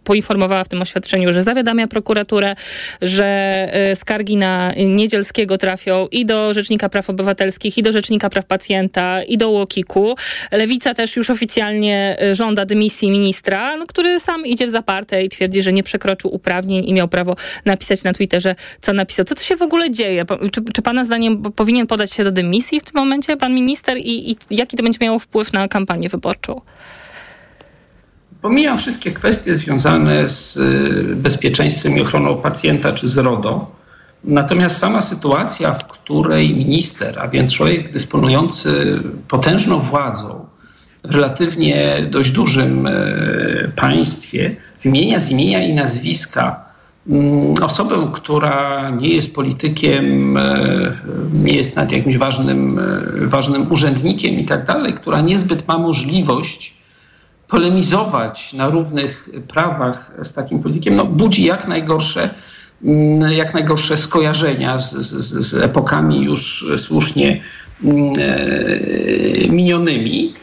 poinformowała 0.03 0.63
w 0.63 0.67
tym 0.67 0.81
oświadczeniu, 0.81 1.33
że 1.33 1.41
zawiadamia 1.41 1.87
prokuraturę, 1.87 2.55
że 3.01 3.25
e, 3.71 3.95
skargi 3.95 4.37
na 4.37 4.73
Niedzielskiego 4.77 5.57
trafią 5.57 6.07
i 6.11 6.25
do 6.25 6.53
Rzecznika 6.53 6.89
Praw 6.89 7.09
Obywatelskich, 7.09 7.77
i 7.77 7.83
do 7.83 7.91
Rzecznika 7.91 8.29
Praw 8.29 8.45
Pacjenta, 8.45 9.23
i 9.23 9.37
do 9.37 9.49
Łokiku. 9.49 10.15
Lewica 10.51 10.93
też 10.93 11.15
już 11.15 11.29
oficjalnie 11.29 12.17
żąda 12.31 12.65
dymisji 12.65 13.11
ministra, 13.11 13.77
no, 13.77 13.85
który 13.87 14.19
sam 14.19 14.45
idzie 14.45 14.67
w 14.67 14.68
zaparte 14.69 15.23
i 15.23 15.29
twierdzi, 15.29 15.61
że 15.61 15.73
nie 15.73 15.83
przekroczył 15.83 16.35
uprawnień 16.35 16.85
i 16.85 16.93
miał 16.93 17.07
prawo 17.07 17.35
napisać 17.65 18.03
na 18.03 18.13
Twitterze, 18.13 18.55
co 18.81 18.93
napisał. 18.93 19.25
Co 19.25 19.35
to 19.35 19.41
się 19.41 19.55
w 19.55 19.61
ogóle 19.61 19.91
dzieje? 19.91 20.25
Czy, 20.51 20.61
czy 20.73 20.81
pana 20.81 21.03
zdaniem 21.03 21.41
powinien 21.41 21.87
podać 21.87 22.11
się 22.11 22.23
do 22.23 22.31
dymisji 22.31 22.79
w 22.79 22.83
tym 22.83 22.93
momencie 22.95 23.37
pan 23.37 23.53
minister 23.53 23.97
i, 23.97 24.31
i 24.31 24.35
jaki 24.49 24.77
to 24.77 24.83
będzie 24.83 24.99
miało 25.01 25.19
wpływ 25.19 25.53
na 25.53 25.67
kampanię 25.67 26.09
wyborczą? 26.09 26.61
Pomijam 28.41 28.77
wszystkie 28.77 29.11
kwestie 29.11 29.55
związane 29.55 30.29
z 30.29 30.57
y, 30.57 31.15
bezpieczeństwem 31.15 31.97
i 31.97 32.01
ochroną 32.01 32.37
pacjenta 32.37 32.93
czy 32.93 33.07
z 33.07 33.17
RODO. 33.17 33.71
Natomiast 34.23 34.77
sama 34.77 35.01
sytuacja, 35.01 35.73
w 35.73 35.87
której 35.87 36.55
minister, 36.55 37.19
a 37.19 37.27
więc 37.27 37.53
człowiek 37.53 37.91
dysponujący 37.91 38.99
potężną 39.27 39.79
władzą, 39.79 40.48
w 41.03 41.11
relatywnie 41.11 42.07
dość 42.09 42.31
dużym 42.31 42.87
e, 42.87 42.91
państwie 43.75 44.55
wymienia 44.83 45.19
z 45.19 45.31
imienia 45.31 45.63
i 45.63 45.73
nazwiska 45.73 46.65
mm, 47.09 47.63
osobę, 47.63 48.11
która 48.13 48.89
nie 48.89 49.09
jest 49.09 49.33
politykiem, 49.33 50.37
e, 50.37 50.91
nie 51.33 51.53
jest 51.53 51.75
nad 51.75 51.91
jakimś 51.91 52.17
ważnym, 52.17 52.79
e, 52.79 53.27
ważnym 53.27 53.71
urzędnikiem 53.71 54.35
i 54.35 54.45
tak 54.45 54.65
dalej, 54.65 54.93
która 54.93 55.21
niezbyt 55.21 55.67
ma 55.67 55.77
możliwość 55.77 56.73
polemizować 57.47 58.53
na 58.53 58.69
równych 58.69 59.29
prawach 59.47 60.11
z 60.23 60.33
takim 60.33 60.59
politykiem, 60.59 60.95
no, 60.95 61.05
budzi 61.05 61.43
jak 61.43 61.67
najgorsze, 61.67 62.29
mm, 62.83 63.33
jak 63.33 63.53
najgorsze 63.53 63.97
skojarzenia 63.97 64.79
z, 64.79 64.91
z, 64.93 65.47
z 65.47 65.53
epokami 65.53 66.23
już 66.23 66.65
słusznie 66.77 67.41
mm, 67.83 68.13
minionymi. 69.49 70.33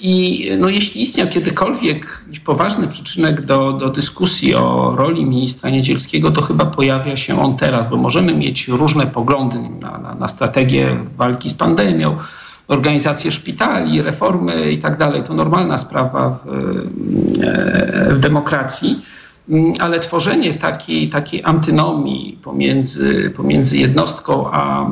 I 0.00 0.50
no, 0.58 0.68
jeśli 0.68 1.02
istniał 1.02 1.28
kiedykolwiek 1.28 2.24
poważny 2.44 2.88
przyczynek 2.88 3.40
do, 3.40 3.72
do 3.72 3.88
dyskusji 3.88 4.54
o 4.54 4.94
roli 4.96 5.26
ministra 5.26 5.70
Niedzielskiego, 5.70 6.30
to 6.30 6.42
chyba 6.42 6.64
pojawia 6.64 7.16
się 7.16 7.42
on 7.42 7.56
teraz, 7.56 7.90
bo 7.90 7.96
możemy 7.96 8.34
mieć 8.34 8.68
różne 8.68 9.06
poglądy 9.06 9.56
na, 9.80 9.98
na, 9.98 10.14
na 10.14 10.28
strategię 10.28 10.96
walki 11.16 11.50
z 11.50 11.54
pandemią, 11.54 12.16
organizację 12.68 13.32
szpitali, 13.32 14.02
reformy 14.02 14.72
i 14.72 14.78
tak 14.78 14.98
dalej. 14.98 15.22
To 15.22 15.34
normalna 15.34 15.78
sprawa 15.78 16.38
w, 16.44 16.48
w 18.14 18.18
demokracji, 18.20 19.02
ale 19.78 20.00
tworzenie 20.00 20.54
takiej, 20.54 21.08
takiej 21.08 21.44
antynomii 21.44 22.38
pomiędzy, 22.44 23.32
pomiędzy 23.36 23.76
jednostką 23.76 24.50
a, 24.52 24.86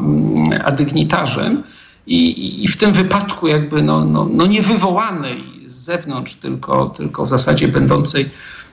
a 0.64 0.70
dygnitarzem, 0.72 1.62
i, 2.10 2.64
i 2.64 2.68
w 2.68 2.76
tym 2.76 2.92
wypadku 2.92 3.46
jakby 3.46 3.82
no, 3.82 4.04
no, 4.04 4.28
no 4.32 4.46
nie 4.46 4.62
wywołanej 4.62 5.44
z 5.66 5.74
zewnątrz, 5.74 6.34
tylko, 6.34 6.86
tylko 6.96 7.26
w 7.26 7.28
zasadzie 7.28 7.68
będącej 7.68 8.28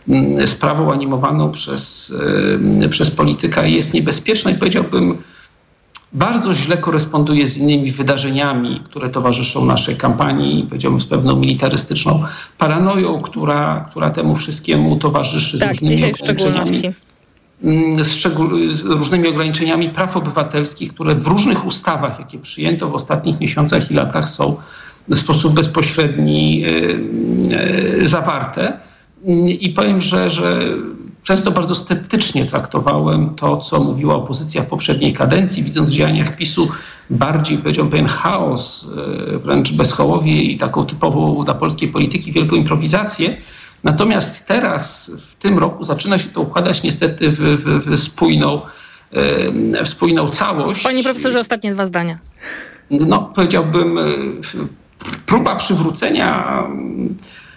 mm, 0.09 0.47
sprawą 0.47 0.91
animowaną 0.91 1.51
przez, 1.51 2.13
przez 2.89 3.11
polityka 3.11 3.65
jest 3.65 3.93
niebezpieczna 3.93 4.51
i 4.51 4.55
powiedziałbym 4.55 5.17
bardzo 6.13 6.53
źle 6.53 6.77
koresponduje 6.77 7.47
z 7.47 7.57
innymi 7.57 7.91
wydarzeniami, 7.91 8.81
które 8.85 9.09
towarzyszą 9.09 9.65
naszej 9.65 9.95
kampanii, 9.95 10.63
powiedziałbym 10.69 11.01
z 11.01 11.05
pewną 11.05 11.35
militarystyczną 11.35 12.23
paranoją, 12.57 13.21
która, 13.21 13.85
która 13.91 14.09
temu 14.09 14.35
wszystkiemu 14.35 14.95
towarzyszy. 14.95 15.59
Tak, 15.59 15.75
dzisiaj 15.75 16.13
w 16.13 16.17
szczególności. 16.17 16.93
Mm, 17.63 18.05
z, 18.05 18.25
różnymi 18.83 19.27
ograniczeniami 19.27 19.89
praw 19.89 20.17
obywatelskich, 20.17 20.93
które 20.93 21.15
w 21.15 21.27
różnych 21.27 21.65
ustawach, 21.65 22.19
jakie 22.19 22.39
przyjęto 22.39 22.89
w 22.89 22.95
ostatnich 22.95 23.39
miesiącach 23.39 23.91
i 23.91 23.93
latach 23.93 24.29
są 24.29 24.55
w 25.07 25.19
sposób 25.19 25.53
bezpośredni 25.53 26.65
zawarte. 28.05 28.79
I 29.59 29.69
powiem, 29.69 30.01
że, 30.01 30.29
że 30.29 30.59
często 31.23 31.51
bardzo 31.51 31.75
sceptycznie 31.75 32.45
traktowałem 32.45 33.35
to, 33.35 33.57
co 33.57 33.79
mówiła 33.79 34.15
opozycja 34.15 34.63
w 34.63 34.67
poprzedniej 34.67 35.13
kadencji, 35.13 35.63
widząc 35.63 35.89
w 35.89 35.93
działaniach 35.93 36.35
PiSu 36.35 36.69
bardziej, 37.09 37.57
powiedziałbym, 37.57 37.91
pewien 37.91 38.07
chaos, 38.07 38.87
wręcz 39.43 39.71
bezchołowie 39.71 40.41
i 40.41 40.57
taką 40.57 40.85
typową 40.85 41.43
dla 41.43 41.53
polskiej 41.53 41.89
polityki 41.89 42.31
wielką 42.31 42.55
improwizację. 42.55 43.37
Natomiast 43.83 44.45
teraz, 44.45 45.11
w 45.31 45.35
tym 45.35 45.57
roku, 45.57 45.83
zaczyna 45.83 46.19
się 46.19 46.29
to 46.29 46.41
układać 46.41 46.83
niestety 46.83 47.31
w, 47.31 47.35
w, 47.35 47.91
w 47.91 47.99
spójną, 47.99 48.61
w 49.85 49.89
spójną 49.89 50.29
całość. 50.29 50.83
Panie 50.83 51.03
profesorze, 51.03 51.39
ostatnie 51.39 51.73
dwa 51.73 51.85
zdania. 51.85 52.19
No, 52.89 53.31
powiedziałbym, 53.35 53.99
próba 55.25 55.55
przywrócenia 55.55 56.63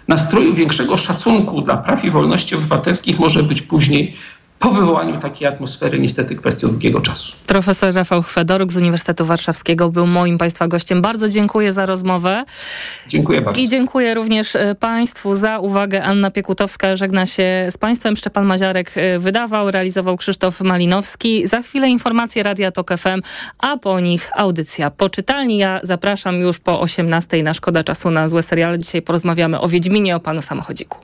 nastroju 0.09 0.55
większego 0.55 0.97
szacunku 0.97 1.63
dla 1.63 1.77
praw 1.77 2.05
i 2.05 2.11
wolności 2.11 2.55
obywatelskich 2.55 3.19
może 3.19 3.43
być 3.43 3.63
później 3.63 4.17
po 4.61 4.71
wywołaniu 4.71 5.21
takiej 5.21 5.49
atmosfery 5.49 6.01
niestety 6.01 6.37
kwestią 6.37 6.69
długiego 6.69 7.01
czasu. 7.01 7.33
Profesor 7.47 7.95
Rafał 7.95 8.23
Chwedoruk 8.23 8.73
z 8.73 8.77
Uniwersytetu 8.77 9.25
Warszawskiego 9.25 9.91
był 9.91 10.07
moim 10.07 10.39
Państwa 10.39 10.69
gościem. 10.69 11.03
Bardzo 11.03 11.29
dziękuję 11.29 11.73
za 11.73 11.87
rozmowę. 11.87 12.45
Dziękuję 13.09 13.41
bardzo. 13.41 13.61
I 13.61 13.69
dziękuję 13.69 14.15
również 14.15 14.57
e, 14.57 14.75
Państwu 14.75 15.35
za 15.35 15.59
uwagę. 15.59 16.03
Anna 16.03 16.31
Piekutowska 16.31 16.97
żegna 16.97 17.27
się 17.27 17.67
z 17.71 17.79
Państwem. 17.79 18.17
Szczepan 18.17 18.47
Maziarek 18.47 18.93
e, 18.97 19.19
wydawał, 19.19 19.71
realizował 19.71 20.17
Krzysztof 20.17 20.61
Malinowski. 20.61 21.47
Za 21.47 21.63
chwilę 21.63 21.89
informacje 21.89 22.43
Radia 22.43 22.73
Tok 22.73 22.91
FM, 22.99 23.21
a 23.59 23.77
po 23.77 24.01
nich 24.01 24.31
audycja 24.37 24.91
poczytalni. 24.91 25.59
Ja 25.59 25.81
zapraszam 25.83 26.41
już 26.41 26.59
po 26.59 26.81
18 26.81 27.43
na 27.43 27.55
Szkoda 27.55 27.85
Czasu 27.85 28.11
na 28.11 28.29
złe 28.29 28.43
seriale. 28.43 28.79
Dzisiaj 28.79 29.03
porozmawiamy 29.03 29.61
o 29.61 29.69
Wiedźminie, 29.69 30.17
o 30.17 30.21
Panu 30.21 30.43
Samochodziku. 30.43 30.99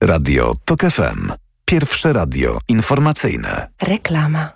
Radio 0.00 0.54
Tok 0.64 0.80
FM. 0.80 1.45
Pierwsze 1.70 2.12
radio 2.12 2.58
informacyjne. 2.68 3.68
Reklama. 3.82 4.55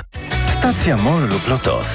Stacja 0.59 0.97
MOL 0.97 1.21
lub 1.27 1.47
LOTOS. 1.47 1.87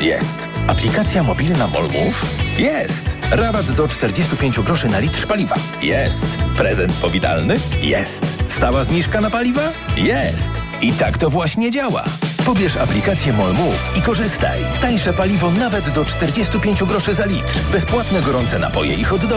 Jest. 0.00 0.36
Aplikacja 0.66 1.22
mobilna 1.22 1.66
MOL 1.66 1.82
Move? 1.82 2.26
Jest. 2.58 3.04
Rabat 3.30 3.70
do 3.70 3.88
45 3.88 4.60
groszy 4.60 4.88
na 4.88 4.98
litr 4.98 5.26
paliwa? 5.26 5.54
Jest. 5.82 6.26
Prezent 6.56 6.92
powitalny? 6.92 7.56
Jest. 7.80 8.26
Stała 8.48 8.84
zniżka 8.84 9.20
na 9.20 9.30
paliwa? 9.30 9.72
Jest. 9.96 10.50
I 10.80 10.92
tak 10.92 11.18
to 11.18 11.30
właśnie 11.30 11.70
działa. 11.70 12.04
Pobierz 12.46 12.76
aplikację 12.76 13.32
MOL 13.32 13.54
Move 13.54 13.96
i 13.96 14.02
korzystaj. 14.02 14.58
Tańsze 14.80 15.12
paliwo 15.12 15.50
nawet 15.50 15.88
do 15.90 16.04
45 16.04 16.84
groszy 16.84 17.14
za 17.14 17.26
litr. 17.26 17.54
Bezpłatne 17.72 18.20
gorące 18.20 18.58
napoje 18.58 18.94
i 18.94 19.04
hot 19.04 19.24